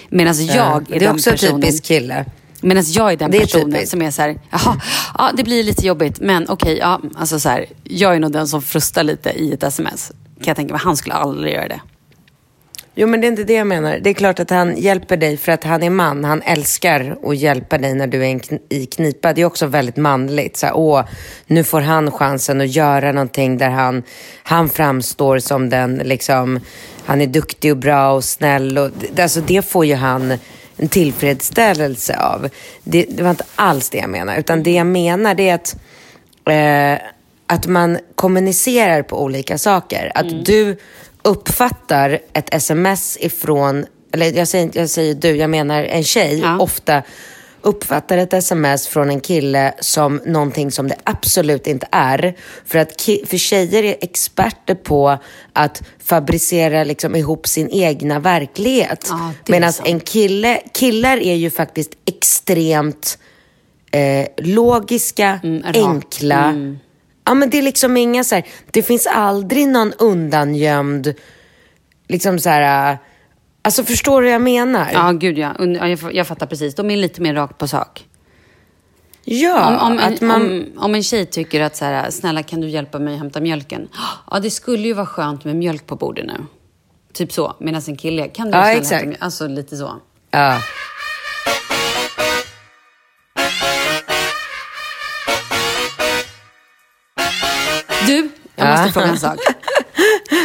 Medan 0.08 0.46
jag 0.46 0.90
är, 0.90 0.98
det 1.00 1.04
är 1.06 1.12
också 1.12 1.30
personen... 1.30 1.60
typiskt 1.62 1.86
kille. 1.86 2.24
Medan 2.60 2.84
jag 2.86 3.12
är 3.12 3.16
den 3.16 3.30
Det 3.30 3.36
är 3.36 3.40
personen 3.40 3.72
typiskt. 3.72 3.90
som 3.90 4.02
är 4.02 4.10
så 4.10 4.22
här, 4.22 4.38
jaha, 4.50 4.80
ja, 5.18 5.30
det 5.36 5.44
blir 5.44 5.62
lite 5.64 5.86
jobbigt, 5.86 6.20
men 6.20 6.48
okej, 6.48 6.78
ja, 6.78 7.00
alltså 7.16 7.40
så 7.40 7.48
här, 7.48 7.66
jag 7.84 8.14
är 8.14 8.20
nog 8.20 8.32
den 8.32 8.48
som 8.48 8.62
frustar 8.62 9.02
lite 9.02 9.30
i 9.30 9.52
ett 9.52 9.62
sms. 9.62 10.12
Kan 10.36 10.46
jag 10.46 10.56
tänka 10.56 10.74
mig, 10.74 10.80
han 10.84 10.96
skulle 10.96 11.14
aldrig 11.14 11.54
göra 11.54 11.68
det. 11.68 11.80
Jo 13.00 13.06
men 13.08 13.20
det 13.20 13.26
är 13.26 13.28
inte 13.28 13.44
det 13.44 13.52
jag 13.52 13.66
menar. 13.66 13.98
Det 13.98 14.10
är 14.10 14.14
klart 14.14 14.40
att 14.40 14.50
han 14.50 14.76
hjälper 14.76 15.16
dig 15.16 15.36
för 15.36 15.52
att 15.52 15.64
han 15.64 15.82
är 15.82 15.90
man. 15.90 16.24
Han 16.24 16.42
älskar 16.42 17.16
att 17.24 17.36
hjälpa 17.36 17.78
dig 17.78 17.94
när 17.94 18.06
du 18.06 18.26
är 18.26 18.40
i 18.68 18.86
knipa. 18.86 19.32
Det 19.32 19.40
är 19.40 19.44
också 19.44 19.66
väldigt 19.66 19.96
manligt. 19.96 20.56
Så 20.56 20.66
här, 20.66 20.76
åh, 20.76 21.04
nu 21.46 21.64
får 21.64 21.80
han 21.80 22.10
chansen 22.10 22.60
att 22.60 22.68
göra 22.68 23.12
någonting 23.12 23.58
där 23.58 23.70
han, 23.70 24.02
han 24.42 24.68
framstår 24.68 25.38
som 25.38 25.68
den, 25.70 25.96
liksom, 25.96 26.60
han 27.04 27.20
är 27.20 27.26
duktig 27.26 27.72
och 27.72 27.78
bra 27.78 28.10
och 28.12 28.24
snäll. 28.24 28.78
Och, 28.78 28.90
alltså 29.18 29.40
det 29.40 29.64
får 29.64 29.86
ju 29.86 29.94
han 29.94 30.34
en 30.78 30.88
tillfredsställelse 30.88 32.16
av. 32.18 32.48
Det, 32.84 33.06
det 33.08 33.22
var 33.22 33.30
inte 33.30 33.44
alls 33.54 33.90
det 33.90 33.98
jag 33.98 34.10
menar. 34.10 34.36
Utan 34.36 34.62
det 34.62 34.70
jag 34.74 34.86
menar 34.86 35.34
det 35.34 35.48
är 35.48 35.54
att 35.54 35.76
eh, 36.48 37.06
att 37.50 37.66
man 37.66 37.98
kommunicerar 38.14 39.02
på 39.02 39.22
olika 39.22 39.58
saker. 39.58 40.12
Att 40.14 40.44
du 40.44 40.76
uppfattar 41.22 42.18
ett 42.32 42.54
sms 42.54 43.18
ifrån, 43.20 43.86
eller 44.12 44.32
jag 44.32 44.48
säger, 44.48 44.70
jag 44.72 44.90
säger 44.90 45.14
du, 45.14 45.36
jag 45.36 45.50
menar 45.50 45.84
en 45.84 46.04
tjej, 46.04 46.38
Ja. 46.40 46.58
ofta 46.58 47.02
uppfattar 47.62 48.18
ett 48.18 48.32
sms 48.32 48.88
från 48.88 49.10
en 49.10 49.20
kille 49.20 49.74
som 49.80 50.20
någonting 50.26 50.70
som 50.70 50.88
det 50.88 50.96
absolut 51.04 51.66
inte 51.66 51.88
är. 51.92 52.36
För, 52.64 52.78
att 52.78 53.02
för 53.02 53.36
tjejer 53.36 53.82
är 53.82 53.96
experter 54.00 54.74
på 54.74 55.18
att 55.52 55.82
fabricera 56.04 56.84
liksom 56.84 57.16
ihop 57.16 57.46
sin 57.46 57.70
egna 57.70 58.18
verklighet. 58.18 59.10
Är 59.10 59.50
Medan 59.50 59.72
en 59.84 60.00
kille, 60.00 60.60
killar 60.74 61.16
är 61.16 61.34
ju 61.34 61.50
faktiskt 61.50 61.90
extremt 62.06 63.18
eh, 63.90 64.26
logiska, 64.36 65.40
Mm, 65.42 65.62
enkla. 65.74 66.54
Ja, 67.24 67.34
men 67.34 67.50
det 67.50 67.58
är 67.58 67.62
liksom 67.62 67.96
inga 67.96 68.24
så 68.24 68.34
här, 68.34 68.46
det 68.70 68.82
finns 68.82 69.06
aldrig 69.06 69.68
någon 69.68 69.92
undangömd, 69.92 71.14
liksom 72.08 72.38
så 72.38 72.50
här, 72.50 72.98
alltså 73.68 73.84
förstår 73.84 74.22
du 74.22 74.26
vad 74.26 74.34
jag 74.34 74.42
menar? 74.42 74.90
Ja, 74.92 75.12
gud 75.12 75.38
ja. 75.38 75.54
Ja, 75.58 75.88
jag, 75.88 76.14
jag 76.14 76.26
fattar 76.26 76.46
precis. 76.46 76.74
De 76.74 76.90
är 76.90 76.96
lite 76.96 77.20
mer 77.22 77.34
rakt 77.34 77.58
på 77.58 77.68
sak. 77.68 78.04
Ja, 79.24 79.68
Om, 79.68 79.92
om, 79.92 79.98
en, 79.98 80.14
att 80.14 80.20
man, 80.20 80.42
om, 80.42 80.66
om 80.76 80.94
en 80.94 81.02
tjej 81.02 81.26
tycker 81.26 81.60
att 81.60 81.76
så 81.76 81.84
här, 81.84 82.10
snälla 82.10 82.42
kan 82.42 82.60
du 82.60 82.68
hjälpa 82.68 82.98
mig 82.98 83.12
att 83.14 83.18
hämta 83.20 83.40
mjölken? 83.40 83.88
Ja, 84.30 84.38
det 84.40 84.50
skulle 84.50 84.82
ju 84.88 84.92
vara 84.94 85.06
skönt 85.06 85.44
med 85.44 85.56
mjölk 85.56 85.86
på 85.86 85.96
bordet 85.96 86.26
nu. 86.26 86.34
Typ 87.12 87.32
så. 87.32 87.54
Medan 87.60 87.82
en 87.88 87.96
kille, 87.96 88.28
kan 88.28 88.50
du 88.50 88.56
Ja, 88.56 88.62
snälla 88.64 88.80
exakt. 88.80 89.04
hämta? 89.04 89.24
Alltså 89.24 89.46
lite 89.46 89.76
så. 89.76 89.92
ja. 90.30 90.58
Du, 98.06 98.30
jag 98.56 98.68
Ja. 98.68 98.76
måste 98.76 98.92
fråga 98.92 99.06
en 99.06 99.18
sak. 99.18 99.38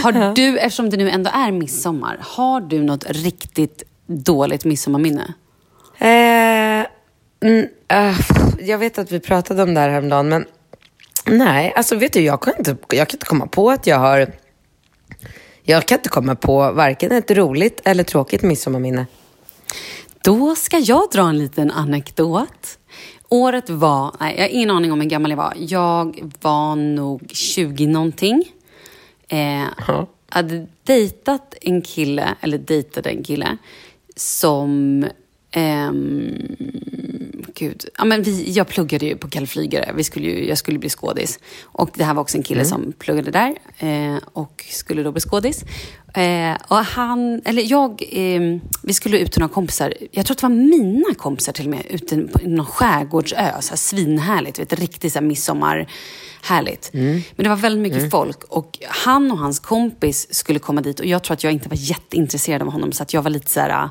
Har 0.04 0.34
du, 0.34 0.60
eftersom 0.60 0.90
det 0.90 0.98
nu 0.98 1.10
ändå 1.10 1.30
är 1.34 1.52
midsommar, 1.52 2.18
har 2.22 2.62
du 2.62 2.84
något 2.84 3.06
riktigt 3.10 3.84
dåligt 4.08 4.66
midsommarminne? 4.66 5.34
Eh, 5.98 6.86
mm, 7.50 7.68
äh, 7.88 8.20
jag 8.60 8.78
vet 8.78 8.98
att 8.98 9.12
vi 9.12 9.20
pratade 9.20 9.64
om 9.64 9.74
det 9.74 9.80
här 9.80 9.90
häromdagen, 9.90 10.30
men 10.30 10.46
nej, 11.26 11.74
alltså 11.76 11.96
vet 11.96 12.14
du, 12.14 12.22
jag 12.22 12.42
kan 12.42 12.54
inte, 12.58 12.78
jag 12.90 13.08
kan 13.08 13.16
inte 13.16 13.26
komma 13.26 13.48
på 13.48 13.72
att 13.72 13.88
jag 13.88 14.00
har, 14.00 14.32
jag 15.64 15.86
kan 15.86 15.98
inte 15.98 16.10
komma 16.10 16.36
på 16.36 16.72
varken 16.72 17.12
ett 17.12 17.32
roligt 17.32 17.82
eller 17.86 18.04
tråkigt 18.04 18.42
midsommarminne. 18.42 19.06
Då 20.24 20.56
ska 20.56 20.78
jag 20.80 21.10
dra 21.12 21.30
en 21.30 21.38
liten 21.38 21.72
anekdot. 21.72 22.78
Året 23.30 23.70
var, 23.70 24.16
nej, 24.20 24.36
jag 24.36 24.44
har 24.44 24.50
ingen 24.50 24.72
aning 24.72 24.92
om 24.92 25.02
hur 25.02 25.10
gammal 25.10 25.32
jag 25.32 25.38
var. 25.38 25.54
Jag 25.58 26.32
var 26.42 26.76
nog 26.76 27.22
20 27.30 27.88
någonting. 27.88 28.53
Eh, 29.34 29.68
hade 30.30 30.68
dejtat 30.84 31.56
en 31.62 31.82
kille, 31.82 32.36
eller 32.42 32.58
dejtade 32.58 33.10
en 33.10 33.24
kille, 33.24 33.58
som... 34.16 35.06
ehm, 35.54 36.56
gud. 37.56 37.86
Ja, 37.98 38.06
men 38.06 38.24
vi, 38.24 38.52
jag 38.52 38.68
pluggade 38.68 39.06
ju 39.06 39.18
på 39.18 39.30
Kalle 39.30 39.48
Flygare. 39.48 39.92
Vi 39.96 40.04
skulle 40.04 40.28
ju, 40.28 40.48
jag 40.48 40.58
skulle 40.58 40.80
bli 40.80 40.90
skådis. 40.90 41.40
Och 41.64 41.90
det 41.94 42.04
här 42.04 42.14
var 42.14 42.22
också 42.22 42.38
en 42.38 42.44
kille 42.44 42.66
som 42.66 42.94
pluggade 43.00 43.32
där 43.32 43.56
eh, 43.78 44.18
och 44.34 44.66
skulle 44.70 45.04
då 45.04 45.12
bli 45.12 45.22
skådis. 45.22 45.64
Eh, 46.14 46.58
och 46.68 46.78
han, 46.78 47.42
eller 47.46 47.72
jag, 47.72 48.04
eh, 48.12 48.60
vi 48.84 48.94
skulle 48.94 49.20
ut 49.20 49.32
till 49.32 49.42
några 49.42 49.54
kompisar. 49.54 49.94
Jag 50.12 50.26
tror 50.26 50.36
att 50.36 50.42
det 50.42 50.48
var 50.48 50.56
mina 50.56 51.14
kompisar 51.18 51.54
till 51.54 51.66
och 51.66 51.72
med. 51.72 51.86
Ute 51.90 52.18
på 52.18 52.40
någon 52.48 52.66
skärgårdsö. 52.66 53.62
Så 53.62 53.70
här 53.70 53.78
svinhärligt. 53.78 54.60
Vet, 54.60 54.74
riktigt 54.74 55.14
så 55.14 55.20
här 55.20 55.26
midsommarhärligt. 55.26 56.90
Men 57.36 57.44
det 57.44 57.50
var 57.50 57.56
väldigt 57.56 57.82
mycket 57.82 58.12
folk. 58.12 58.44
Och 58.44 58.80
han 58.88 59.32
och 59.32 59.38
hans 59.38 59.60
kompis 59.60 60.34
skulle 60.34 60.60
komma 60.60 60.82
dit. 60.82 61.00
Och 61.00 61.06
jag 61.06 61.24
tror 61.24 61.34
att 61.34 61.44
jag 61.44 61.54
inte 61.54 61.70
var 61.70 61.78
jätteintresserad 61.78 62.62
av 62.62 62.72
honom. 62.72 62.92
Så 62.92 63.04
att 63.04 63.14
jag 63.14 63.22
var 63.22 63.30
lite 63.30 63.52
så 63.52 63.60
här 63.60 63.90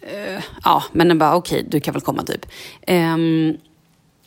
eh, 0.00 0.42
ja, 0.64 0.84
men 0.92 1.08
den 1.08 1.18
bara 1.18 1.36
okej, 1.36 1.66
du 1.68 1.80
kan 1.80 1.94
väl 1.94 2.02
komma 2.02 2.22
typ. 2.22 2.46
Ehm, 2.86 3.56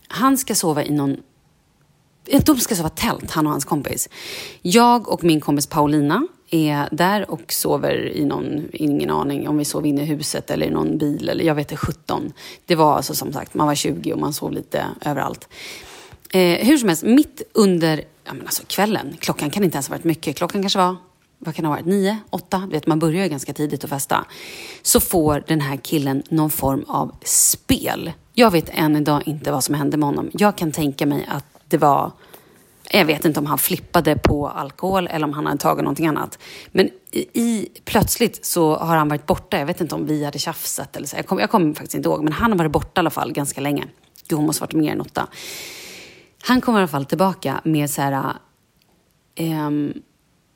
han 0.08 0.38
ska 0.38 0.56
sova 0.56 0.84
i 0.84 0.92
någon 0.92 1.18
de 2.46 2.58
ska 2.58 2.76
sova 2.76 2.90
tält, 2.90 3.32
han 3.32 3.46
och 3.46 3.52
hans 3.52 3.66
kompis. 3.66 4.10
Jag 4.62 5.10
och 5.10 5.24
min 5.24 5.42
kompis 5.42 5.68
Paulina 5.68 6.28
är 6.50 6.90
där 6.92 7.32
och 7.32 7.54
sover 7.54 8.12
i 8.16 8.26
någon, 8.26 8.70
ingen 8.74 9.10
aning 9.10 9.48
om 9.48 9.58
vi 9.58 9.66
sov 9.66 9.86
inne 9.86 10.02
i 10.02 10.06
huset 10.06 10.52
eller 10.52 10.66
i 10.66 10.70
någon 10.70 10.98
bil 10.98 11.30
eller 11.30 11.44
jag 11.44 11.56
vet 11.56 11.72
inte, 11.72 11.86
17. 11.86 12.34
Det 12.66 12.76
var 12.76 12.96
alltså 12.96 13.16
som 13.16 13.34
sagt, 13.34 13.54
man 13.54 13.68
var 13.68 13.76
20 13.76 14.14
och 14.14 14.20
man 14.20 14.34
sov 14.34 14.52
lite 14.52 14.86
överallt. 15.02 15.50
Eh, 16.34 16.68
hur 16.68 16.78
som 16.78 16.90
helst, 16.90 17.04
mitt 17.04 17.42
under 17.54 18.04
ja, 18.24 18.34
men 18.34 18.42
alltså 18.42 18.64
kvällen, 18.68 19.18
klockan 19.20 19.50
kan 19.50 19.64
inte 19.64 19.76
ens 19.76 19.88
ha 19.88 19.96
varit 19.96 20.04
mycket, 20.04 20.38
klockan 20.38 20.62
kanske 20.62 20.80
var 20.80 20.96
vad 21.44 21.56
kan 21.56 21.64
det 21.64 21.70
ha 21.70 21.76
varit, 21.76 21.86
nio, 21.86 22.18
åtta, 22.30 22.60
du 22.60 22.72
vet 22.72 22.88
man 22.88 23.00
börjar 23.00 23.24
ju 23.24 23.30
ganska 23.30 23.54
tidigt 23.54 23.84
att 23.84 23.90
festa. 23.90 24.26
Så 24.82 25.00
får 25.00 25.44
den 25.48 25.62
här 25.62 25.78
killen 25.78 26.24
någon 26.30 26.50
form 26.50 26.86
av 26.88 27.16
spel. 27.24 28.12
Jag 28.34 28.52
vet 28.52 28.70
än 28.70 28.96
idag 28.96 29.22
inte 29.26 29.52
vad 29.52 29.64
som 29.64 29.76
hände 29.76 29.98
med 29.98 30.08
honom. 30.08 30.30
Jag 30.34 30.58
kan 30.58 30.72
tänka 30.72 31.06
mig 31.06 31.26
att 31.30 31.46
det 31.68 31.78
var 31.78 32.12
jag 32.92 33.06
vet 33.06 33.26
inte 33.26 33.40
om 33.40 33.46
han 33.46 33.58
flippade 33.58 34.16
på 34.16 34.48
alkohol 34.48 35.08
eller 35.08 35.28
om 35.28 35.34
han 35.34 35.46
hade 35.46 35.58
tagit 35.58 35.84
någonting 35.84 36.08
annat. 36.08 36.40
Men 36.72 36.90
i, 37.34 37.68
plötsligt 37.86 38.46
så 38.46 38.76
har 38.76 38.96
han 38.96 39.10
varit 39.10 39.26
borta. 39.26 39.60
Jag 39.60 39.66
vet 39.66 39.82
inte 39.82 39.96
om 39.96 40.06
vi 40.06 40.26
hade 40.26 40.40
tjafsat 40.40 40.96
eller 40.96 41.08
så. 41.08 41.16
Jag 41.16 41.28
kommer 41.28 41.42
jag 41.42 41.50
kom 41.50 41.76
faktiskt 41.76 41.96
inte 41.96 42.10
ihåg. 42.10 42.24
Men 42.24 42.34
han 42.34 42.52
har 42.52 42.58
varit 42.58 42.72
borta 42.72 43.00
i 43.00 43.02
alla 43.02 43.10
fall 43.10 43.34
ganska 43.34 43.62
länge. 43.62 43.88
Gud, 44.28 44.38
hon 44.38 44.46
måste 44.46 44.62
varit 44.62 44.74
mer 44.74 44.92
än 44.92 45.02
åtta. 45.02 45.28
Han 46.44 46.62
kommer 46.62 46.80
i 46.80 46.82
alla 46.82 46.88
fall 46.88 47.06
tillbaka 47.06 47.62
med 47.64 47.90
så 47.90 48.02
här... 48.02 48.34
ähm, 49.36 49.94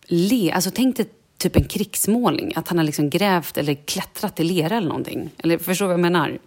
le, 0.07 0.51
alltså 0.51 0.71
tänk 0.75 0.97
dig 0.97 1.09
typ 1.37 1.55
en 1.55 1.63
krigsmålning. 1.63 2.53
Att 2.55 2.67
han 2.67 2.77
har 2.77 2.85
liksom 2.85 3.09
grävt 3.09 3.57
eller 3.57 3.73
klättrat 3.73 4.39
i 4.39 4.43
lera 4.43 4.77
eller 4.77 4.87
någonting. 4.87 5.29
Eller 5.37 5.57
förstår 5.57 5.85
du 5.85 5.87
vad 5.87 5.93
jag 5.93 5.99
menar? 5.99 6.39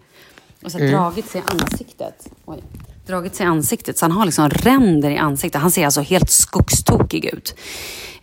Och 0.63 0.71
så 0.71 0.77
mm. 0.77 0.91
dragit 0.91 1.29
sig 1.29 1.41
i 1.41 1.43
ansiktet. 1.61 2.27
Oj. 2.45 2.63
Dragit 3.07 3.35
sig 3.35 3.45
i 3.45 3.49
ansiktet. 3.49 3.97
Så 3.97 4.05
han 4.05 4.11
har 4.11 4.25
liksom 4.25 4.49
ränder 4.49 5.09
i 5.09 5.17
ansiktet. 5.17 5.61
Han 5.61 5.71
ser 5.71 5.85
alltså 5.85 6.01
helt 6.01 6.29
skogstokig 6.29 7.25
ut. 7.25 7.55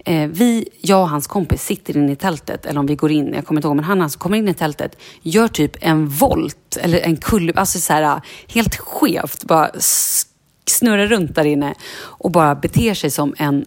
Eh, 0.05 0.29
vi, 0.29 0.69
jag 0.81 1.03
och 1.03 1.09
hans 1.09 1.27
kompis 1.27 1.63
sitter 1.63 1.97
inne 1.97 2.13
i 2.13 2.17
tältet, 2.17 2.67
eller 2.67 2.81
om 2.81 2.87
vi 2.87 2.95
går 2.95 3.11
in, 3.11 3.35
jag 3.35 3.47
kommer 3.47 3.59
inte 3.59 3.69
ihåg, 3.69 3.77
men 3.77 3.85
han 3.85 4.03
alltså 4.03 4.19
kommer 4.19 4.39
in 4.39 4.49
i 4.49 4.55
tältet, 4.55 4.97
gör 5.23 5.49
typ 5.49 5.77
en 5.81 6.09
volt, 6.09 6.77
eller 6.81 7.01
en 7.01 7.17
kull, 7.17 7.53
alltså 7.57 7.79
så 7.79 7.93
här, 7.93 8.21
helt 8.49 8.77
skevt, 8.77 9.45
bara 9.45 9.71
snurrar 10.67 11.07
runt 11.07 11.35
där 11.35 11.45
inne 11.45 11.75
och 12.01 12.31
bara 12.31 12.55
beter 12.55 12.95
sig 12.95 13.11
som 13.11 13.35
en 13.39 13.67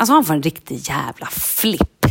Alltså 0.00 0.12
han 0.12 0.24
får 0.24 0.34
en 0.34 0.42
riktig 0.42 0.88
jävla 0.88 1.26
flipp. 1.26 2.06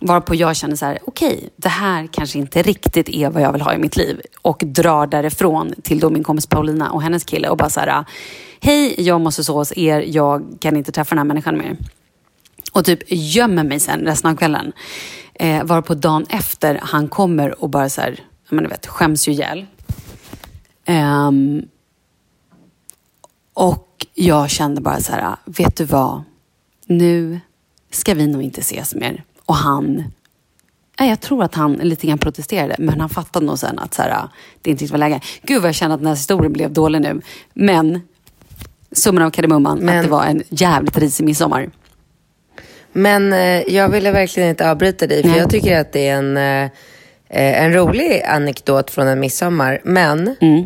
Varpå 0.00 0.34
jag 0.34 0.56
känner 0.56 0.76
så 0.76 0.86
här, 0.86 0.98
okej, 1.04 1.34
okay, 1.36 1.48
det 1.56 1.68
här 1.68 2.08
kanske 2.12 2.38
inte 2.38 2.62
riktigt 2.62 3.08
är 3.08 3.30
vad 3.30 3.42
jag 3.42 3.52
vill 3.52 3.60
ha 3.60 3.74
i 3.74 3.78
mitt 3.78 3.96
liv. 3.96 4.20
Och 4.42 4.62
drar 4.66 5.06
därifrån 5.06 5.74
till 5.82 6.00
då 6.00 6.10
min 6.10 6.22
kompis 6.22 6.46
Paulina 6.46 6.90
och 6.90 7.02
hennes 7.02 7.24
kille 7.24 7.48
och 7.48 7.56
bara 7.56 7.70
så 7.70 7.80
här, 7.80 8.04
hej, 8.60 8.94
jag 9.02 9.20
måste 9.20 9.44
sova 9.44 9.60
hos 9.60 9.72
er, 9.76 10.04
jag 10.06 10.56
kan 10.60 10.76
inte 10.76 10.92
träffa 10.92 11.14
den 11.14 11.18
här 11.18 11.24
människan 11.24 11.58
mer. 11.58 11.76
Och 12.72 12.84
typ 12.84 13.00
gömmer 13.08 13.64
mig 13.64 13.80
sen 13.80 14.00
resten 14.00 14.30
av 14.30 14.36
kvällen. 14.36 14.72
Eh, 15.34 15.64
varpå 15.64 15.94
dagen 15.94 16.26
efter 16.28 16.80
han 16.82 17.08
kommer 17.08 17.62
och 17.62 17.70
bara 17.70 17.88
så 17.88 18.00
här, 18.00 18.20
jag 18.48 18.56
menar, 18.56 18.70
vet, 18.70 18.86
skäms 18.86 19.28
ju 19.28 19.32
ihjäl. 19.32 19.66
Um, 20.88 21.62
och 23.54 24.06
jag 24.14 24.50
kände 24.50 24.80
bara 24.80 25.00
så 25.00 25.12
här, 25.12 25.36
vet 25.44 25.76
du 25.76 25.84
vad? 25.84 26.22
Nu 26.86 27.40
ska 27.90 28.14
vi 28.14 28.26
nog 28.26 28.42
inte 28.42 28.60
ses 28.60 28.94
mer. 28.94 29.24
Och 29.46 29.54
han, 29.54 30.04
jag 30.98 31.20
tror 31.20 31.44
att 31.44 31.54
han 31.54 31.72
lite 31.72 32.06
grann 32.06 32.18
protesterade, 32.18 32.76
men 32.78 33.00
han 33.00 33.08
fattade 33.08 33.46
nog 33.46 33.58
sen 33.58 33.78
att 33.78 33.94
så 33.94 34.02
här, 34.02 34.28
det 34.62 34.70
inte 34.70 34.86
var 34.86 34.98
läge. 34.98 35.20
Gud 35.42 35.62
vad 35.62 35.68
jag 35.68 35.74
känner 35.74 35.94
att 35.94 36.00
den 36.00 36.06
här 36.06 36.14
historien 36.14 36.52
blev 36.52 36.72
dålig 36.72 37.00
nu. 37.00 37.20
Men 37.54 38.00
summan 38.92 39.22
av 39.22 39.30
kardemumman, 39.30 39.78
men... 39.78 39.98
att 39.98 40.04
det 40.04 40.10
var 40.10 40.24
en 40.24 40.42
jävligt 40.48 40.98
risig 40.98 41.24
midsommar. 41.24 41.70
Men 42.92 43.32
eh, 43.32 43.62
jag 43.74 43.88
ville 43.88 44.10
verkligen 44.10 44.48
inte 44.48 44.70
avbryta 44.70 45.06
dig, 45.06 45.22
för 45.22 45.28
Nej. 45.28 45.38
jag 45.38 45.50
tycker 45.50 45.80
att 45.80 45.92
det 45.92 46.08
är 46.08 46.16
en, 46.16 46.36
eh, 46.36 46.70
en 47.64 47.72
rolig 47.72 48.22
anekdot 48.22 48.90
från 48.90 49.06
en 49.06 49.20
midsommar. 49.20 49.80
Men 49.84 50.36
mm. 50.40 50.64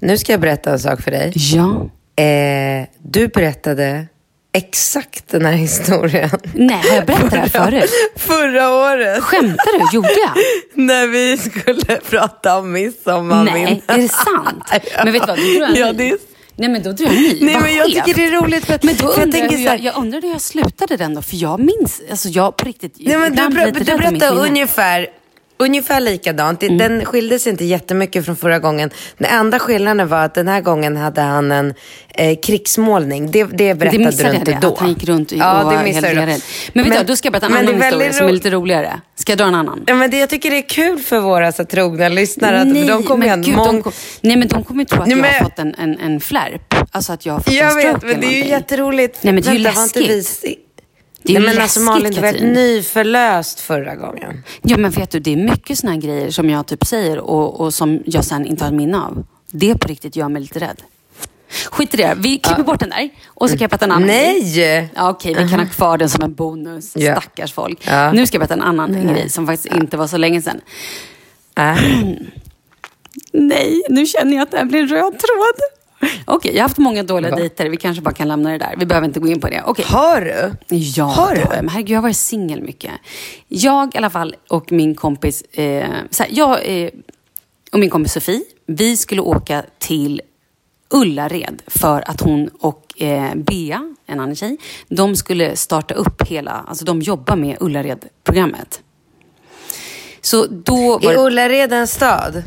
nu 0.00 0.18
ska 0.18 0.32
jag 0.32 0.40
berätta 0.40 0.72
en 0.72 0.78
sak 0.78 1.02
för 1.02 1.10
dig. 1.10 1.32
Ja. 1.34 1.90
Eh, 2.24 2.86
du 2.98 3.28
berättade 3.28 4.06
exakt 4.54 5.28
den 5.28 5.44
här 5.44 5.52
historien. 5.52 6.30
Nej, 6.54 6.82
har 6.88 6.96
jag 6.96 7.06
berättat 7.06 7.30
det 7.30 7.36
här 7.36 7.48
förut? 7.48 7.90
Förra 8.16 8.70
året. 8.74 9.22
Skämtar 9.22 9.78
du? 9.78 9.96
Gjorde 9.96 10.08
jag? 10.08 10.32
När 10.74 11.06
vi 11.06 11.36
skulle 11.38 11.96
prata 12.10 12.58
om 12.58 12.72
midsommar. 12.72 13.44
Nej, 13.44 13.82
är 13.86 13.98
det 13.98 14.08
sant? 14.08 14.64
Men 15.04 15.12
vet 15.12 15.22
du 15.22 15.26
vad, 15.26 15.38
drar 15.38 15.78
jag 15.78 15.88
ja, 15.88 15.92
det 15.92 16.10
är... 16.10 16.18
Nej 16.56 16.68
men 16.68 16.82
då 16.82 16.92
drar 16.92 17.06
jag 17.06 17.14
ny. 17.14 17.38
Nej 17.40 17.60
men 17.60 17.74
jag 17.74 17.86
tycker 17.86 18.14
det 18.14 18.24
är 18.24 18.30
roligt 18.30 18.64
för 18.64 18.74
att, 18.74 18.82
men 18.82 18.96
då 18.96 19.12
för 19.12 19.26
jag, 19.26 19.52
jag, 19.52 19.60
jag, 19.60 19.80
jag 19.80 19.96
undrar 19.96 20.22
hur 20.22 20.30
jag 20.30 20.40
slutade 20.40 20.96
den 20.96 21.14
då, 21.14 21.22
för 21.22 21.36
jag 21.36 21.60
minns, 21.60 22.02
alltså 22.10 22.28
jag 22.28 22.56
på 22.56 22.64
riktigt, 22.64 22.96
Nej, 22.98 23.18
men 23.18 23.34
du, 23.34 23.48
du, 23.48 23.70
du 23.70 23.84
berättade 23.84 24.40
ungefär 24.40 25.08
Ungefär 25.64 26.00
likadant. 26.00 26.62
Mm. 26.62 26.78
Den 26.78 27.04
skilde 27.04 27.38
sig 27.38 27.52
inte 27.52 27.64
jättemycket 27.64 28.24
från 28.24 28.36
förra 28.36 28.58
gången. 28.58 28.90
Den 29.18 29.30
enda 29.30 29.58
skillnaden 29.58 30.08
var 30.08 30.24
att 30.24 30.34
den 30.34 30.48
här 30.48 30.60
gången 30.60 30.96
hade 30.96 31.20
han 31.20 31.52
en 31.52 31.74
eh, 32.08 32.38
krigsmålning. 32.42 33.30
Det, 33.30 33.44
det 33.44 33.74
berättade 33.74 34.10
det 34.10 34.30
du 34.30 34.36
inte 34.36 34.52
det, 34.52 34.58
då. 34.60 34.72
Att 34.72 34.78
han 34.78 34.88
gick 34.88 35.04
runt 35.04 35.32
och 35.32 35.38
ja, 35.38 35.62
var 35.64 35.72
helt 35.72 36.04
rädd. 36.04 36.26
Men, 36.26 36.40
men 36.72 36.90
vet 36.90 36.98
du, 37.00 37.04
då 37.06 37.16
ska 37.16 37.26
jag 37.26 37.32
berätta 37.32 37.46
en 37.46 37.56
annan 37.56 37.82
historia 37.82 38.12
som 38.12 38.28
är 38.28 38.32
lite 38.32 38.50
roligare. 38.50 39.00
Ska 39.16 39.32
jag 39.32 39.38
dra 39.38 39.44
en 39.44 39.54
annan? 39.54 39.84
Ja, 39.86 39.94
men 39.94 40.10
det, 40.10 40.18
jag 40.18 40.30
tycker 40.30 40.50
det 40.50 40.56
är 40.58 40.68
kul 40.68 40.98
för 40.98 41.20
våra 41.20 41.52
så 41.52 41.64
trogna 41.64 42.08
lyssnare. 42.08 42.60
Att, 42.60 42.68
nej, 42.68 42.86
de 42.86 43.02
kommer 43.02 43.26
men 43.26 43.42
gud, 43.42 43.56
mång... 43.56 43.66
de 43.66 43.82
kom, 43.82 43.92
nej, 44.20 44.36
men 44.36 44.48
de 44.48 44.64
kommer 44.64 44.80
ju 44.80 44.86
tro 44.86 45.00
att 45.00 45.06
nej, 45.06 45.16
men... 45.16 45.24
jag 45.24 45.38
har 45.38 45.44
fått 45.44 45.58
en, 45.58 45.74
en, 45.74 45.98
en 45.98 46.20
flärp. 46.20 46.74
Alltså 46.90 47.12
att 47.12 47.26
jag 47.26 47.32
har 47.32 47.40
fått 47.40 47.54
jag 47.54 47.66
en 47.66 47.70
stroke 47.70 48.06
vet, 48.06 48.12
men 48.12 48.20
det 48.20 48.26
är 48.26 48.44
ju 48.44 48.48
jätteroligt. 48.48 49.18
Nej, 49.22 49.32
men 49.32 49.42
det 49.42 49.48
är 49.48 49.52
ju 49.52 49.58
läskigt. 49.58 50.63
Det 51.24 51.32
är 51.32 51.40
Nej, 51.40 51.42
men 51.42 51.56
läskigt, 51.56 51.62
alltså 51.62 51.80
Malin, 51.80 52.12
du 52.12 52.20
var 52.20 52.32
nyförlöst 52.32 53.60
förra 53.60 53.94
gången. 53.94 54.42
Ja, 54.62 54.76
men 54.76 54.90
vet 54.90 55.10
du, 55.10 55.20
det 55.20 55.32
är 55.32 55.36
mycket 55.36 55.78
såna 55.78 55.96
grejer 55.96 56.30
som 56.30 56.50
jag 56.50 56.66
typ 56.66 56.86
säger 56.86 57.18
och, 57.18 57.60
och 57.60 57.74
som 57.74 58.02
jag 58.06 58.24
sen 58.24 58.46
inte 58.46 58.64
har 58.64 58.70
ett 58.70 58.76
minne 58.76 58.98
av. 58.98 59.24
Det 59.50 59.78
på 59.78 59.88
riktigt 59.88 60.16
gör 60.16 60.28
mig 60.28 60.42
lite 60.42 60.58
rädd. 60.58 60.82
Skit 61.70 61.94
i 61.94 61.96
det, 61.96 62.14
vi 62.16 62.38
klipper 62.38 62.60
uh. 62.60 62.66
bort 62.66 62.80
den 62.80 62.90
där 62.90 63.10
och 63.26 63.50
så 63.50 63.56
kan 63.56 63.60
jag 63.60 63.70
berätta 63.70 63.84
en 63.84 63.92
annan 63.92 64.06
Nej! 64.06 64.90
Ja, 64.94 65.10
okej, 65.10 65.34
vi 65.34 65.48
kan 65.48 65.60
ha 65.60 65.66
kvar 65.66 65.98
den 65.98 66.08
som 66.08 66.22
en 66.22 66.34
bonus. 66.34 66.96
Yeah. 66.96 67.20
Stackars 67.20 67.52
folk. 67.52 67.88
Uh. 67.88 68.12
Nu 68.12 68.26
ska 68.26 68.34
jag 68.34 68.40
berätta 68.40 68.54
en 68.54 68.62
annan 68.62 68.94
uh. 68.94 69.12
grej 69.12 69.30
som 69.30 69.46
faktiskt 69.46 69.74
inte 69.74 69.96
var 69.96 70.06
så 70.06 70.16
länge 70.16 70.42
sedan. 70.42 70.60
Nej, 73.32 73.82
nu 73.88 74.06
känner 74.06 74.36
jag 74.36 74.42
att 74.42 74.50
det 74.50 74.56
här 74.56 74.64
blir 74.64 74.80
en 74.80 74.88
röd 74.88 75.12
tråd. 75.18 75.83
Okej, 76.24 76.50
jag 76.54 76.62
har 76.62 76.68
haft 76.68 76.78
många 76.78 77.02
dåliga 77.02 77.30
ja. 77.30 77.36
dejter. 77.36 77.68
Vi 77.68 77.76
kanske 77.76 78.02
bara 78.02 78.14
kan 78.14 78.28
lämna 78.28 78.50
det 78.50 78.58
där. 78.58 78.74
Vi 78.78 78.86
behöver 78.86 79.06
inte 79.06 79.20
gå 79.20 79.28
in 79.28 79.40
på 79.40 79.48
det. 79.48 79.62
Okay. 79.66 79.84
Har 79.88 80.20
du? 80.20 80.76
Ja, 80.76 81.04
har 81.04 81.34
du? 81.34 81.44
Men 81.50 81.68
herregud, 81.68 81.90
jag 81.90 81.96
har 81.96 82.02
varit 82.02 82.16
singel 82.16 82.62
mycket. 82.62 82.92
Jag 83.48 83.94
i 83.94 83.98
alla 83.98 84.10
fall 84.10 84.36
och 84.48 84.72
min 84.72 84.94
kompis, 84.94 85.42
eh, 85.42 85.88
så 86.10 86.22
här, 86.22 86.30
jag 86.34 86.58
eh, 86.64 86.90
och 87.72 87.78
min 87.78 87.90
kompis 87.90 88.12
Sofie, 88.12 88.42
vi 88.66 88.96
skulle 88.96 89.20
åka 89.20 89.64
till 89.78 90.22
Ullared 90.90 91.62
för 91.66 92.10
att 92.10 92.20
hon 92.20 92.48
och 92.48 93.02
eh, 93.02 93.34
Bea, 93.34 93.94
en 94.06 94.20
annan 94.20 94.36
tjej, 94.36 94.56
de 94.88 95.16
skulle 95.16 95.56
starta 95.56 95.94
upp 95.94 96.22
hela, 96.22 96.64
alltså 96.68 96.84
de 96.84 97.02
jobbar 97.02 97.36
med 97.36 97.56
Ullared-programmet. 97.60 98.82
Så 100.20 100.46
då 100.46 100.98
var... 100.98 101.12
Är 101.12 101.18
Ullared 101.18 101.72
en 101.72 101.86
stad? 101.86 102.42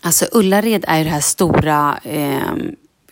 Alltså 0.00 0.26
Ullared 0.32 0.84
är 0.88 0.98
ju 0.98 1.04
det 1.04 1.10
här 1.10 1.20
stora... 1.20 2.00
Eh, 2.04 2.54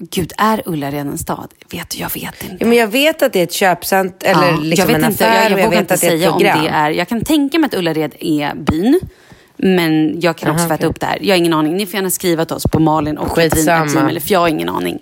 Gud, 0.00 0.32
är 0.38 0.62
Ullared 0.66 1.06
en 1.06 1.18
stad? 1.18 1.54
Vet 1.72 1.98
jag 1.98 2.14
vet 2.14 2.42
inte. 2.42 2.56
Ja, 2.60 2.66
men 2.66 2.78
jag 2.78 2.86
vet 2.86 3.22
att 3.22 3.32
det 3.32 3.38
är 3.38 3.44
ett 3.44 3.52
köpcent 3.52 4.22
eller 4.22 4.50
ja, 4.50 4.56
liksom 4.56 4.90
jag 4.90 4.98
vet 4.98 5.04
en 5.04 5.10
inte, 5.10 5.26
affär. 5.26 5.42
Jag, 5.42 5.50
jag, 5.50 5.60
jag 5.60 5.66
vågar 5.66 5.80
inte 5.80 5.98
säga 5.98 6.32
om 6.32 6.38
det 6.38 6.48
är... 6.48 6.90
Jag 6.90 7.08
kan 7.08 7.24
tänka 7.24 7.58
mig 7.58 7.66
att 7.66 7.74
Ullared 7.74 8.14
är 8.20 8.54
byn. 8.54 9.00
Men 9.59 10.20
jag 10.20 10.36
kan 10.36 10.50
också 10.50 10.61
Aha, 10.61 10.68
fatta 10.68 10.74
okay. 10.74 10.88
upp 10.88 11.00
det 11.00 11.06
här. 11.06 11.18
Jag 11.22 11.34
har 11.34 11.38
ingen 11.38 11.52
aning. 11.52 11.76
Ni 11.76 11.86
får 11.86 11.94
gärna 11.94 12.11
skriva 12.11 12.44
till 12.44 12.56
oss 12.56 12.64
på 12.64 12.78
Malin 12.78 13.18
och 13.18 13.34
Katrin 13.34 13.68
eller 13.68 14.20
för 14.20 14.32
jag 14.32 14.40
har 14.40 14.48
ingen 14.48 14.68
aning. 14.68 14.98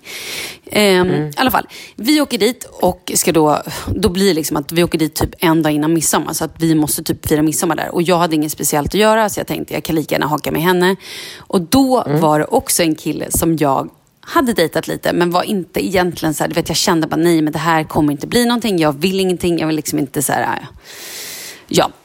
Um, 0.72 0.80
mm. 0.82 1.28
I 1.28 1.32
alla 1.36 1.50
fall, 1.50 1.66
vi 1.96 2.20
åker 2.20 2.38
dit 2.38 2.64
och 2.64 3.12
ska 3.14 3.32
då, 3.32 3.62
då 3.94 4.08
blir 4.08 4.28
det 4.28 4.34
liksom 4.34 4.56
att 4.56 4.72
vi 4.72 4.84
åker 4.84 4.98
dit 4.98 5.14
typ 5.14 5.30
en 5.38 5.62
dag 5.62 5.72
innan 5.72 5.92
midsommar. 5.92 6.32
Så 6.32 6.44
att 6.44 6.54
vi 6.58 6.74
måste 6.74 7.02
typ 7.02 7.28
fira 7.28 7.42
midsommar 7.42 7.76
där. 7.76 7.94
Och 7.94 8.02
jag 8.02 8.18
hade 8.18 8.34
inget 8.34 8.52
speciellt 8.52 8.88
att 8.88 9.00
göra 9.00 9.28
så 9.28 9.40
jag 9.40 9.46
tänkte 9.46 9.74
jag 9.74 9.84
kan 9.84 9.96
lika 9.96 10.14
gärna 10.14 10.26
haka 10.26 10.52
med 10.52 10.62
henne. 10.62 10.96
Och 11.38 11.60
då 11.60 12.02
mm. 12.02 12.20
var 12.20 12.38
det 12.38 12.44
också 12.44 12.82
en 12.82 12.94
kille 12.94 13.26
som 13.30 13.56
jag 13.56 13.90
hade 14.20 14.52
dejtat 14.52 14.88
lite 14.88 15.12
men 15.12 15.30
var 15.30 15.42
inte 15.42 15.86
egentligen 15.86 16.34
så 16.34 16.44
här, 16.44 16.48
du 16.48 16.54
vet 16.54 16.68
jag 16.68 16.76
kände 16.76 17.06
bara 17.06 17.16
nej 17.16 17.42
men 17.42 17.52
det 17.52 17.58
här 17.58 17.84
kommer 17.84 18.12
inte 18.12 18.26
bli 18.26 18.44
någonting. 18.44 18.78
Jag 18.78 18.92
vill 18.92 19.20
ingenting, 19.20 19.58
jag 19.58 19.66
vill 19.66 19.76
liksom 19.76 19.98
inte 19.98 20.22
så 20.22 20.32
här, 20.32 20.42
Ja, 20.42 20.68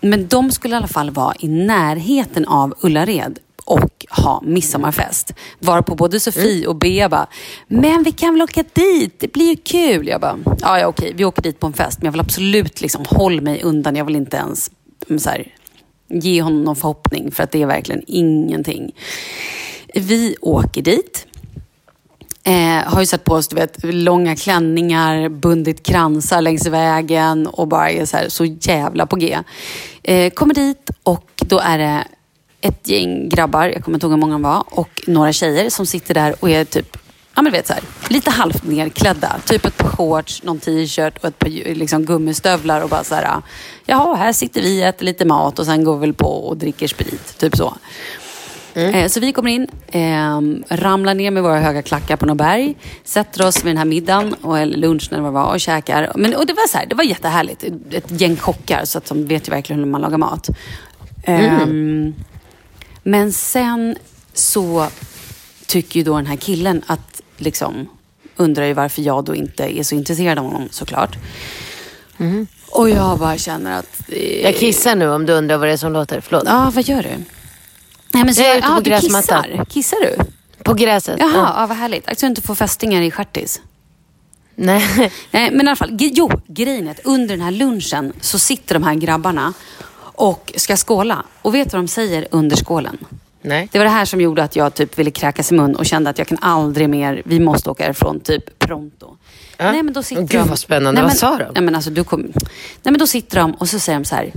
men 0.01 0.27
de 0.27 0.51
skulle 0.51 0.73
i 0.73 0.77
alla 0.77 0.87
fall 0.87 1.09
vara 1.09 1.33
i 1.39 1.47
närheten 1.47 2.45
av 2.45 2.73
Ullared 2.81 3.39
och 3.65 4.05
ha 4.09 4.41
midsommarfest. 4.45 5.33
Varpå 5.59 5.95
både 5.95 6.19
Sofie 6.19 6.57
mm. 6.57 6.69
och 6.69 6.75
Bea 6.75 7.09
bara, 7.09 7.27
men 7.67 8.03
vi 8.03 8.11
kan 8.11 8.33
väl 8.33 8.41
åka 8.41 8.63
dit, 8.73 9.19
det 9.19 9.33
blir 9.33 9.49
ju 9.49 9.55
kul. 9.55 10.07
Jag 10.07 10.21
bara, 10.21 10.37
ja, 10.61 10.79
ja 10.79 10.87
okej, 10.87 11.13
vi 11.15 11.25
åker 11.25 11.41
dit 11.41 11.59
på 11.59 11.67
en 11.67 11.73
fest, 11.73 11.99
men 11.99 12.05
jag 12.05 12.11
vill 12.11 12.21
absolut 12.21 12.81
liksom 12.81 13.05
hålla 13.07 13.41
mig 13.41 13.61
undan. 13.63 13.95
Jag 13.95 14.05
vill 14.05 14.15
inte 14.15 14.37
ens 14.37 14.71
mm, 15.09 15.19
så 15.19 15.29
här, 15.29 15.47
ge 16.07 16.41
honom 16.41 16.63
någon 16.63 16.75
förhoppning, 16.75 17.31
för 17.31 17.43
att 17.43 17.51
det 17.51 17.61
är 17.61 17.65
verkligen 17.65 18.03
ingenting. 18.07 18.91
Vi 19.95 20.35
åker 20.41 20.81
dit. 20.81 21.27
Eh, 22.43 22.93
har 22.93 22.99
ju 22.99 23.05
satt 23.05 23.23
på 23.23 23.33
oss 23.33 23.47
du 23.47 23.55
vet, 23.55 23.77
långa 23.83 24.35
klänningar, 24.35 25.29
bundit 25.29 25.83
kransar 25.83 26.41
längs 26.41 26.67
vägen 26.67 27.47
och 27.47 27.67
bara 27.67 27.89
är 27.91 28.05
så, 28.05 28.17
här, 28.17 28.29
så 28.29 28.45
jävla 28.45 29.05
på 29.05 29.15
G. 29.15 29.37
Eh, 30.03 30.29
kommer 30.29 30.53
dit 30.53 30.89
och 31.03 31.31
då 31.35 31.59
är 31.59 31.77
det 31.77 32.03
ett 32.61 32.87
gäng 32.87 33.29
grabbar, 33.29 33.67
jag 33.67 33.83
kommer 33.83 33.95
inte 33.95 34.05
ihåg 34.05 34.11
hur 34.11 34.19
många 34.19 34.33
de 34.33 34.41
var, 34.41 34.63
och 34.67 35.03
några 35.07 35.33
tjejer 35.33 35.69
som 35.69 35.85
sitter 35.85 36.13
där 36.13 36.35
och 36.39 36.49
är 36.49 36.65
typ 36.65 36.97
ja, 37.35 37.41
men 37.41 37.51
vet, 37.51 37.67
så 37.67 37.73
här, 37.73 37.83
lite 38.09 38.29
halvt 38.29 38.63
nerklädda. 38.63 39.35
Typ 39.45 39.65
ett 39.65 39.77
par 39.77 39.87
shorts, 39.89 40.43
någon 40.43 40.59
t-shirt 40.59 41.17
och 41.17 41.25
ett 41.25 41.39
par 41.39 41.49
liksom, 41.75 42.05
gummistövlar 42.05 42.81
och 42.81 42.89
bara 42.89 43.03
så 43.03 43.15
här, 43.15 43.41
jaha, 43.85 44.15
här 44.15 44.33
sitter 44.33 44.61
vi, 44.61 44.83
äter 44.83 45.05
lite 45.05 45.25
mat 45.25 45.59
och 45.59 45.65
sen 45.65 45.83
går 45.83 45.93
vi 45.93 45.99
väl 45.99 46.13
på 46.13 46.47
och 46.47 46.57
dricker 46.57 46.87
sprit. 46.87 47.37
Typ 47.37 47.57
så. 47.57 47.73
Mm. 48.73 48.95
Eh, 48.95 49.07
så 49.07 49.19
vi 49.19 49.31
kommer 49.33 49.51
in, 49.51 49.67
eh, 49.87 50.41
ramlar 50.77 51.13
ner 51.13 51.31
med 51.31 51.43
våra 51.43 51.59
höga 51.59 51.81
klackar 51.81 52.15
på 52.15 52.25
något 52.25 52.37
berg, 52.37 52.75
sätter 53.03 53.47
oss 53.47 53.57
vid 53.57 53.65
den 53.65 53.77
här 53.77 53.85
middagen, 53.85 54.33
och, 54.33 54.59
eller 54.59 54.77
lunchen 54.77 55.13
eller 55.13 55.23
vad 55.23 55.31
det 55.31 55.39
var, 55.39 55.53
och 55.53 55.59
käkar. 55.59 56.11
Men, 56.15 56.35
och 56.35 56.45
det 56.45 56.53
var 56.53 56.67
så 56.67 56.77
här, 56.77 56.85
det 56.85 56.95
var 56.95 57.03
jättehärligt. 57.03 57.63
Ett 57.91 58.21
gäng 58.21 58.35
kockar, 58.35 58.85
så 58.85 58.97
att 58.97 59.05
de 59.05 59.25
vet 59.25 59.47
ju 59.47 59.51
verkligen 59.51 59.79
hur 59.79 59.87
man 59.87 60.01
lagar 60.01 60.17
mat. 60.17 60.49
Mm. 61.23 62.07
Eh, 62.07 62.13
men 63.03 63.33
sen 63.33 63.95
så 64.33 64.87
tycker 65.67 65.99
ju 65.99 66.03
då 66.03 66.15
den 66.15 66.25
här 66.25 66.35
killen 66.35 66.81
att, 66.87 67.21
liksom, 67.37 67.89
undrar 68.35 68.65
ju 68.65 68.73
varför 68.73 69.01
jag 69.01 69.25
då 69.25 69.35
inte 69.35 69.79
är 69.79 69.83
så 69.83 69.95
intresserad 69.95 70.39
av 70.39 70.45
honom 70.45 70.67
såklart. 70.71 71.17
Mm. 72.17 72.47
Och 72.69 72.89
jag 72.89 73.19
bara 73.19 73.37
känner 73.37 73.79
att... 73.79 74.01
Eh, 74.07 74.41
jag 74.41 74.55
kissar 74.55 74.95
nu 74.95 75.09
om 75.09 75.25
du 75.25 75.33
undrar 75.33 75.57
vad 75.57 75.67
det 75.67 75.73
är 75.73 75.77
som 75.77 75.93
låter. 75.93 76.21
Förlåt. 76.21 76.43
Ja, 76.45 76.71
vad 76.75 76.83
gör 76.83 77.03
du? 77.03 77.40
Nej, 78.13 78.25
men 78.25 78.35
så, 78.35 78.41
jag 78.41 78.51
är 78.51 78.57
ute 78.57 78.67
på 78.67 78.81
gräsmattan. 78.81 79.43
Kissar. 79.43 79.65
kissar 79.65 79.97
du? 80.01 80.17
På 80.63 80.73
gräset. 80.73 81.19
Jaha, 81.19 81.31
ja. 81.33 81.53
ja, 81.57 81.67
vad 81.67 81.77
härligt. 81.77 82.07
Att 82.07 82.17
du 82.17 82.27
inte 82.27 82.41
får 82.41 82.55
fästingar 82.55 83.01
i 83.01 83.11
stjärtis. 83.11 83.61
Nej. 84.55 85.11
Nej, 85.31 85.51
men 85.51 85.65
i 85.65 85.69
alla 85.69 85.75
fall. 85.75 85.97
Jo, 85.99 86.31
grejen 86.47 86.87
är 86.87 86.91
att 86.91 86.99
under 87.03 87.37
den 87.37 87.41
här 87.41 87.51
lunchen 87.51 88.13
så 88.21 88.39
sitter 88.39 88.75
de 88.75 88.83
här 88.83 88.93
grabbarna 88.93 89.53
och 90.01 90.53
ska 90.55 90.77
skåla. 90.77 91.25
Och 91.41 91.55
vet 91.55 91.71
du 91.71 91.77
vad 91.77 91.83
de 91.83 91.87
säger 91.87 92.27
under 92.31 92.55
skålen? 92.55 92.97
Nej. 93.41 93.69
Det 93.71 93.77
var 93.77 93.85
det 93.85 93.91
här 93.91 94.05
som 94.05 94.21
gjorde 94.21 94.43
att 94.43 94.55
jag 94.55 94.73
typ 94.73 94.99
ville 94.99 95.11
kräkas 95.11 95.51
i 95.51 95.55
mun 95.55 95.75
och 95.75 95.85
kände 95.85 96.09
att 96.09 96.17
jag 96.17 96.27
kan 96.27 96.37
aldrig 96.41 96.89
mer, 96.89 97.21
vi 97.25 97.39
måste 97.39 97.69
åka 97.69 97.83
härifrån 97.83 98.19
typ 98.19 98.59
pronto. 98.59 99.17
Ja. 99.57 99.71
Nej, 99.71 99.83
men 99.83 99.93
då 99.93 100.03
sitter 100.03 100.21
Gud 100.21 100.41
de, 100.41 100.49
vad 100.49 100.59
spännande, 100.59 101.01
nej, 101.01 101.09
vad 101.09 101.17
sa 101.17 101.37
de? 101.37 101.45
Nej 101.53 101.63
men, 101.63 101.75
alltså, 101.75 101.89
du 101.89 102.03
kom, 102.03 102.21
nej 102.21 102.33
men 102.83 102.97
då 102.97 103.07
sitter 103.07 103.39
de 103.39 103.51
och 103.53 103.69
så 103.69 103.79
säger 103.79 103.99
de 103.99 104.05
så 104.05 104.15
här, 104.15 104.31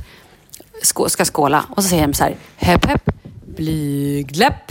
ska 1.09 1.25
skåla 1.25 1.65
och 1.71 1.83
så 1.83 1.89
säger 1.89 2.07
de 2.07 2.15
så 2.15 2.25
här, 2.25 2.37
hepp 2.57 2.85
hepp, 2.85 3.11
blygdläpp. 3.57 4.71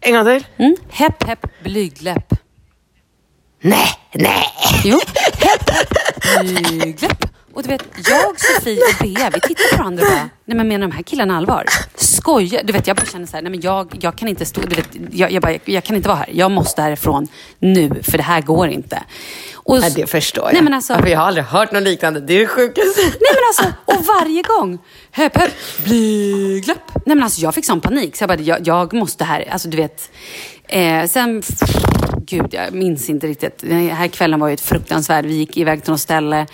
En 0.00 0.12
gång 0.12 0.24
till. 0.24 0.46
Mm, 0.58 0.76
hepp 0.90 1.22
hepp, 1.22 1.46
blygdläpp. 1.62 2.32
Nej, 3.60 3.88
nej. 4.14 4.44
Jo, 4.84 5.00
hepp 5.38 5.70
hepp, 5.70 5.90
blygdläpp. 6.40 7.31
Och 7.54 7.62
du 7.62 7.68
vet, 7.68 7.82
jag, 8.08 8.40
Sofie 8.40 8.80
och 8.80 8.94
Bea, 9.00 9.30
vi 9.30 9.40
tittar 9.40 9.70
på 9.70 9.76
varandra 9.76 10.02
och 10.02 10.10
bara, 10.10 10.30
nej 10.44 10.56
men 10.56 10.68
menar 10.68 10.88
de 10.88 10.94
här 10.94 11.02
killarna 11.02 11.36
allvar? 11.36 11.64
Skojar? 11.94 12.62
Du 12.64 12.72
vet, 12.72 12.86
jag 12.86 12.96
bara 12.96 13.06
känner 13.06 13.26
så 13.26 13.36
här, 13.36 13.42
nej 13.42 13.50
men 13.50 13.60
jag, 13.60 13.98
jag 14.00 14.16
kan 14.16 14.28
inte 14.28 14.44
stå, 14.44 14.60
du 14.60 14.76
vet, 14.76 14.88
jag, 15.10 15.32
jag, 15.32 15.42
bara, 15.42 15.58
jag 15.64 15.84
kan 15.84 15.96
inte 15.96 16.08
vara 16.08 16.18
här. 16.18 16.28
Jag 16.32 16.50
måste 16.50 16.82
härifrån 16.82 17.28
nu, 17.58 18.02
för 18.02 18.18
det 18.18 18.24
här 18.24 18.40
går 18.40 18.68
inte. 18.68 19.02
Och, 19.54 19.80
nej, 19.80 19.92
det 19.96 20.06
förstår 20.06 20.44
jag. 20.44 20.52
Nej, 20.52 20.62
men 20.62 20.74
alltså, 20.74 21.08
jag 21.08 21.18
har 21.18 21.26
aldrig 21.26 21.44
hört 21.44 21.72
något 21.72 21.82
liknande. 21.82 22.20
Det 22.20 22.34
är 22.34 22.40
det 22.40 22.46
sjukaste. 22.46 23.00
Nej 23.00 23.12
men 23.34 23.44
alltså, 23.48 23.74
och 23.84 24.04
varje 24.04 24.42
gång, 24.42 24.78
hepp 25.10 25.36
hepp, 25.36 25.52
blyglapp. 25.84 26.92
Nej 27.06 27.16
men 27.16 27.22
alltså 27.22 27.40
jag 27.40 27.54
fick 27.54 27.66
sån 27.66 27.80
panik, 27.80 28.16
så 28.16 28.22
jag 28.22 28.28
bara, 28.28 28.40
jag, 28.40 28.66
jag 28.66 28.92
måste 28.92 29.24
här, 29.24 29.48
alltså 29.50 29.68
du 29.68 29.76
vet. 29.76 30.10
Eh, 30.68 31.06
sen 31.06 31.42
gud, 32.26 32.54
jag 32.54 32.72
minns 32.72 33.10
inte 33.10 33.26
riktigt. 33.26 33.58
Den 33.60 33.88
här 33.88 34.08
kvällen 34.08 34.40
var 34.40 34.48
ju 34.48 34.54
ett 34.54 34.60
fruktansvärd. 34.60 35.26
Vi 35.26 35.34
gick 35.34 35.56
iväg 35.56 35.82
till 35.82 35.90
något 35.90 36.00
ställe 36.00 36.46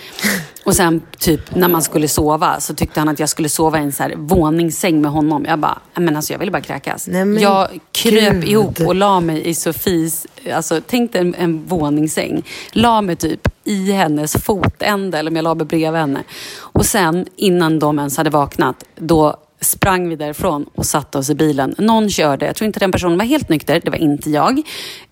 och 0.64 0.76
sen 0.76 1.02
typ 1.18 1.54
när 1.54 1.68
man 1.68 1.82
skulle 1.82 2.08
sova 2.08 2.60
så 2.60 2.74
tyckte 2.74 3.00
han 3.00 3.08
att 3.08 3.18
jag 3.18 3.28
skulle 3.28 3.48
sova 3.48 3.78
i 3.78 3.82
en 3.82 3.92
så 3.92 4.02
här 4.02 4.14
våningssäng 4.16 5.00
med 5.00 5.10
honom. 5.10 5.44
Jag 5.48 5.58
bara, 5.58 5.78
men 5.94 6.16
alltså 6.16 6.32
jag 6.32 6.38
ville 6.38 6.50
bara 6.50 6.62
kräkas. 6.62 7.08
Nej, 7.08 7.42
jag 7.42 7.68
kröp 7.92 8.34
gud. 8.34 8.44
ihop 8.48 8.80
och 8.80 8.94
la 8.94 9.20
mig 9.20 9.48
i 9.48 9.54
Sofies, 9.54 10.26
alltså 10.52 10.80
tänk 10.86 11.12
dig 11.12 11.20
en, 11.20 11.34
en 11.34 11.64
våningssäng. 11.64 12.42
La 12.72 13.02
mig 13.02 13.16
typ 13.16 13.48
i 13.64 13.92
hennes 13.92 14.32
fotände 14.44 15.18
eller 15.18 15.30
om 15.30 15.36
jag 15.36 15.42
la 15.42 15.54
mig 15.54 15.66
bredvid 15.66 16.00
henne. 16.00 16.22
Och 16.58 16.86
sen 16.86 17.26
innan 17.36 17.78
de 17.78 17.98
ens 17.98 18.16
hade 18.16 18.30
vaknat, 18.30 18.84
då 18.96 19.36
sprang 19.60 20.08
vi 20.08 20.16
därifrån 20.16 20.66
och 20.74 20.86
satte 20.86 21.18
oss 21.18 21.30
i 21.30 21.34
bilen. 21.34 21.74
Någon 21.78 22.10
körde, 22.10 22.46
jag 22.46 22.56
tror 22.56 22.66
inte 22.66 22.80
den 22.80 22.92
personen 22.92 23.18
var 23.18 23.24
helt 23.24 23.48
nykter, 23.48 23.80
det 23.84 23.90
var 23.90 23.98
inte 23.98 24.30
jag. 24.30 24.62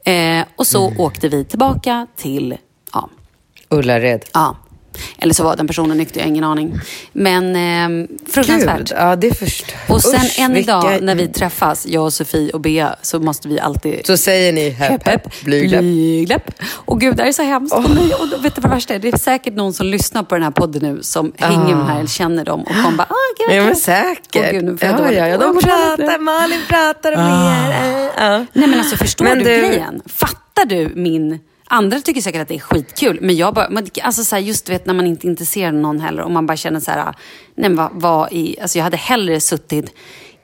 Eh, 0.05 0.45
och 0.57 0.67
så 0.67 0.87
mm. 0.87 1.01
åkte 1.01 1.29
vi 1.29 1.45
tillbaka 1.45 2.07
till 2.17 2.57
ja. 2.93 3.09
Ullared. 3.69 4.25
Ja. 4.35 4.57
Eller 5.19 5.35
så 5.35 5.45
var 5.45 5.57
den 5.57 5.67
personen 5.67 5.99
nykter, 5.99 6.21
jag 6.21 6.25
har 6.25 6.29
ingen 6.29 6.45
aning. 6.45 6.81
Men 7.13 7.57
eh, 7.57 8.09
fruktansvärt. 8.27 8.79
Gud, 8.79 8.93
ja, 8.97 9.17
det 9.17 9.39
först. 9.39 9.75
Och 9.89 10.03
sen 10.03 10.21
Usch, 10.21 10.41
en 10.41 10.55
vilka... 10.55 10.73
dag 10.73 11.03
när 11.03 11.15
vi 11.15 11.29
träffas, 11.29 11.87
jag 11.87 12.05
och 12.05 12.13
Sofie 12.13 12.51
och 12.51 12.61
Bea, 12.61 12.97
så 13.03 13.21
måste 13.21 13.49
vi 13.49 13.61
alltid... 13.61 14.07
Så 14.07 14.17
säger 14.17 14.53
ni 14.53 14.71
hepp, 14.71 15.09
hepp, 15.09 15.45
blygläpp. 15.45 15.81
blygläpp. 15.81 16.51
Och 16.73 17.01
gud, 17.01 17.17
det 17.17 17.23
här 17.23 17.29
är 17.29 17.33
så 17.33 17.43
hemskt 17.43 17.75
oh. 17.75 17.95
mig. 17.95 18.15
Och 18.15 18.45
vet 18.45 18.55
du 18.55 18.61
vad 18.61 18.71
värsta 18.71 18.95
är? 18.95 18.99
Det 18.99 19.09
är 19.09 19.19
säkert 19.19 19.55
någon 19.55 19.73
som 19.73 19.87
lyssnar 19.87 20.23
på 20.23 20.35
den 20.35 20.45
här 20.45 20.51
podden 20.51 20.83
nu 20.83 21.03
som 21.03 21.27
oh. 21.27 21.33
hänger 21.39 21.77
med 21.77 21.87
här, 21.87 21.99
eller 21.99 22.09
känner 22.09 22.45
dem 22.45 22.61
och 22.61 22.67
kommer 22.67 22.97
bara, 22.97 23.09
ah, 23.11 23.47
gud, 23.49 23.57
Ja, 23.57 23.65
men 23.65 23.77
säkert. 23.77 24.37
Oh, 24.37 24.51
gud, 24.51 24.65
nu 24.65 24.77
får 24.77 24.89
jag 24.89 25.01
ja, 25.01 25.13
ja, 25.13 25.29
ja, 25.29 25.39
de 25.39 25.59
pratar, 25.59 26.19
Malin 26.19 26.61
pratar 26.69 27.13
om 27.13 27.21
ah. 27.21 27.69
er. 27.69 28.39
Uh. 28.39 28.45
Nej, 28.53 28.69
men 28.69 28.79
alltså 28.79 28.97
förstår 28.97 29.25
men 29.25 29.39
du, 29.39 29.45
du 29.45 29.51
grejen? 29.51 30.03
Fattar 30.07 30.65
du 30.65 30.93
min 30.95 31.39
Andra 31.69 32.01
tycker 32.01 32.21
säkert 32.21 32.43
att 32.43 32.49
det 32.49 32.55
är 32.55 32.59
skitkul, 32.59 33.19
men 33.23 33.37
jag 33.37 33.55
bara, 33.55 33.69
alltså 34.03 34.25
så 34.25 34.37
här, 34.37 34.43
just 34.43 34.69
vet 34.69 34.87
när 34.87 34.95
man 34.95 35.07
inte 35.07 35.67
av 35.69 35.75
någon 35.75 36.01
heller 36.01 36.23
och 36.23 36.31
man 36.31 36.47
bara 36.47 36.57
känner 36.57 36.81
så 36.81 36.91
här, 36.91 37.15
nej 37.55 37.71
men 37.71 37.77
vad, 37.77 37.91
vad 37.93 38.33
i, 38.33 38.61
alltså 38.61 38.79
jag 38.79 38.85
hade 38.85 38.97
hellre 38.97 39.41
suttit 39.41 39.95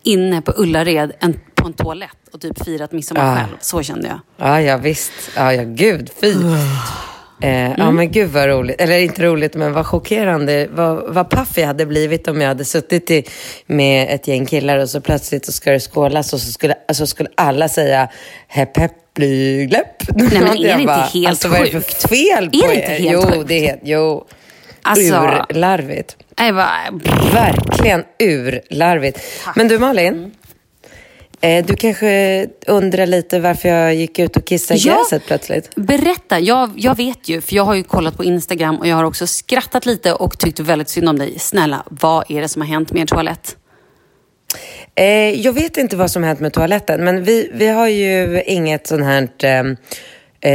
inne 0.03 0.43
på 0.43 0.53
Ullared 0.57 1.13
än 1.21 1.41
på 1.55 1.67
en 1.67 1.73
toalett 1.73 2.29
och 2.33 2.41
typ 2.41 2.65
firat 2.65 2.93
midsommar 2.93 3.27
ja. 3.27 3.35
själv. 3.35 3.57
Så 3.61 3.83
kände 3.83 4.09
jag. 4.09 4.21
Ja, 4.37 4.61
ja 4.61 4.77
visst. 4.77 5.13
Ja, 5.37 5.53
ja 5.55 5.63
gud, 5.65 6.11
fy. 6.21 6.35
Eh, 7.43 7.67
mm. 7.67 7.75
Ja 7.79 7.91
men 7.91 8.13
gud 8.13 8.31
vad 8.31 8.49
roligt, 8.49 8.81
eller 8.81 8.99
inte 8.99 9.23
roligt 9.23 9.55
men 9.55 9.73
vad 9.73 9.87
chockerande, 9.87 10.69
vad, 10.71 11.15
vad 11.15 11.31
paff 11.31 11.59
jag 11.59 11.67
hade 11.67 11.87
blivit 11.87 12.29
om 12.29 12.41
jag 12.41 12.49
hade 12.49 12.65
suttit 12.65 13.11
i, 13.11 13.25
med 13.67 14.15
ett 14.15 14.29
gäng 14.29 14.47
killar 14.47 14.79
och 14.79 14.91
så 14.91 15.01
plötsligt 15.01 15.47
så 15.47 15.53
ska 15.53 15.73
det 15.73 15.81
skålas 15.81 16.33
och 16.33 16.41
så 16.41 16.53
skulle, 16.53 16.75
alltså 16.89 17.07
skulle 17.07 17.29
alla 17.35 17.69
säga 17.69 18.09
hepp 18.49 18.77
hepp 18.77 18.93
blygläpp. 19.15 19.87
Nej 20.17 20.29
men 20.31 20.43
är 20.43 20.77
det 20.77 20.83
inte 20.83 20.93
helt 20.93 21.29
alltså, 21.29 21.49
sjukt? 21.49 21.61
Vad 21.61 21.69
är 21.69 21.73
det 21.73 21.81
för 21.81 22.09
fel 22.09 22.51
på 22.51 22.57
är 22.57 22.69
det 22.69 22.75
inte 22.75 22.93
helt 22.93 23.13
jo, 23.13 23.23
sjukt? 23.23 23.49
det 23.49 23.69
är 23.69 23.79
jo. 23.83 24.27
Alltså, 24.83 25.15
urlarvigt. 25.15 26.17
Bara... 26.37 26.71
Verkligen 27.33 28.05
urlarvigt. 28.19 29.21
Men 29.57 29.69
du 29.69 29.79
Malin, 29.79 30.15
mm. 30.15 30.31
Du 31.67 31.77
kanske 31.77 32.47
undrar 32.67 33.07
lite 33.07 33.41
varför 33.41 33.69
jag 33.69 33.95
gick 33.95 34.19
ut 34.19 34.37
och 34.37 34.45
kissade 34.45 34.81
i 34.81 34.83
ja, 34.83 34.95
gräset 34.95 35.27
plötsligt? 35.27 35.75
Berätta. 35.75 36.41
Jag, 36.41 36.71
jag 36.77 36.97
vet 36.97 37.29
ju, 37.29 37.41
för 37.41 37.55
jag 37.55 37.65
har 37.65 37.75
ju 37.75 37.83
kollat 37.83 38.17
på 38.17 38.25
Instagram 38.25 38.79
och 38.79 38.87
jag 38.87 38.97
har 38.97 39.05
också 39.05 39.27
skrattat 39.27 39.87
lite 39.87 40.13
och 40.13 40.39
tyckt 40.39 40.61
väldigt 40.61 40.89
synd 40.89 41.09
om 41.09 41.19
dig. 41.19 41.39
Snälla, 41.39 41.83
vad 41.91 42.31
är 42.31 42.41
det 42.41 42.49
som 42.49 42.63
har 42.63 42.69
hänt 42.69 42.93
med 42.93 43.03
er 43.03 43.07
toalett? 43.07 43.57
Eh, 44.95 45.41
jag 45.41 45.53
vet 45.53 45.77
inte 45.77 45.97
vad 45.97 46.11
som 46.11 46.23
har 46.23 46.29
hänt 46.29 46.41
med 46.41 46.53
toaletten, 46.53 47.05
men 47.05 47.25
vi, 47.25 47.51
vi 47.55 47.69
har 47.69 47.89
ju 47.89 48.43
inget 48.47 48.87
sånt 48.87 49.05
här 49.05 49.29
eh, 49.45 49.63
Eh, 49.63 49.75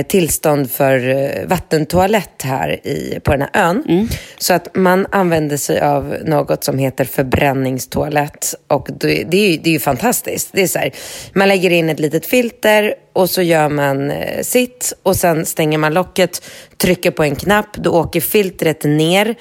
tillstånd 0.04 0.72
för 0.72 1.10
eh, 1.10 1.48
vattentoalett 1.48 2.42
här 2.44 2.88
i, 2.88 3.20
på 3.24 3.32
den 3.32 3.42
här 3.42 3.50
ön. 3.54 3.84
Mm. 3.88 4.08
Så 4.38 4.54
att 4.54 4.76
man 4.76 5.08
använder 5.12 5.58
sig 5.58 5.82
av 5.82 6.16
något 6.26 6.64
som 6.64 6.78
heter 6.78 7.06
förbränningstoalett. 7.06 8.56
Och 8.68 8.88
det, 9.00 9.24
det, 9.24 9.38
är, 9.38 9.52
ju, 9.52 9.58
det 9.58 9.70
är 9.70 9.74
ju 9.74 9.80
fantastiskt. 9.80 10.50
Det 10.52 10.62
är 10.62 10.68
så 10.68 10.80
här, 10.80 10.92
man 11.34 11.48
lägger 11.48 11.70
in 11.70 11.90
ett 11.90 12.00
litet 12.00 12.26
filter 12.26 12.94
och 13.14 13.30
så 13.30 13.42
gör 13.42 13.70
man 13.70 14.12
eh, 14.12 14.42
sitt 14.42 14.94
och 15.04 15.16
sen 15.16 15.46
stänger 15.46 15.78
man 15.78 15.94
locket, 15.94 16.42
trycker 16.78 17.12
på 17.12 17.24
en 17.24 17.36
knapp, 17.36 17.78
då 17.78 17.92
åker 17.92 18.22
filtret 18.22 18.84
ner 18.84 19.36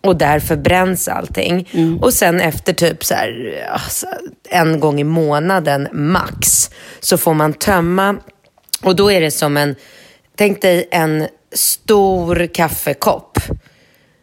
och 0.00 0.16
där 0.16 0.38
förbränns 0.38 1.08
allting. 1.08 1.68
Mm. 1.72 1.98
Och 1.98 2.14
sen 2.14 2.40
efter 2.40 2.72
typ 2.72 3.04
så 3.04 3.14
här, 3.14 3.64
alltså, 3.72 4.06
en 4.50 4.80
gång 4.80 5.00
i 5.00 5.04
månaden 5.04 5.88
max 5.92 6.70
så 7.00 7.18
får 7.18 7.34
man 7.34 7.52
tömma 7.52 8.16
och 8.82 8.96
då 8.96 9.12
är 9.12 9.20
det 9.20 9.30
som 9.30 9.56
en, 9.56 9.74
tänk 10.36 10.62
dig 10.62 10.88
en 10.90 11.26
stor 11.52 12.46
kaffekopp 12.46 13.38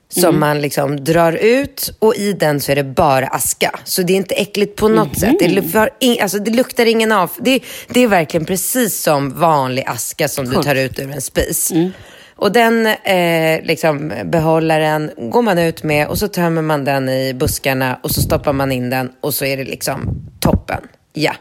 som 0.10 0.24
mm. 0.30 0.40
man 0.40 0.62
liksom 0.62 1.04
drar 1.04 1.34
ut 1.34 1.94
och 2.00 2.16
i 2.16 2.34
den 2.34 2.62
så 2.62 2.72
är 2.72 2.76
det 2.76 2.84
bara 2.84 3.28
aska. 3.28 3.80
Så 3.84 4.02
det 4.02 4.14
är 4.14 4.18
inte 4.18 4.36
äckligt 4.36 4.76
på 4.76 4.88
något 4.88 5.06
mm. 5.06 5.16
sätt. 5.16 5.36
Det, 5.40 5.48
luktar 5.48 5.90
in, 6.00 6.22
alltså 6.22 6.40
det 6.40 6.52
luktar 6.52 6.86
ingen 6.86 7.12
av. 7.12 7.32
Det, 7.40 7.60
det, 7.88 8.00
är 8.00 8.08
verkligen 8.08 8.46
precis 8.46 9.02
som 9.02 9.40
vanlig 9.40 9.84
aska 9.88 10.28
som 10.28 10.46
cool. 10.46 10.56
du 10.56 10.64
tar 10.64 10.76
ut 10.76 11.00
ur 11.00 11.12
en 11.12 11.22
spis. 11.22 11.72
Mm. 11.72 11.92
Och 12.36 12.52
den 12.52 12.86
eh, 12.86 13.62
liksom, 13.64 14.14
behållaren 14.26 15.12
går 15.18 15.42
man 15.42 15.60
ut 15.60 15.84
med 15.84 16.08
och 16.08 16.18
så 16.18 16.28
tömmer 16.28 16.62
man 16.62 16.86
den 16.86 17.10
i 17.10 17.34
buskarna 17.34 18.00
och 18.04 18.12
så 18.12 18.22
stoppar 18.22 18.54
man 18.54 18.72
in 18.72 18.90
den 18.90 19.12
och 19.22 19.34
så 19.34 19.46
är 19.46 19.58
det 19.58 19.64
liksom 19.64 20.10
toppen. 20.40 20.82
Ja. 21.14 21.34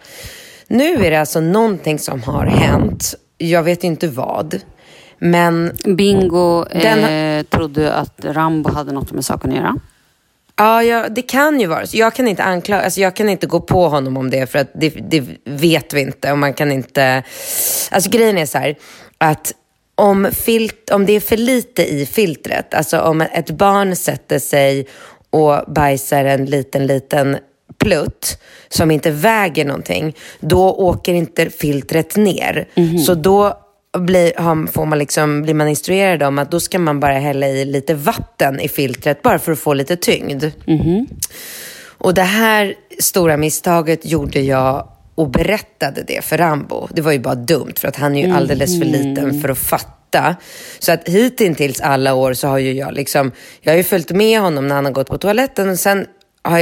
Nu 0.69 1.07
är 1.07 1.11
det 1.11 1.21
alltså 1.21 1.41
någonting 1.41 1.99
som 1.99 2.23
har 2.23 2.47
hänt 2.47 3.15
jag 3.39 3.63
vet 3.63 3.85
inte 3.85 4.09
vad. 4.09 4.61
Men 5.19 5.73
Bingo 5.85 6.65
Den- 6.65 7.39
eh, 7.39 7.43
trodde 7.43 7.93
att 7.93 8.25
Rambo 8.25 8.71
hade 8.71 8.93
något 8.93 9.13
med 9.13 9.25
saken 9.25 9.51
att 9.51 9.57
göra. 9.57 9.77
Ja, 10.57 10.83
ja, 10.83 11.09
det 11.09 11.23
kan 11.23 11.61
ju 11.61 11.67
vara 11.67 11.87
så. 11.87 11.97
Jag 11.97 12.15
kan 12.15 12.29
inte 12.29 12.43
anklaga, 12.43 12.83
alltså 12.83 13.01
jag 13.01 13.17
kan 13.17 13.29
inte 13.29 13.47
gå 13.47 13.61
på 13.61 13.89
honom 13.89 14.17
om 14.17 14.31
det 14.31 14.51
för 14.51 14.59
att 14.59 14.71
det, 14.75 14.89
det 14.91 15.25
vet 15.45 15.95
vi 15.95 16.01
inte 16.01 16.33
och 16.33 16.39
man 16.39 16.55
kan 16.55 16.73
inte... 16.73 17.23
Alltså 17.91 18.11
grejen 18.11 18.39
är 18.39 18.47
så 18.47 18.59
här 18.59 18.77
att 19.19 19.53
om, 19.95 20.29
filt, 20.33 20.91
om 20.91 21.07
det 21.07 21.13
är 21.13 21.21
för 21.21 21.37
lite 21.37 21.95
i 21.95 22.07
filtret, 22.07 22.75
alltså 22.75 23.01
om 23.01 23.21
ett 23.21 23.51
barn 23.51 23.97
sätter 23.97 24.39
sig 24.39 24.87
och 25.31 25.73
bajsar 25.73 26.25
en 26.25 26.45
liten, 26.45 26.87
liten 26.87 27.37
plutt 27.79 28.39
som 28.69 28.91
inte 28.91 29.11
väger 29.11 29.65
någonting, 29.65 30.17
då 30.41 30.73
åker 30.73 31.15
inte 31.15 31.51
filtret 31.51 32.17
ner. 32.17 32.69
Så 33.07 33.15
då 33.15 33.59
blir, 33.99 34.67
får 34.73 34.87
man 34.87 34.99
liksom, 34.99 35.43
blir 35.43 35.55
man 35.55 35.69
instruerad 35.69 36.23
om 36.23 36.39
att 36.39 36.51
då 36.51 36.61
ska 36.61 36.79
man 36.79 37.01
bara 37.01 37.19
hälla 37.19 37.49
i 37.49 37.65
lite 37.65 37.95
vatten 37.95 38.61
i 38.61 38.69
filtret 38.69 39.23
bara 39.23 39.39
för 39.39 39.53
att 39.53 39.59
få 39.59 39.75
lite 39.75 39.97
tyngd. 39.97 40.45
Och 42.01 42.15
det 42.15 42.23
här 42.23 42.75
stora 42.99 43.37
misstaget 43.37 44.07
gjorde 44.07 44.41
jag 44.41 44.89
och 45.15 45.31
berättade 45.31 46.03
det 46.07 46.25
för 46.25 46.39
Rambo. 46.39 46.89
Det 46.91 47.03
var 47.03 47.13
ju 47.13 47.19
bara 47.19 47.35
dumt 47.35 47.73
för 47.77 47.89
att 47.89 47.97
han 47.97 48.17
är 48.17 48.27
ju 48.27 48.33
alldeles 48.35 48.79
för 48.79 48.87
liten 48.87 49.41
för 49.41 49.49
att 49.49 49.59
fatta. 49.59 50.37
Så 50.79 50.93
att 50.93 51.09
hittills 51.09 51.81
alla 51.81 52.15
år 52.15 52.33
så 52.33 52.49
har 52.49 52.59
ju 52.59 52.73
jag 52.73 52.95
liksom, 52.95 53.33
jag 53.61 53.73
har 53.73 53.77
ju 53.77 53.83
följt 53.83 54.11
med 54.11 54.41
honom 54.41 54.69
när 54.69 54.75
han 54.75 54.85
har 54.85 54.93
gått 54.93 55.09
på 55.09 55.19
toaletten 55.19 55.69
och 55.69 55.79
sen 55.79 56.07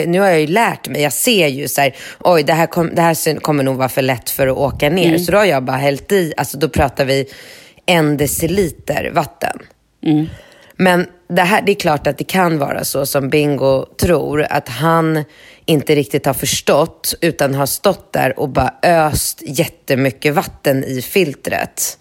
nu 0.06 0.20
har 0.20 0.28
jag 0.28 0.40
ju 0.40 0.46
lärt 0.46 0.88
mig, 0.88 1.02
jag 1.02 1.12
ser 1.12 1.46
ju 1.48 1.68
så 1.68 1.80
här, 1.80 1.96
oj 2.20 2.42
det 2.42 2.52
här, 2.52 2.66
kom, 2.66 2.94
det 2.94 3.02
här 3.02 3.40
kommer 3.40 3.64
nog 3.64 3.76
vara 3.76 3.88
för 3.88 4.02
lätt 4.02 4.30
för 4.30 4.46
att 4.46 4.56
åka 4.56 4.90
ner. 4.90 5.18
Så 5.18 5.32
då 5.32 5.38
har 5.38 5.44
jag 5.44 5.64
bara 5.64 5.76
hällt 5.76 6.12
i, 6.12 6.32
alltså 6.36 6.58
då 6.58 6.68
pratar 6.68 7.04
vi 7.04 7.26
en 7.86 8.16
deciliter 8.16 9.10
vatten. 9.14 9.58
Men 10.76 11.06
det, 11.28 11.42
här, 11.42 11.62
det 11.62 11.72
är 11.72 11.76
klart 11.76 12.06
att 12.06 12.18
det 12.18 12.24
kan 12.24 12.58
vara 12.58 12.84
så 12.84 13.06
som 13.06 13.28
Bingo 13.30 13.86
tror, 14.00 14.46
att 14.50 14.68
han 14.68 15.24
inte 15.64 15.94
riktigt 15.94 16.26
har 16.26 16.34
förstått 16.34 17.14
utan 17.20 17.54
har 17.54 17.66
stått 17.66 18.12
där 18.12 18.38
och 18.38 18.48
bara 18.48 18.74
öst 18.82 19.42
jättemycket 19.46 20.34
vatten 20.34 20.84
i 20.84 21.02
filtret. 21.02 21.98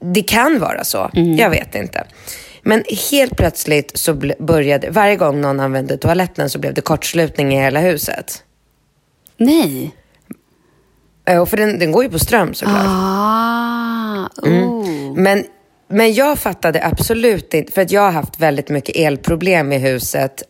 Det 0.00 0.22
kan 0.22 0.58
vara 0.58 0.84
så, 0.84 1.10
jag 1.38 1.50
vet 1.50 1.74
inte. 1.74 2.04
Men 2.64 2.84
helt 3.10 3.36
plötsligt 3.36 3.98
så 3.98 4.14
började, 4.38 4.90
varje 4.90 5.16
gång 5.16 5.40
någon 5.40 5.60
använde 5.60 5.96
toaletten 5.96 6.50
så 6.50 6.58
blev 6.58 6.74
det 6.74 6.80
kortslutning 6.80 7.54
i 7.54 7.60
hela 7.60 7.80
huset. 7.80 8.44
Nej. 9.36 9.94
Eh, 11.24 11.40
Och 11.40 11.48
för 11.48 11.56
den, 11.56 11.78
den 11.78 11.92
går 11.92 12.04
ju 12.04 12.10
på 12.10 12.18
ström 12.18 12.54
såklart. 12.54 12.86
Ah, 12.86 14.28
oh. 14.42 15.14
Men, 15.16 15.44
men 15.88 16.14
jag 16.14 16.38
fattade 16.38 16.84
absolut 16.84 17.54
inte, 17.54 17.72
för 17.72 17.82
att 17.82 17.90
jag 17.90 18.00
har 18.00 18.10
haft 18.10 18.40
väldigt 18.40 18.68
mycket 18.68 18.96
elproblem 18.96 19.72
i 19.72 19.78
huset 19.78 20.42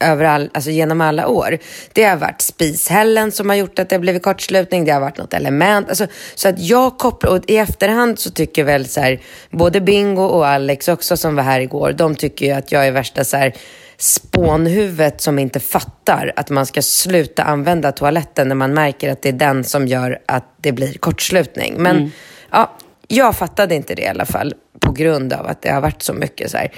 överall, 0.00 0.50
alltså 0.54 0.70
genom 0.70 1.00
alla 1.00 1.28
år. 1.28 1.58
Det 1.92 2.04
har 2.04 2.16
varit 2.16 2.40
spishällen 2.40 3.32
som 3.32 3.48
har 3.48 3.56
gjort 3.56 3.78
att 3.78 3.88
det 3.88 3.96
har 3.96 4.00
blivit 4.00 4.22
kortslutning, 4.22 4.84
det 4.84 4.92
har 4.92 5.00
varit 5.00 5.18
något 5.18 5.34
element. 5.34 5.88
Alltså, 5.88 6.06
så 6.34 6.48
att 6.48 6.58
jag 6.58 6.98
kopplar, 6.98 7.30
och 7.30 7.50
i 7.50 7.56
efterhand 7.56 8.18
så 8.18 8.30
tycker 8.30 8.64
väl 8.64 8.88
så 8.88 9.00
här, 9.00 9.20
både 9.50 9.80
Bingo 9.80 10.22
och 10.22 10.46
Alex 10.46 10.88
också 10.88 11.16
som 11.16 11.36
var 11.36 11.42
här 11.42 11.60
igår, 11.60 11.92
de 11.92 12.14
tycker 12.14 12.46
ju 12.46 12.52
att 12.52 12.72
jag 12.72 12.86
är 12.86 12.92
värsta 12.92 13.24
så 13.24 13.36
här, 13.36 13.54
spånhuvudet 13.98 15.20
som 15.20 15.38
inte 15.38 15.60
fattar 15.60 16.32
att 16.36 16.50
man 16.50 16.66
ska 16.66 16.82
sluta 16.82 17.42
använda 17.42 17.92
toaletten 17.92 18.48
när 18.48 18.54
man 18.54 18.74
märker 18.74 19.12
att 19.12 19.22
det 19.22 19.28
är 19.28 19.32
den 19.32 19.64
som 19.64 19.86
gör 19.86 20.18
att 20.26 20.54
det 20.56 20.72
blir 20.72 20.92
kortslutning. 20.92 21.74
Men 21.78 22.12
ja, 22.50 22.76
jag 23.08 23.36
fattade 23.36 23.74
inte 23.74 23.94
det 23.94 24.02
i 24.02 24.06
alla 24.06 24.26
fall 24.26 24.54
på 24.80 24.92
grund 24.92 25.32
av 25.32 25.46
att 25.46 25.62
det 25.62 25.70
har 25.70 25.80
varit 25.80 26.02
så 26.02 26.12
mycket 26.12 26.50
så 26.50 26.56
här. 26.56 26.72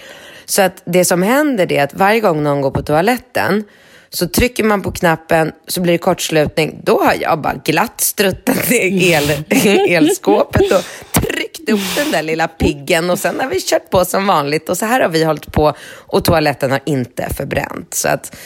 Så 0.53 0.63
att 0.63 0.83
det 0.85 1.05
som 1.05 1.23
händer 1.23 1.73
är 1.73 1.83
att 1.83 1.95
varje 1.95 2.21
gång 2.21 2.43
någon 2.43 2.61
går 2.61 2.71
på 2.71 2.83
toaletten 2.83 3.65
så 4.11 4.29
trycker 4.29 4.65
man 4.65 4.83
på 4.83 4.93
knappen 4.93 5.53
så 5.69 5.81
blir 5.81 5.93
det 5.93 5.99
kortslutning. 5.99 6.81
Då 6.83 7.03
har 7.05 7.15
jag 7.21 7.41
bara 7.41 7.55
glatt 7.65 8.01
struttat 8.01 8.71
ner 8.71 9.03
el, 9.03 9.45
elskåpet 9.89 10.73
och 10.73 10.85
tryckt 11.23 11.71
upp 11.71 11.97
den 11.97 12.11
där 12.11 12.23
lilla 12.23 12.49
piggen 12.49 13.11
och 13.11 13.19
sen 13.19 13.41
har 13.41 13.49
vi 13.49 13.61
kört 13.61 13.91
på 13.91 14.05
som 14.05 14.27
vanligt 14.27 14.69
och 14.69 14.79
så 14.79 14.87
här 14.87 15.01
har 15.01 15.09
vi 15.09 15.25
hållit 15.25 15.53
på 15.53 15.75
och 15.91 16.25
toaletten 16.25 16.71
har 16.71 16.81
inte 16.87 17.35
förbränt. 17.35 17.95
Så 17.95 18.09
att 18.09 18.37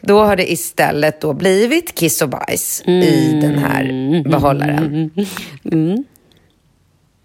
då 0.00 0.22
har 0.22 0.36
det 0.36 0.52
istället 0.52 1.20
då 1.20 1.32
blivit 1.32 1.94
kiss 1.94 2.22
och 2.22 2.28
bajs 2.28 2.82
i 2.86 3.38
den 3.42 3.58
här 3.58 3.84
behållaren. 4.30 5.10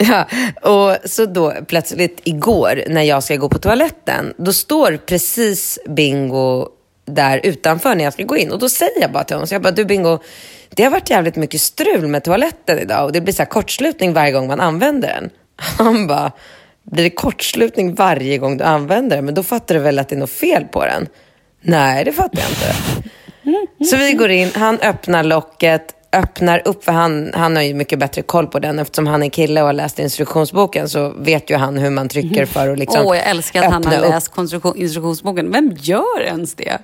Ja, 0.09 0.25
och 0.61 1.09
så 1.09 1.25
då 1.25 1.53
plötsligt 1.67 2.21
igår 2.23 2.83
när 2.87 3.01
jag 3.01 3.23
ska 3.23 3.35
gå 3.35 3.49
på 3.49 3.59
toaletten, 3.59 4.33
då 4.37 4.53
står 4.53 4.97
precis 4.97 5.79
Bingo 5.89 6.67
där 7.05 7.41
utanför 7.43 7.95
när 7.95 8.03
jag 8.03 8.13
ska 8.13 8.23
gå 8.23 8.37
in. 8.37 8.51
Och 8.51 8.59
då 8.59 8.69
säger 8.69 9.01
jag 9.01 9.11
bara 9.11 9.23
till 9.23 9.35
honom, 9.35 9.47
så 9.47 9.55
jag 9.55 9.61
bara, 9.61 9.71
du 9.71 9.85
Bingo, 9.85 10.19
det 10.69 10.83
har 10.83 10.91
varit 10.91 11.09
jävligt 11.09 11.35
mycket 11.35 11.61
strul 11.61 12.07
med 12.07 12.23
toaletten 12.23 12.79
idag 12.79 13.05
och 13.05 13.11
det 13.11 13.21
blir 13.21 13.33
så 13.33 13.41
här 13.41 13.49
kortslutning 13.49 14.13
varje 14.13 14.31
gång 14.31 14.47
man 14.47 14.59
använder 14.59 15.07
den. 15.07 15.29
Han 15.55 16.07
bara, 16.07 16.31
blir 16.83 17.03
det 17.03 17.09
kortslutning 17.09 17.95
varje 17.95 18.37
gång 18.37 18.57
du 18.57 18.63
använder 18.63 19.15
den? 19.15 19.25
Men 19.25 19.33
då 19.33 19.43
fattar 19.43 19.75
du 19.75 19.81
väl 19.81 19.99
att 19.99 20.09
det 20.09 20.15
är 20.15 20.19
något 20.19 20.29
fel 20.29 20.65
på 20.65 20.85
den? 20.85 21.07
Nej, 21.61 22.05
det 22.05 22.11
fattar 22.11 22.39
jag 22.39 22.49
inte. 22.49 23.09
Så 23.89 23.97
vi 23.97 24.13
går 24.13 24.29
in, 24.29 24.49
han 24.55 24.79
öppnar 24.79 25.23
locket, 25.23 25.95
öppnar 26.13 26.61
upp, 26.65 26.83
för 26.83 26.91
han, 26.91 27.31
han 27.33 27.55
har 27.55 27.63
ju 27.63 27.73
mycket 27.73 27.99
bättre 27.99 28.21
koll 28.21 28.47
på 28.47 28.59
den. 28.59 28.79
Eftersom 28.79 29.07
han 29.07 29.23
är 29.23 29.29
kille 29.29 29.61
och 29.61 29.67
har 29.67 29.73
läst 29.73 29.99
instruktionsboken 29.99 30.89
så 30.89 31.09
vet 31.09 31.49
ju 31.49 31.55
han 31.55 31.77
hur 31.77 31.89
man 31.89 32.09
trycker 32.09 32.45
för 32.45 32.69
att 32.69 32.79
liksom 32.79 33.05
Åh, 33.05 33.17
jag 33.17 33.27
älskar 33.27 33.63
att 33.63 33.71
han 33.71 33.85
har 33.85 33.97
upp. 33.97 34.09
läst 34.09 34.31
instruktionsboken. 34.75 35.51
Vem 35.51 35.71
gör 35.77 36.21
ens 36.21 36.55
det? 36.55 36.77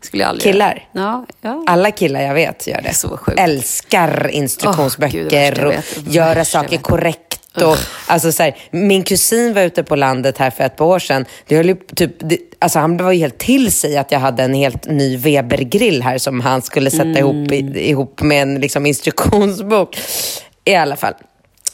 Skulle 0.00 0.22
jag 0.22 0.30
aldrig 0.30 0.52
Killar. 0.52 0.88
Ja, 0.92 1.26
ja. 1.40 1.64
Alla 1.66 1.90
killar 1.90 2.20
jag 2.20 2.34
vet 2.34 2.66
gör 2.66 2.80
det. 2.82 2.94
Sjukt. 3.16 3.40
Älskar 3.40 4.08
gud, 4.22 4.22
det 4.32 4.36
instruktionsböcker 4.36 5.24
värsta 5.24 5.60
jag 5.60 5.66
och 5.66 5.72
vet. 5.72 6.04
Det 6.04 6.10
göra 6.10 6.44
saker 6.44 6.76
korrekt. 6.76 7.27
Och, 7.62 7.76
alltså, 8.06 8.32
så 8.32 8.42
här, 8.42 8.56
min 8.70 9.02
kusin 9.04 9.54
var 9.54 9.62
ute 9.62 9.82
på 9.82 9.96
landet 9.96 10.38
här 10.38 10.50
för 10.50 10.64
ett 10.64 10.76
par 10.76 10.84
år 10.84 10.98
sedan. 10.98 11.24
Det 11.46 11.56
höll 11.56 11.76
typ, 11.94 12.12
det, 12.18 12.38
alltså, 12.58 12.78
han 12.78 12.96
var 12.96 13.12
ju 13.12 13.18
helt 13.18 13.38
till 13.38 13.72
sig 13.72 13.96
att 13.96 14.12
jag 14.12 14.20
hade 14.20 14.42
en 14.42 14.54
helt 14.54 14.86
ny 14.86 15.16
Weber-grill 15.16 16.02
här 16.02 16.18
som 16.18 16.40
han 16.40 16.62
skulle 16.62 16.90
sätta 16.90 17.18
ihop, 17.18 17.34
Mm. 17.34 17.52
i, 17.76 17.90
ihop 17.90 18.22
med 18.22 18.42
en 18.42 18.60
liksom, 18.60 18.86
instruktionsbok. 18.86 19.98
I 20.64 20.74
alla 20.74 20.96
fall. 20.96 21.14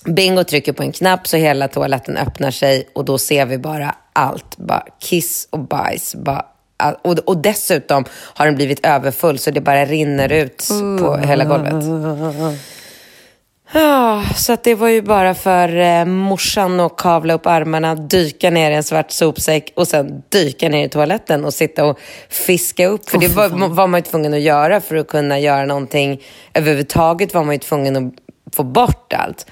Bingo 0.05 0.45
trycker 0.45 0.73
på 0.73 0.83
en 0.83 0.93
knapp 0.93 1.27
så 1.29 1.37
hela 1.37 1.69
toaletten 1.69 2.17
öppnar 2.17 2.51
sig 2.51 2.89
och 2.93 3.05
då 3.05 3.19
ser 3.19 3.47
vi 3.47 3.59
bara 3.59 3.95
allt. 4.13 4.57
Bara 4.57 4.85
kiss 5.01 5.49
och 5.51 5.59
bajs. 5.59 6.15
Bara, 6.15 6.45
och, 7.03 7.19
och 7.19 7.37
dessutom 7.37 8.05
har 8.11 8.47
den 8.47 8.55
blivit 8.55 8.87
överfull 8.87 9.39
så 9.39 9.51
det 9.51 9.61
bara 9.61 9.85
rinner 9.85 10.33
ut 10.33 10.69
på 11.01 11.17
hela 11.17 11.45
golvet. 11.45 11.85
Ja, 13.73 14.23
så 14.37 14.53
att 14.53 14.65
det 14.65 14.75
var 14.75 14.89
ju 14.89 15.03
bara 15.03 15.35
för 15.35 15.77
eh, 15.77 16.05
morsan 16.05 16.81
att 16.81 16.97
kavla 16.97 17.35
upp 17.35 17.47
armarna, 17.47 17.95
dyka 17.95 18.51
ner 18.51 18.71
i 18.71 18.75
en 18.75 18.83
svart 18.85 19.11
sopsäck 19.11 19.73
och 19.77 19.89
sen 19.89 20.23
dyka 20.29 20.69
ner 20.69 20.87
i 20.87 20.89
toaletten 20.89 21.45
och 21.45 21.55
sitta 21.55 21.85
och 21.85 21.99
fiska 22.29 22.87
upp. 22.87 23.11
För 23.11 23.19
det 23.19 23.29
var, 23.29 23.49
var 23.69 23.87
man 23.87 23.99
ju 24.01 24.05
tvungen 24.05 24.35
att 24.35 24.41
göra 24.41 24.81
för 24.81 24.97
att 24.97 25.09
kunna 25.09 25.39
göra 25.39 25.65
någonting. 25.67 26.23
Överhuvudtaget 26.55 27.35
var 27.35 27.45
man 27.45 27.55
ju 27.55 27.59
tvungen 27.59 27.97
att 27.97 28.55
få 28.55 28.63
bort 28.63 29.13
allt. 29.13 29.47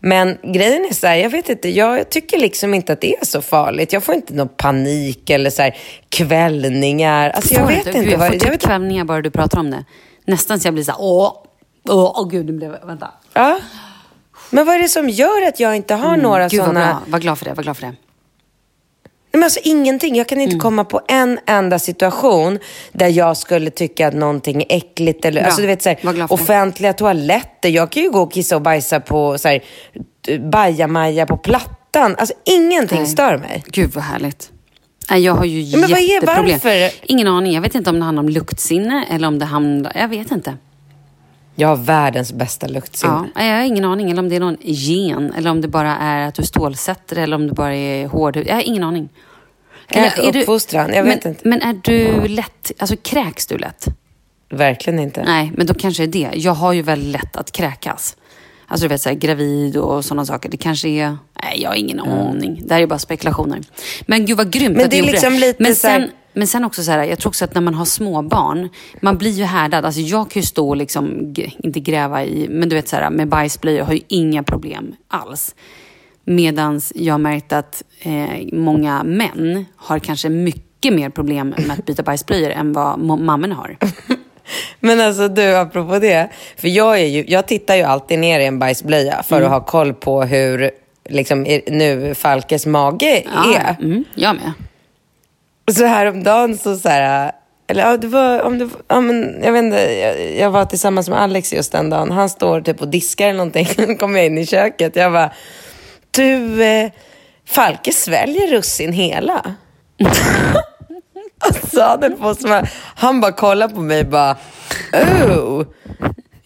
Men 0.00 0.38
grejen 0.42 0.84
är 0.90 0.94
så 0.94 1.06
här, 1.06 1.16
jag 1.16 1.30
vet 1.30 1.48
inte, 1.48 1.68
jag 1.68 2.10
tycker 2.10 2.38
liksom 2.38 2.74
inte 2.74 2.92
att 2.92 3.00
det 3.00 3.14
är 3.16 3.24
så 3.26 3.42
farligt. 3.42 3.92
Jag 3.92 4.04
får 4.04 4.14
inte 4.14 4.34
någon 4.34 4.48
panik 4.48 5.30
eller 5.30 5.50
så 5.50 5.62
här 5.62 5.76
kvällningar. 6.08 7.30
Alltså 7.30 7.54
jag 7.54 7.66
vet 7.66 7.86
inte. 7.86 7.98
Gud, 7.98 8.12
jag 8.12 8.18
vad- 8.18 8.26
får 8.26 8.34
jag 8.34 8.42
typ 8.42 8.52
vet, 8.52 8.62
kvällningar 8.64 9.04
bara 9.04 9.20
du 9.22 9.30
pratar 9.30 9.58
om 9.58 9.70
det. 9.70 9.84
Nästan 10.26 10.60
så 10.60 10.66
jag 10.66 10.74
blir 10.74 10.84
så 10.84 10.90
här, 10.92 11.00
åh, 11.00 11.32
åh, 11.88 12.12
åh 12.16 12.28
gud, 12.28 12.46
nu 12.46 12.52
blev 12.52 12.72
jag, 12.80 12.86
vänta. 12.86 13.10
Ja. 13.32 13.58
Men 14.50 14.66
vad 14.66 14.74
är 14.74 14.78
det 14.82 14.88
som 14.88 15.08
gör 15.08 15.48
att 15.48 15.60
jag 15.60 15.76
inte 15.76 15.94
har 15.94 16.16
några 16.16 16.36
Mm, 16.36 16.48
Gud 16.48 16.60
vad 16.60 16.68
sådana... 16.68 16.86
bra, 16.86 17.00
var 17.06 17.18
glad 17.18 17.38
för 17.38 17.44
det, 17.44 17.54
var 17.54 17.62
glad 17.62 17.76
för 17.76 17.86
det. 17.86 17.92
Nej, 19.32 19.38
men 19.38 19.42
alltså 19.44 19.60
ingenting. 19.64 20.16
Jag 20.16 20.28
kan 20.28 20.40
inte 20.40 20.52
Mm. 20.52 20.60
komma 20.60 20.84
på 20.84 21.00
en 21.08 21.38
enda 21.46 21.78
situation 21.78 22.58
där 22.92 23.08
jag 23.08 23.36
skulle 23.36 23.70
tycka 23.70 24.08
att 24.08 24.14
någonting 24.14 24.62
är 24.62 24.76
äckligt. 24.76 25.24
Eller, 25.24 25.42
alltså, 25.42 25.60
du 25.60 25.66
vet, 25.66 25.82
så 25.82 25.88
här, 25.88 25.96
för 25.96 26.12
det. 26.12 26.24
offentliga 26.24 26.92
toaletter. 26.92 27.68
Jag 27.68 27.90
kan 27.92 28.02
ju 28.02 28.10
gå 28.10 28.20
och 28.22 28.32
kissa 28.32 28.56
och 28.56 28.62
bajsa 28.62 29.00
på 29.00 29.38
så 29.38 29.48
här, 29.48 29.60
bajamaja 30.50 31.26
på 31.26 31.36
plattan. 31.36 32.16
Alltså 32.18 32.34
ingenting 32.44 32.98
Nej. 32.98 33.06
stör 33.06 33.38
mig. 33.38 33.64
Gud 33.66 33.90
vad 33.94 34.04
härligt. 34.04 34.50
Nej, 35.10 35.20
Jag 35.24 35.34
har 35.34 35.44
ju 35.44 35.76
men 35.76 35.90
vad 35.90 35.98
är- 35.98 36.02
jätteproblem. 36.14 36.58
varför? 36.64 36.90
Ingen 37.02 37.26
aning. 37.26 37.52
Jag 37.52 37.60
vet 37.62 37.74
inte 37.74 37.90
om 37.90 37.98
det 37.98 38.04
handlar 38.04 38.22
om 38.22 38.28
luktsinne 38.28 39.04
eller 39.10 39.28
om 39.28 39.38
det 39.38 39.44
handlar... 39.44 39.92
Jag 39.96 40.08
vet 40.08 40.30
inte. 40.30 40.54
Jag 41.60 41.68
har 41.68 41.76
världens 41.76 42.32
bästa 42.32 42.66
luktsinne. 42.66 43.28
Ja, 43.34 43.44
jag 43.44 43.56
har 43.56 43.62
ingen 43.62 43.84
aning. 43.84 44.10
Eller 44.10 44.22
om 44.22 44.28
det 44.28 44.36
är 44.36 44.40
någon 44.40 44.56
gen. 44.60 45.32
Eller 45.36 45.50
om 45.50 45.60
det 45.60 45.68
bara 45.68 45.96
är 45.96 46.28
att 46.28 46.34
du 46.34 46.42
stålsätter. 46.42 47.16
Eller 47.16 47.36
om 47.36 47.46
det 47.46 47.54
bara 47.54 47.74
är 47.74 48.06
hård 48.06 48.36
Jag 48.36 48.54
har 48.54 48.62
ingen 48.62 48.82
aning. 48.82 49.08
Kanske 49.86 50.28
är 50.28 50.32
du- 50.32 50.40
uppfostran, 50.40 50.92
jag 50.94 51.06
men, 51.06 51.14
vet 51.14 51.24
inte. 51.24 51.48
Men 51.48 51.62
är 51.62 51.80
du 51.82 52.28
lätt... 52.28 52.72
Alltså 52.78 52.96
kräks 52.96 53.46
du 53.46 53.58
lätt? 53.58 53.86
Verkligen 54.50 54.98
inte. 54.98 55.22
Nej, 55.24 55.52
men 55.56 55.66
då 55.66 55.74
kanske 55.74 56.06
det 56.06 56.24
är 56.24 56.30
det. 56.30 56.36
Jag 56.38 56.52
har 56.52 56.72
ju 56.72 56.82
väldigt 56.82 57.12
lätt 57.12 57.36
att 57.36 57.52
kräkas. 57.52 58.16
alltså 58.66 58.84
du 58.84 58.88
vet 58.88 59.00
så 59.00 59.08
här, 59.08 59.16
gravid 59.16 59.76
och 59.76 60.04
sådana 60.04 60.26
saker. 60.26 60.48
Det 60.48 60.56
kanske 60.56 60.88
är, 60.88 61.16
nej 61.42 61.62
jag 61.62 61.70
har 61.70 61.76
ingen 61.76 62.00
mm. 62.00 62.18
aning. 62.18 62.62
Det 62.64 62.74
här 62.74 62.82
är 62.82 62.86
bara 62.86 62.98
spekulationer. 62.98 63.60
Men 64.06 64.26
gud 64.26 64.36
vad 64.36 64.50
grymt 64.50 64.76
men 64.76 64.84
att 64.84 64.90
det 64.90 64.96
du 64.96 65.00
gjorde 65.00 65.12
liksom 65.12 65.32
det. 65.32 65.40
Lite 65.40 65.62
men 65.62 65.74
sen, 65.74 66.10
men 66.32 66.46
sen 66.46 66.64
också 66.64 66.82
så 66.82 66.90
här, 66.90 67.04
jag 67.04 67.18
tror 67.18 67.30
också 67.30 67.44
att 67.44 67.54
när 67.54 67.60
man 67.60 67.74
har 67.74 67.84
små 67.84 68.22
barn, 68.22 68.68
man 69.00 69.18
blir 69.18 69.30
ju 69.30 69.44
härdad. 69.44 69.84
Alltså 69.84 70.00
jag 70.00 70.30
kan 70.30 70.42
ju 70.42 70.46
stå 70.46 70.68
och 70.68 70.76
liksom, 70.76 71.34
inte 71.58 71.80
gräva 71.80 72.24
i, 72.24 72.46
men 72.50 72.68
du 72.68 72.76
vet 72.76 72.88
så 72.88 72.96
här, 72.96 73.10
med 73.10 73.28
bajsblöjor 73.28 73.84
har 73.84 73.92
ju 73.92 74.00
inga 74.08 74.42
problem 74.42 74.94
alls. 75.08 75.54
Medans 76.24 76.92
jag 76.94 77.14
har 77.14 77.18
märkt 77.18 77.52
att 77.52 77.82
eh, 78.02 78.46
många 78.52 79.02
män 79.02 79.64
har 79.76 79.98
kanske 79.98 80.28
mycket 80.28 80.94
mer 80.94 81.10
problem 81.10 81.54
med 81.58 81.70
att 81.78 81.86
byta 81.86 82.02
bajsblöjor 82.02 82.50
än 82.50 82.72
vad 82.72 82.98
mammorna 82.98 83.54
har. 83.54 83.76
Men 84.80 85.00
alltså 85.00 85.28
du, 85.28 85.56
apropå 85.56 85.98
det. 85.98 86.30
För 86.56 86.68
jag, 86.68 87.00
är 87.00 87.06
ju, 87.06 87.24
jag 87.28 87.48
tittar 87.48 87.76
ju 87.76 87.82
alltid 87.82 88.18
ner 88.18 88.40
i 88.40 88.46
en 88.46 88.58
bajsblöja 88.58 89.22
för 89.22 89.36
mm. 89.36 89.46
att 89.46 89.52
ha 89.52 89.66
koll 89.66 89.94
på 89.94 90.22
hur 90.22 90.70
liksom, 91.08 91.42
nu 91.66 92.14
Falkes 92.14 92.66
mage 92.66 93.24
ja, 93.34 93.54
är. 93.58 93.84
Mm, 93.84 94.04
jag 94.14 94.36
med. 94.36 94.52
Så 95.74 95.84
häromdagen 95.84 96.58
så, 96.58 96.76
så 96.76 96.88
här, 96.88 97.32
eller 97.66 97.82
ja, 97.82 97.96
det 97.96 98.06
var, 98.06 98.42
om 98.42 98.58
det, 98.58 98.68
ja, 98.88 99.00
men, 99.00 99.40
jag 99.42 99.52
vet 99.52 99.64
inte, 99.64 99.78
jag, 99.78 100.36
jag, 100.36 100.50
var 100.50 100.64
tillsammans 100.64 101.08
med 101.08 101.20
Alex 101.20 101.52
just 101.52 101.72
den 101.72 101.90
dagen. 101.90 102.10
Han 102.10 102.30
står 102.30 102.60
typ 102.60 102.80
och 102.80 102.88
diskar 102.88 103.24
eller 103.24 103.36
någonting. 103.36 103.68
Då 103.76 103.94
kom 103.94 104.16
jag 104.16 104.26
in 104.26 104.38
i 104.38 104.46
köket. 104.46 104.96
Jag 104.96 105.12
bara, 105.12 105.30
du, 106.10 106.62
eh, 106.64 106.90
Falke 107.46 107.92
sväljer 107.92 108.46
russin 108.46 108.92
hela. 108.92 109.54
sa 111.72 111.96
det 111.96 112.10
på 112.10 112.34
som 112.34 112.66
Han 112.94 113.20
bara 113.20 113.32
kollade 113.32 113.74
på 113.74 113.80
mig 113.80 114.00
och 114.00 114.06
bara, 114.06 114.36
oh. 114.92 115.64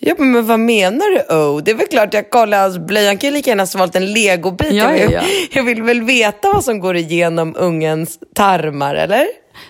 Bara, 0.04 0.24
men 0.24 0.46
vad 0.46 0.60
menar 0.60 1.14
du 1.14 1.34
oh? 1.34 1.62
Det 1.62 1.70
är 1.70 1.74
väl 1.74 1.86
klart 1.86 2.14
jag 2.14 2.30
kollar 2.30 2.62
hans 2.62 2.78
blöja. 2.78 3.08
Han 3.08 3.18
kan 3.18 3.30
ju 3.30 3.36
lika 3.36 3.50
gärna 3.50 3.66
svalt 3.66 3.96
en 3.96 4.12
legobit. 4.12 4.72
Ja, 4.72 4.96
ja, 4.96 5.10
ja. 5.10 5.22
Jag 5.52 5.62
vill 5.62 5.82
väl 5.82 6.02
veta 6.02 6.52
vad 6.52 6.64
som 6.64 6.80
går 6.80 6.96
igenom 6.96 7.54
ungens 7.58 8.18
tarmar, 8.34 8.94
eller? 8.94 9.26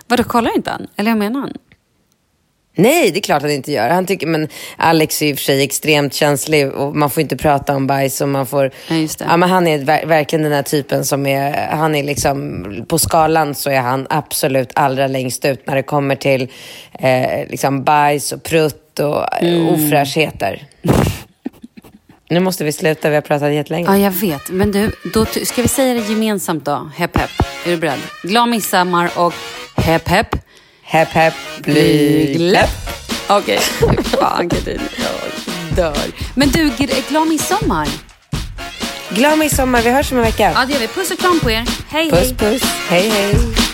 Vadå, 0.09 0.25
kollar 0.25 0.57
inte 0.57 0.71
han? 0.71 0.87
Eller 0.97 1.11
jag 1.11 1.19
menar 1.19 1.41
han? 1.41 1.53
Nej, 2.77 3.11
det 3.11 3.19
är 3.19 3.23
klart 3.23 3.43
han 3.43 3.51
inte 3.51 3.73
gör. 3.73 3.89
Han 3.89 4.07
tycker, 4.07 4.27
men 4.27 4.49
Alex 4.77 5.23
är 5.23 5.27
i 5.27 5.33
och 5.33 5.37
för 5.37 5.45
sig 5.45 5.63
extremt 5.63 6.15
känslig 6.15 6.73
och 6.73 6.97
man 6.97 7.11
får 7.11 7.21
inte 7.21 7.37
prata 7.37 7.77
om 7.77 7.87
bajs. 7.87 8.21
Och 8.21 8.29
man 8.29 8.47
får, 8.47 8.71
ja. 8.89 9.07
Ja, 9.19 9.37
men 9.37 9.51
han 9.51 9.67
är 9.67 9.79
ver 9.79 10.07
verkligen 10.07 10.43
den 10.43 10.53
här 10.53 10.63
typen 10.63 11.05
som 11.05 11.27
är, 11.27 11.67
han 11.71 11.95
är 11.95 12.03
liksom, 12.03 12.65
på 12.89 12.99
skalan 12.99 13.55
så 13.55 13.71
är 13.71 13.81
han 13.81 14.07
absolut 14.11 14.71
allra 14.75 15.07
längst 15.07 15.45
ut 15.45 15.67
när 15.67 15.75
det 15.75 15.83
kommer 15.83 16.17
till 16.17 16.49
eh, 16.99 17.49
liksom 17.49 17.85
bajs 17.85 18.33
och 18.33 18.43
prutt 18.43 18.84
och 18.99 19.43
mm. 19.43 19.69
ofräschheter. 19.69 20.63
Nu 22.31 22.41
måste 22.41 22.65
vi 22.65 22.73
sluta, 22.73 23.09
vi 23.09 23.15
har 23.15 23.23
pratat 23.23 23.53
jättelänge. 23.53 23.87
Ja, 23.87 23.99
jag 23.99 24.11
vet. 24.11 24.51
Men 24.51 24.73
du, 24.73 24.93
då 25.15 25.25
ska 25.25 25.63
vi 25.63 25.69
säga 25.69 25.95
det 25.95 26.09
gemensamt 26.09 26.65
då? 26.65 26.91
Hepp 26.97 27.17
hepp. 27.17 27.31
Är 27.67 27.71
du 27.71 27.77
beredd? 27.77 27.99
Glad 28.23 28.49
midsommar 28.49 29.11
och 29.17 29.35
hepp 29.77 30.09
hepp. 30.09 30.37
Hepp 30.83 31.09
hepp 31.09 31.35
blygläpp. 31.59 32.71
Okej, 33.29 33.59
okay. 33.83 34.03
fan 34.05 34.49
Katrin. 34.49 34.81
Jag 34.97 35.77
dör. 35.77 35.97
Men 36.35 36.49
du, 36.49 36.71
glad 37.09 37.29
midsommar. 37.29 37.89
Glad 39.11 39.39
midsommar. 39.39 39.83
Vi 39.83 39.91
hörs 39.91 40.13
om 40.13 40.19
en 40.19 40.25
vecka. 40.25 40.53
Ja, 40.55 40.65
det 40.67 40.73
gör 40.73 40.81
vi. 40.81 40.89
Puss 40.89 41.11
och 41.11 41.19
kram 41.19 41.41
på 41.41 41.51
er. 41.51 41.65
Hej, 41.89 42.11
puss, 42.11 42.21
hej. 42.21 42.35
Puss, 42.35 42.39
puss. 42.39 42.63
Hej, 42.89 43.09
hej. 43.09 43.74